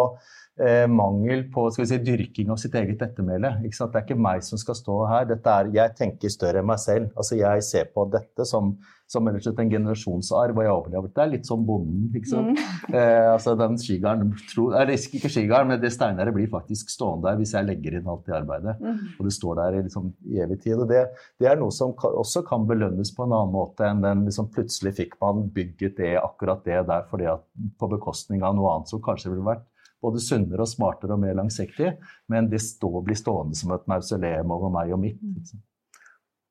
eh, 0.60 0.86
mangel 0.88 1.44
på 1.52 1.66
skal 1.68 1.84
vi 1.84 1.90
si, 1.92 2.00
dyrking 2.06 2.54
av 2.54 2.60
sitt 2.62 2.78
eget 2.80 3.04
ettermæle. 3.04 3.52
Det 3.60 3.74
er 3.84 4.00
ikke 4.04 4.16
meg 4.16 4.46
som 4.46 4.60
skal 4.60 4.78
stå 4.78 4.96
her. 5.10 5.36
Er, 5.36 5.74
jeg 5.76 5.96
tenker 5.98 6.32
større 6.32 6.64
enn 6.64 6.70
meg 6.72 6.80
selv. 6.80 7.12
Altså, 7.16 7.36
jeg 7.40 7.68
ser 7.68 7.92
på 7.92 8.08
dette 8.12 8.48
som, 8.48 8.78
som 9.10 9.26
en 9.26 9.70
generasjonsarv, 9.72 10.58
og 10.58 10.64
jeg 10.64 10.72
overlever. 10.72 11.10
Det 11.14 11.22
er 11.22 11.30
litt 11.32 11.48
som 11.48 11.64
bonden. 11.66 12.08
ikke 12.14 12.30
sant? 12.34 12.54
Mm. 12.54 12.66
Eh, 12.90 13.26
altså, 13.30 13.52
den 13.54 13.76
skigarden, 13.78 14.32
eller 14.58 14.90
Ikke 14.90 15.28
skigarden, 15.30 15.68
men 15.70 15.80
det 15.82 15.92
steinere 15.94 16.32
blir 16.34 16.48
faktisk 16.50 16.88
stående 16.90 17.28
der 17.28 17.36
hvis 17.38 17.52
jeg 17.54 17.68
legger 17.68 17.96
inn 17.98 18.08
alt 18.10 18.24
det 18.26 18.34
arbeidet. 18.34 18.74
Mm. 18.82 18.96
Og 19.14 19.28
det 19.28 19.34
står 19.36 19.60
der 19.60 19.76
liksom, 19.84 20.08
i 20.26 20.40
evig 20.42 20.58
tid. 20.64 20.74
og 20.74 20.88
det, 20.90 21.04
det, 21.38 21.46
er 21.46 21.60
noe 21.60 21.70
som 21.74 21.94
også 21.94 22.42
kan 22.48 22.66
belønnes 22.66 23.12
på 23.14 23.26
en 23.26 23.36
annen 23.36 23.54
måte 23.54 23.86
enn 23.86 24.02
den 24.02 24.24
liksom, 24.26 24.50
plutselig 24.54 24.96
fikk 24.98 25.14
man 25.22 25.46
bygget 25.54 26.00
det, 26.00 26.16
akkurat 26.18 26.64
det 26.66 26.80
der 26.90 27.06
fordi 27.10 27.30
at, 27.30 27.46
på 27.78 27.90
bekostning 27.94 28.42
av 28.42 28.58
noe 28.58 28.74
annet 28.74 28.90
som 28.90 29.02
kanskje 29.04 29.30
ville 29.30 29.46
vært 29.46 29.66
både 30.02 30.22
sunnere 30.24 30.64
og 30.64 30.70
smartere 30.70 31.14
og 31.14 31.22
mer 31.22 31.36
langsiktig, 31.38 31.94
men 32.32 32.50
det 32.50 32.62
stå, 32.64 32.90
blir 33.04 33.18
stående 33.18 33.58
som 33.58 33.74
et 33.76 33.86
mausoleum 33.90 34.54
over 34.56 34.72
meg 34.74 34.94
og 34.96 35.02
mitt. 35.04 35.20
Liksom. 35.20 35.62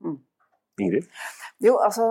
Mm. 0.05 0.19
Ingrid? 0.85 1.09
Jo, 1.59 1.73
altså, 1.83 2.05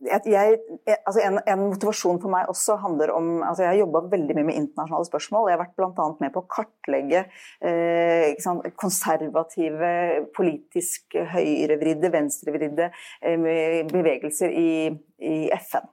jeg, 0.00 0.20
jeg, 0.24 0.58
altså 0.88 1.20
en, 1.20 1.36
en, 1.44 1.64
motivasjon 1.68 2.20
for 2.22 2.32
meg 2.32 2.48
også 2.48 2.78
handler 2.80 3.12
om 3.12 3.42
altså 3.44 3.66
Jeg 3.66 3.74
har 3.74 3.80
jobba 3.82 4.00
veldig 4.14 4.36
mye 4.38 4.46
med 4.48 4.56
internasjonale 4.56 5.08
spørsmål. 5.10 5.50
Jeg 5.50 5.58
har 5.58 5.62
vært 5.66 5.76
bl.a. 5.76 6.06
med 6.24 6.32
på 6.32 6.40
å 6.40 6.48
kartlegge 6.56 7.22
eh, 7.60 8.40
sant, 8.40 8.64
konservative, 8.80 9.92
politisk 10.36 11.18
høyrevridde, 11.34 12.12
venstrevridde 12.14 12.88
eh, 12.88 13.48
bevegelser 13.92 14.56
i, 14.56 14.70
i 15.20 15.36
FN. 15.60 15.84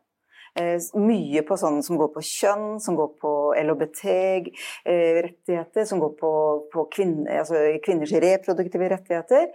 Eh, 0.58 0.82
mye 0.98 1.44
på 1.46 1.54
sånn 1.60 1.84
som 1.86 2.00
går 2.00 2.08
på 2.16 2.22
kjønn, 2.26 2.80
som 2.82 2.96
går 2.98 3.12
på 3.22 3.54
LHBT-rettigheter, 3.62 5.86
som 5.86 6.00
går 6.02 6.16
på, 6.18 6.32
på 6.74 6.86
kvinner, 6.96 7.44
altså 7.44 7.60
kvinners 7.86 8.14
reproduktive 8.24 8.90
rettigheter. 8.90 9.46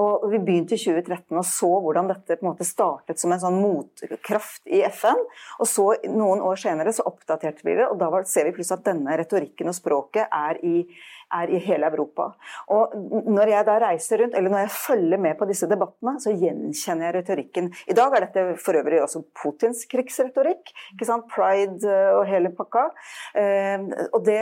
Og 0.00 0.24
vi 0.32 0.38
begynte 0.40 0.74
i 0.78 0.80
2013 0.80 1.36
og 1.36 1.44
så 1.44 1.68
hvordan 1.84 2.08
dette 2.08 2.38
på 2.38 2.44
en 2.46 2.52
måte 2.54 2.68
startet 2.68 3.20
som 3.20 3.32
en 3.34 3.42
sånn 3.42 3.60
motkraft 3.60 4.62
i 4.64 4.80
FN. 4.88 5.20
Og 5.60 5.66
så 5.68 5.92
noen 6.08 6.40
år 6.46 6.56
senere 6.62 6.94
så 6.96 7.04
oppdaterte 7.10 7.62
vi 7.66 7.76
det, 7.76 7.86
og 7.90 7.96
da 8.00 8.08
ser 8.24 8.44
vi 8.48 8.54
plutselig 8.56 8.80
at 8.80 8.88
denne 8.88 9.12
retorikken 9.20 9.68
og 9.68 9.76
språket 9.76 10.24
er 10.32 10.56
i 10.64 10.88
er 11.34 11.50
i 11.50 11.60
hele 11.62 11.88
Europa. 11.90 12.30
Og 12.72 12.94
Når 13.26 13.50
jeg 13.50 13.66
da 13.66 13.76
reiser 13.82 14.22
rundt, 14.22 14.36
eller 14.36 14.52
når 14.52 14.64
jeg 14.64 14.74
følger 14.76 15.22
med 15.22 15.38
på 15.38 15.48
disse 15.48 15.68
debattene, 15.70 16.16
så 16.22 16.34
gjenkjenner 16.34 17.08
jeg 17.08 17.16
retorikken. 17.18 17.70
I 17.90 17.96
dag 17.96 18.14
er 18.14 18.26
dette 18.26 18.44
for 18.62 18.78
øvrig 18.78 19.02
også 19.02 19.24
Putins 19.36 19.84
krigsretorikk. 19.90 20.72
ikke 20.94 21.08
sant? 21.08 21.26
Pride 21.32 21.82
eh, 21.90 22.12
og 22.16 22.26
hele 22.30 22.52
pakka. 22.54 22.88
Eh, 23.34 23.86
og 24.12 24.24
det, 24.26 24.40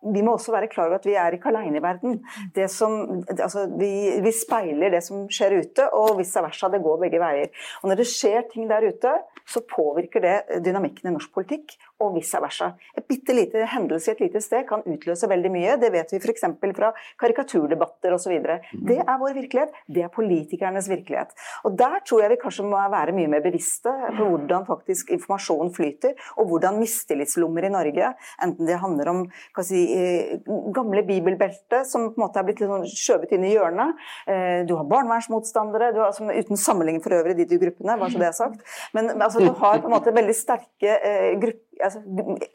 Vi 0.00 0.22
må 0.24 0.32
også 0.32 0.52
være 0.52 0.70
klar 0.72 0.88
over 0.88 0.96
at 0.96 1.04
vi 1.04 1.12
er 1.12 1.34
ikke 1.36 1.50
alene 1.50 1.76
i 1.76 1.82
verden. 1.84 2.22
Det 2.54 2.70
som, 2.72 3.22
altså, 3.28 3.66
vi, 3.76 4.20
vi 4.24 4.32
speiler 4.32 4.94
det 4.94 5.02
som 5.04 5.26
skjer 5.28 5.58
ute, 5.60 5.90
og 5.92 6.16
vice 6.18 6.40
versa. 6.40 6.70
Det 6.72 6.80
går 6.82 7.02
begge 7.04 7.20
veier. 7.20 7.52
Og 7.82 7.90
Når 7.90 8.00
det 8.00 8.08
skjer 8.08 8.48
ting 8.48 8.70
der 8.70 8.86
ute, 8.88 9.12
så 9.44 9.60
påvirker 9.68 10.24
det 10.24 10.62
dynamikken 10.64 11.10
i 11.10 11.14
norsk 11.14 11.32
politikk, 11.34 11.76
og 12.00 12.14
vice 12.16 12.40
versa. 12.42 12.72
Et 12.96 13.06
bitte 13.06 13.34
lite 13.36 13.64
hendelse 13.74 14.10
i 14.10 14.14
et 14.14 14.22
lite 14.24 14.42
sted 14.44 14.66
kan 14.68 14.84
utløse 14.88 15.28
veldig 15.30 15.52
mye. 15.52 15.76
Det 15.80 15.92
vet 15.92 16.14
vi 16.14 16.20
f.eks. 16.20 16.46
fra 16.76 16.92
karikaturdebatter 17.20 18.16
osv. 18.16 18.36
Mm. 18.40 18.84
Det 18.88 18.98
er 19.04 19.20
vår 19.20 19.36
virkelighet, 19.36 19.76
det 19.86 20.04
er 20.06 20.12
politikernes 20.14 20.88
virkelighet. 20.90 21.34
Og 21.64 21.76
Der 21.80 22.00
tror 22.06 22.24
jeg 22.24 22.34
vi 22.34 22.40
kanskje 22.42 22.66
må 22.68 22.80
være 22.92 23.14
mye 23.16 23.30
mer 23.30 23.44
bevisste 23.44 23.92
på 24.16 24.26
hvordan 24.28 24.66
faktisk 24.68 25.12
informasjonen 25.14 25.72
flyter, 25.74 26.16
og 26.38 26.50
hvordan 26.50 26.78
mistillitslommer 26.80 27.66
i 27.66 27.72
Norge, 27.72 28.12
enten 28.42 28.68
det 28.68 28.78
handler 28.80 29.10
om 29.12 29.22
si, 29.64 29.80
eh, 29.94 30.38
gamle 30.74 31.02
bibelbelte 31.06 31.84
som 31.84 32.08
på 32.10 32.20
en 32.20 32.26
måte 32.26 32.40
er 32.40 32.46
blitt 32.48 32.60
litt 32.62 32.70
sånn 32.70 32.86
skjøvet 32.88 33.34
inn 33.36 33.44
i 33.44 33.54
hjørnet, 33.54 33.96
eh, 34.26 34.62
du 34.68 34.76
har 34.76 34.88
barnevernsmotstandere, 34.88 35.92
du 35.94 36.00
har, 36.00 36.12
som, 36.16 36.30
uten 36.30 36.56
sammenligning 36.56 37.02
for 37.04 37.16
øvrig 37.16 37.36
de 37.36 37.46
to 37.46 37.60
gruppene, 37.60 37.98
bare 37.98 38.10
så 38.10 38.18
det 38.18 38.28
er 38.28 38.36
sagt. 38.36 38.60
Men 38.94 39.10
altså, 39.20 39.40
du 39.40 39.52
har 39.52 39.80
på 39.80 39.90
en 39.90 39.96
måte 39.96 40.14
veldig 40.14 40.36
sterke 40.36 40.96
eh, 41.00 41.34
grupper 41.40 41.69
altså, 41.84 42.02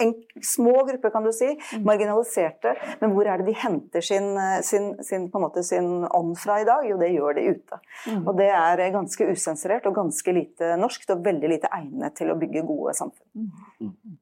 en, 0.03 0.13
små 0.43 0.73
grupper, 0.89 1.13
kan 1.13 1.25
du 1.25 1.31
si, 1.35 1.51
mm. 1.55 1.85
marginaliserte. 1.87 2.75
Men 3.01 3.15
hvor 3.15 3.29
er 3.29 3.41
det 3.41 3.49
de 3.49 3.57
henter 3.61 4.05
sin, 4.05 4.35
sin, 4.65 4.91
sin, 5.05 5.29
sin 5.63 5.89
ånd 6.09 6.35
fra 6.41 6.59
i 6.61 6.67
dag? 6.67 6.85
Jo, 6.89 6.99
det 7.01 7.13
gjør 7.13 7.39
de 7.39 7.47
ute. 7.55 7.81
Mm. 8.09 8.21
Og 8.25 8.35
det 8.39 8.51
er 8.55 8.85
ganske 8.95 9.31
usensurert 9.31 9.87
og 9.89 9.97
ganske 10.01 10.35
lite 10.35 10.75
norskt, 10.81 11.09
og 11.13 11.25
veldig 11.25 11.55
lite 11.55 11.71
egnet 11.75 12.17
til 12.17 12.31
å 12.31 12.37
bygge 12.39 12.65
gode 12.67 12.95
samfunn. 12.97 13.51
Mm. 13.81 14.19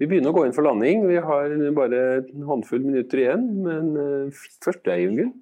Vi 0.00 0.08
begynner 0.08 0.32
å 0.32 0.38
gå 0.38 0.46
inn 0.46 0.54
for 0.56 0.64
landing. 0.64 1.04
Vi 1.10 1.20
har 1.20 1.52
bare 1.76 2.00
en 2.22 2.48
håndfull 2.48 2.80
minutter 2.86 3.20
igjen. 3.20 3.42
Men 3.66 3.90
uh, 3.98 4.44
først 4.64 4.86
deg, 4.88 5.10
Ingunn. 5.10 5.34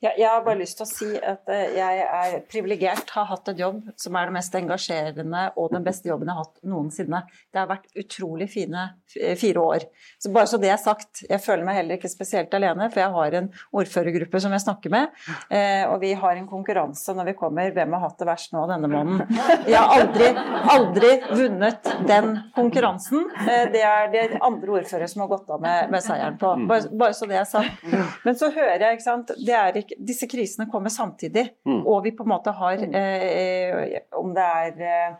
Ja, 0.00 0.12
jeg 0.16 0.28
har 0.28 0.44
bare 0.44 0.60
lyst 0.60 0.78
til 0.78 0.86
å 0.86 0.88
si 0.88 1.08
at 1.16 1.50
eh, 1.52 1.74
jeg 1.76 2.02
er 2.04 2.36
privilegert, 2.50 3.10
har 3.16 3.26
hatt 3.30 3.48
et 3.50 3.60
jobb 3.60 3.80
som 3.98 4.16
er 4.18 4.28
det 4.28 4.36
mest 4.36 4.54
engasjerende 4.58 5.42
og 5.58 5.72
den 5.72 5.86
beste 5.86 6.10
jobben 6.10 6.30
jeg 6.30 6.38
har 6.38 6.46
hatt 6.46 6.60
noensinne. 6.70 7.22
Det 7.50 7.60
har 7.60 7.70
vært 7.70 7.98
utrolig 7.98 8.48
fine 8.52 8.84
eh, 9.18 9.34
fire 9.38 9.64
år. 9.64 9.86
Så 10.22 10.30
bare 10.34 10.50
så 10.50 10.60
det 10.62 10.70
er 10.72 10.80
sagt, 10.80 11.24
jeg 11.26 11.42
føler 11.42 11.66
meg 11.66 11.80
heller 11.80 11.98
ikke 11.98 12.10
spesielt 12.12 12.54
alene, 12.56 12.88
for 12.92 13.02
jeg 13.02 13.14
har 13.16 13.38
en 13.40 13.50
ordførergruppe 13.80 14.42
som 14.44 14.54
jeg 14.54 14.64
snakker 14.66 14.94
med, 14.94 15.18
eh, 15.50 15.82
og 15.88 15.98
vi 16.04 16.12
har 16.18 16.38
en 16.38 16.48
konkurranse 16.50 17.16
når 17.16 17.32
vi 17.32 17.36
kommer 17.40 17.74
hvem 17.74 17.96
har 17.96 18.04
hatt 18.06 18.22
det 18.22 18.30
verst 18.30 18.54
nå 18.54 18.66
denne 18.70 18.90
måneden. 18.92 19.42
Jeg 19.66 19.80
har 19.80 19.92
aldri, 19.96 20.30
aldri 20.76 21.12
vunnet 21.32 21.90
den 22.06 22.32
konkurransen. 22.54 23.26
Det 23.72 23.82
er 23.82 24.10
det 24.12 24.24
andre 24.44 24.78
ordførere 24.78 25.08
som 25.10 25.24
har 25.24 25.32
gått 25.32 25.50
av 25.50 25.62
med, 25.62 25.90
med 25.92 26.04
seieren 26.04 26.38
på. 26.40 26.52
Bare, 26.68 26.92
bare, 26.92 27.16
så 27.16 27.28
det 27.28 27.40
er 27.40 27.48
sagt. 27.48 27.82
Men 28.26 28.38
så 28.38 28.52
hører 28.54 28.84
jeg, 28.84 28.98
ikke 28.98 29.06
sant 29.06 29.32
det 29.36 29.55
ikke, 29.80 29.98
disse 30.08 30.28
krisene 30.30 30.68
kommer 30.70 30.92
samtidig, 30.92 31.46
mm. 31.66 31.82
og 31.82 32.02
vi 32.04 32.14
på 32.16 32.26
en 32.26 32.32
måte 32.32 32.54
har 32.56 32.82
mm. 32.82 32.94
eh, 33.00 33.96
Om 34.16 34.34
det 34.36 34.46
er 34.60 34.84
eh, 34.90 35.16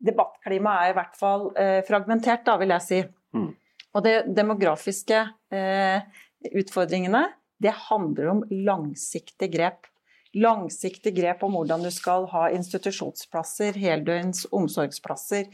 Debattklimaet 0.00 0.86
er 0.86 0.92
i 0.92 0.96
hvert 0.96 1.18
fall 1.20 1.50
eh, 1.60 1.80
fragmentert, 1.88 2.46
da, 2.46 2.56
vil 2.60 2.72
jeg 2.72 2.86
si. 2.86 3.00
Mm. 3.36 3.50
Og 3.90 4.04
det 4.06 4.14
demografiske 4.36 5.18
eh, 5.52 6.22
utfordringene, 6.56 7.26
det 7.60 7.74
handler 7.90 8.30
om 8.32 8.44
langsiktige 8.48 9.50
grep. 9.52 9.90
Langsiktige 10.40 11.12
grep 11.16 11.42
om 11.44 11.58
hvordan 11.58 11.84
du 11.84 11.90
skal 11.92 12.24
ha 12.32 12.46
institusjonsplasser, 12.54 13.76
heldøgns 13.76 14.46
omsorgsplasser. 14.56 15.50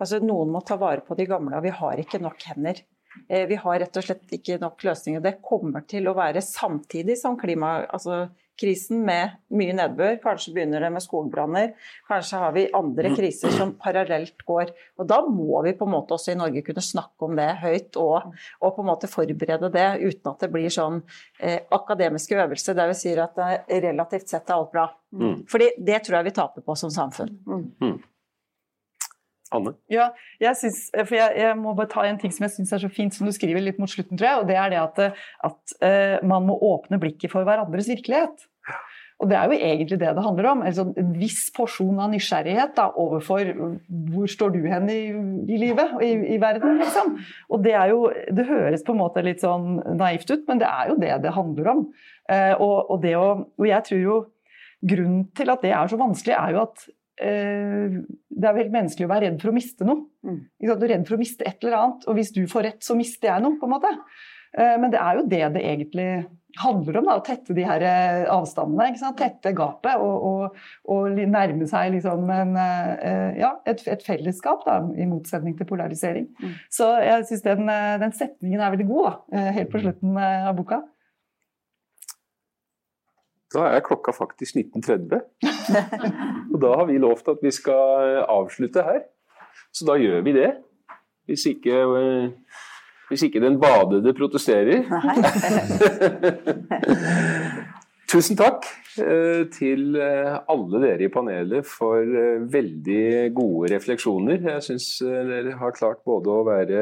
Altså, 0.00 0.22
noen 0.24 0.54
må 0.54 0.62
ta 0.66 0.78
vare 0.80 1.04
på 1.04 1.18
de 1.18 1.26
gamle, 1.28 1.58
og 1.58 1.66
vi 1.66 1.74
har 1.76 2.00
ikke 2.00 2.22
nok 2.22 2.48
hender. 2.48 2.80
Eh, 3.28 3.46
vi 3.50 3.58
har 3.60 3.80
rett 3.82 3.98
og 3.98 4.06
slett 4.06 4.36
ikke 4.38 4.60
nok 4.62 4.84
løsninger. 4.86 5.22
Det 5.24 5.40
kommer 5.44 5.84
til 5.88 6.08
å 6.08 6.16
være 6.16 6.44
samtidig 6.44 7.18
som 7.20 7.38
klimakrisen 7.40 7.90
altså 7.92 8.22
med 8.62 9.30
mye 9.50 9.72
nedbør. 9.74 10.18
Kanskje 10.22 10.52
begynner 10.54 10.80
det 10.80 10.90
med 10.92 11.02
skogbranner. 11.02 11.72
Kanskje 12.08 12.38
har 12.38 12.52
vi 12.52 12.68
andre 12.72 13.10
kriser 13.16 13.50
som 13.50 13.74
parallelt 13.74 14.44
går. 14.46 14.70
Og 14.98 15.08
da 15.08 15.20
må 15.26 15.62
vi 15.64 15.72
på 15.72 15.86
en 15.88 15.94
måte 15.96 16.14
også 16.14 16.32
i 16.32 16.38
Norge 16.38 16.62
kunne 16.62 16.84
snakke 16.84 17.26
om 17.26 17.34
det 17.36 17.48
høyt 17.62 17.96
og, 17.96 18.32
og 18.60 18.76
på 18.76 18.84
en 18.84 18.90
måte 18.90 19.10
forberede 19.10 19.72
det 19.72 19.88
uten 20.02 20.30
at 20.30 20.44
det 20.44 20.52
blir 20.52 20.70
sånn 20.70 21.02
eh, 21.40 21.60
akademiske 21.70 22.38
øvelser 22.38 22.78
der 22.78 22.92
vi 22.92 22.98
sier 23.02 23.24
at 23.24 23.36
det 23.36 23.82
relativt 23.82 24.28
sett 24.30 24.50
er 24.50 24.60
alt 24.60 24.72
bra. 24.72 24.86
Mm. 25.12 25.42
Fordi 25.50 25.72
det 25.78 26.04
tror 26.04 26.20
jeg 26.20 26.30
vi 26.30 26.36
taper 26.38 26.64
på 26.64 26.78
som 26.78 26.92
samfunn. 26.92 27.34
Mm. 27.82 27.98
Anne? 29.56 29.74
Ja, 29.92 30.10
jeg, 30.42 30.58
synes, 30.60 30.80
for 30.94 31.16
jeg, 31.16 31.36
jeg, 31.38 31.58
må 31.60 31.74
bare 31.78 31.90
ta 31.92 32.06
en 32.08 32.20
ting 32.20 32.32
som 32.34 32.46
jeg 32.46 32.56
syns 32.56 32.72
er 32.74 32.84
så 32.84 32.92
fint, 32.92 33.14
som 33.14 33.28
du 33.28 33.34
skriver 33.34 33.64
litt 33.64 33.80
mot 33.82 33.90
slutten, 33.90 34.18
tror 34.18 34.28
jeg. 34.28 34.40
Og 34.42 34.48
det 34.50 34.58
er 34.58 34.72
det 34.72 34.80
at, 34.82 35.20
at 35.50 35.76
uh, 35.84 36.16
man 36.28 36.48
må 36.48 36.56
åpne 36.72 37.00
blikket 37.02 37.32
for 37.32 37.48
hverandres 37.48 37.90
virkelighet. 37.92 38.46
Og 39.22 39.28
det 39.30 39.36
er 39.38 39.46
jo 39.46 39.54
egentlig 39.54 39.98
det 40.00 40.10
det 40.16 40.24
handler 40.24 40.48
om. 40.50 40.62
Altså, 40.66 40.84
en 40.98 41.12
viss 41.14 41.44
porsjon 41.54 42.00
av 42.02 42.10
nysgjerrighet 42.10 42.74
da, 42.74 42.88
overfor 42.98 43.52
hvor 44.10 44.30
står 44.30 44.56
du 44.56 44.64
hen 44.66 44.88
i, 44.90 45.02
i 45.46 45.60
livet 45.60 45.94
og 45.94 46.02
i, 46.02 46.10
i, 46.34 46.40
verden, 46.42 46.80
liksom. 46.80 47.14
Og 47.54 47.62
det 47.62 47.76
er 47.78 47.92
jo 47.92 48.08
Det 48.10 48.48
høres 48.48 48.82
på 48.82 48.96
en 48.96 49.02
måte 49.04 49.22
litt 49.22 49.44
sånn 49.44 49.78
naivt 50.00 50.30
ut, 50.32 50.42
men 50.48 50.62
det 50.62 50.70
er 50.70 50.90
jo 50.90 50.98
det 50.98 51.14
det 51.22 51.36
handler 51.36 51.70
om. 51.76 51.84
Uh, 52.26 52.54
og, 52.56 52.76
og, 52.88 52.96
det 53.04 53.14
å, 53.18 53.28
og 53.46 53.68
jeg 53.68 53.86
tror 53.86 54.02
jo 54.02 54.18
grunnen 54.82 55.28
til 55.38 55.54
at 55.54 55.62
det 55.62 55.70
er 55.76 55.90
så 55.90 56.00
vanskelig, 56.00 56.34
er 56.34 56.56
jo 56.56 56.64
at 56.64 56.86
det 57.22 58.48
er 58.48 58.58
helt 58.58 58.74
menneskelig 58.74 59.06
å 59.06 59.12
være 59.12 59.28
redd 59.28 59.40
for 59.42 59.52
å 59.52 59.56
miste 59.56 59.86
noe. 59.86 60.04
Mm. 60.26 60.38
Du 60.58 60.70
er 60.72 60.92
redd 60.94 61.08
for 61.08 61.16
å 61.16 61.22
miste 61.22 61.46
et 61.48 61.64
eller 61.64 61.78
annet, 61.78 62.06
og 62.08 62.18
hvis 62.18 62.32
du 62.34 62.44
får 62.50 62.68
rett, 62.68 62.84
så 62.84 62.96
mister 62.98 63.30
jeg 63.30 63.44
noe. 63.44 63.58
på 63.60 63.68
en 63.68 63.74
måte. 63.76 63.90
Eh, 64.58 64.78
men 64.80 64.92
det 64.92 65.00
er 65.00 65.18
jo 65.18 65.26
det 65.28 65.42
det 65.54 65.64
egentlig 65.64 66.08
handler 66.60 66.98
om, 67.00 67.06
da, 67.08 67.14
å 67.16 67.24
tette 67.24 67.54
de 67.56 67.64
her 67.64 67.84
eh, 67.88 68.24
avstandene. 68.28 69.12
Tette 69.16 69.54
gapet 69.56 70.02
og, 70.04 70.26
og, 70.28 70.64
og, 70.92 71.20
nærme 71.32 71.68
seg 71.70 71.94
liksom 71.94 72.28
en, 72.34 72.56
ja, 73.38 73.54
et, 73.68 73.84
et, 73.88 74.04
fellesskap, 74.04 74.66
da, 74.68 74.80
i 74.98 75.08
motsetning 75.08 75.56
til 75.58 75.68
polarisering. 75.68 76.28
Mm. 76.42 76.56
Så 76.72 76.90
jeg 77.06 77.28
syns 77.30 77.46
den, 77.46 77.70
den, 78.02 78.16
setningen 78.18 78.60
er 78.60 78.74
veldig 78.74 78.88
god, 78.90 79.08
da, 79.08 79.46
helt 79.58 79.72
på 79.72 79.84
slutten 79.84 80.18
av 80.20 80.52
boka. 80.58 80.82
Da 83.52 83.68
er 83.68 83.84
klokka 83.84 84.14
faktisk 84.16 84.56
19.30. 84.56 85.20
Og 86.52 86.60
da 86.62 86.76
har 86.80 86.86
vi 86.88 87.00
lovt 87.00 87.28
at 87.32 87.42
vi 87.44 87.52
skal 87.54 88.22
avslutte 88.26 88.84
her. 88.86 89.02
Så 89.72 89.86
da 89.88 89.96
gjør 90.00 90.20
vi 90.26 90.32
det. 90.36 90.50
Hvis 91.28 91.46
ikke, 91.46 91.72
eh, 91.72 92.30
hvis 93.08 93.22
ikke 93.22 93.40
den 93.40 93.60
badede 93.60 94.14
protesterer. 94.14 94.82
Tusen 98.12 98.36
takk 98.36 98.66
eh, 99.00 99.46
til 99.54 99.96
eh, 99.96 100.34
alle 100.52 100.82
dere 100.82 101.06
i 101.06 101.12
panelet 101.12 101.64
for 101.68 102.04
veldig 102.52 103.32
gode 103.36 103.72
refleksjoner. 103.76 104.42
Jeg 104.50 104.66
syns 104.68 104.88
dere 105.00 105.56
har 105.60 105.76
klart 105.78 106.02
både 106.04 106.34
å 106.34 106.44
være 106.48 106.80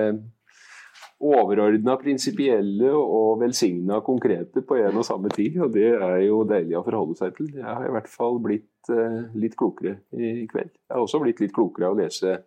overordna 1.21 1.97
prinsipielle 2.01 2.91
og 2.97 3.41
velsigna 3.43 4.01
konkrete 4.05 4.63
på 4.67 4.79
en 4.81 5.01
og 5.01 5.07
samme 5.07 5.31
tid. 5.35 5.59
Og 5.61 5.73
det 5.75 5.91
er 5.93 6.19
jo 6.25 6.43
deilig 6.49 6.79
å 6.79 6.85
forholde 6.87 7.19
seg 7.19 7.35
til. 7.37 7.51
Jeg 7.59 7.67
har 7.67 7.87
i 7.87 7.93
hvert 7.93 8.09
fall 8.11 8.41
blitt 8.43 8.93
uh, 8.93 9.27
litt 9.37 9.57
klokere 9.61 9.99
i 10.17 10.47
kveld. 10.51 10.73
Jeg 10.73 10.97
har 10.97 11.05
også 11.05 11.21
blitt 11.23 11.43
litt 11.45 11.55
klokere 11.57 11.91
av 11.91 11.99
å 11.99 12.01
lese 12.01 12.39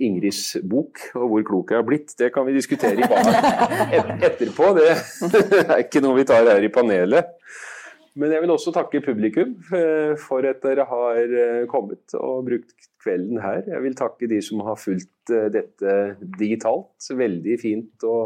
Ingrids 0.00 0.56
bok, 0.64 1.02
og 1.18 1.26
hvor 1.28 1.42
klok 1.44 1.74
jeg 1.74 1.82
har 1.82 1.86
blitt, 1.86 2.14
det 2.16 2.30
kan 2.32 2.46
vi 2.48 2.54
diskutere 2.56 3.04
i 3.04 3.04
et 3.98 4.24
etterpå. 4.30 4.72
Det 4.78 4.88
er 5.66 5.82
ikke 5.82 6.02
noe 6.04 6.16
vi 6.16 6.26
tar 6.28 6.48
her 6.48 6.64
i 6.64 6.72
panelet. 6.72 7.36
Men 8.18 8.32
jeg 8.34 8.42
vil 8.42 8.50
også 8.50 8.72
takke 8.74 9.02
publikum 9.04 9.52
eh, 9.76 10.16
for 10.18 10.46
at 10.48 10.62
dere 10.64 10.86
har 10.88 11.18
eh, 11.20 11.66
kommet 11.70 12.14
og 12.18 12.48
brukt 12.48 12.88
kvelden 13.02 13.38
her. 13.42 13.62
Jeg 13.70 13.82
vil 13.84 13.96
takke 13.98 14.28
de 14.30 14.40
som 14.42 14.62
har 14.66 14.78
fulgt 14.80 15.30
eh, 15.30 15.46
dette 15.54 15.94
digitalt. 16.38 16.90
Veldig 17.06 17.58
fint 17.62 18.06
å 18.06 18.16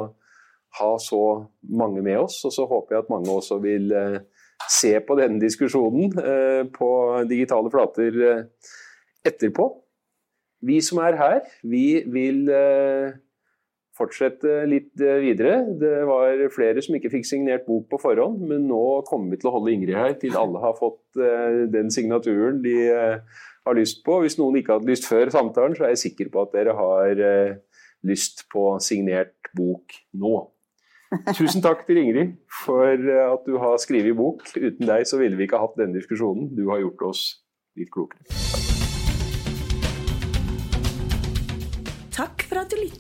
ha 0.80 0.93
så 1.03 1.24
mange 1.68 2.01
med 2.05 2.22
oss. 2.22 2.41
Og 2.49 2.55
så 2.57 2.64
håper 2.70 2.97
jeg 2.97 3.05
at 3.05 3.12
mange 3.12 3.30
også 3.35 3.61
vil 3.62 3.93
se 4.70 4.95
på 5.05 5.16
denne 5.18 5.43
diskusjonen 5.43 6.14
på 6.72 6.91
digitale 7.28 7.70
flater 7.70 8.16
etterpå. 9.26 9.66
vi 10.64 10.80
som 10.80 10.99
er 11.05 11.18
her, 11.20 11.41
vi 11.62 12.03
vil 12.09 12.49
fortsette 13.99 14.64
litt 14.70 15.01
eh, 15.01 15.20
videre. 15.22 15.61
Det 15.80 15.95
var 16.09 16.45
flere 16.55 16.82
som 16.84 16.97
ikke 16.99 17.12
fikk 17.12 17.28
signert 17.28 17.66
bok 17.68 17.86
på 17.92 18.01
forhånd, 18.03 18.42
men 18.51 18.66
nå 18.70 18.84
kommer 19.09 19.34
vi 19.34 19.40
til 19.42 19.51
å 19.51 19.57
holde 19.59 19.74
Ingrid 19.74 19.99
her 19.99 20.16
til 20.20 20.38
alle 20.38 20.62
har 20.62 20.76
fått 20.78 21.20
eh, 21.20 21.64
den 21.72 21.92
signaturen 21.95 22.62
de 22.64 22.78
eh, 22.90 23.45
har 23.64 23.78
lyst 23.78 24.03
på. 24.07 24.20
Hvis 24.24 24.38
noen 24.40 24.59
ikke 24.61 24.78
hadde 24.78 24.90
lyst 24.90 25.09
før 25.09 25.32
samtalen, 25.34 25.76
så 25.78 25.86
er 25.86 25.95
jeg 25.95 26.05
sikker 26.09 26.32
på 26.34 26.45
at 26.45 26.57
dere 26.57 26.76
har 26.78 27.24
eh, 27.28 27.55
lyst 28.05 28.47
på 28.53 28.74
signert 28.84 29.53
bok 29.57 29.97
nå. 30.18 30.36
Tusen 31.38 31.62
takk 31.62 31.84
til 31.86 32.01
Ingrid 32.03 32.36
for 32.64 32.90
eh, 32.90 33.24
at 33.30 33.47
du 33.47 33.59
har 33.62 33.78
skrevet 33.82 34.16
bok. 34.18 34.45
Uten 34.57 34.88
deg 34.88 35.09
så 35.09 35.20
ville 35.22 35.38
vi 35.38 35.49
ikke 35.49 35.62
hatt 35.62 35.78
denne 35.78 35.97
diskusjonen. 35.97 36.51
Du 36.57 36.66
har 36.72 36.82
gjort 36.82 37.11
oss 37.12 37.26
litt 37.78 37.92
klokere. 37.95 38.74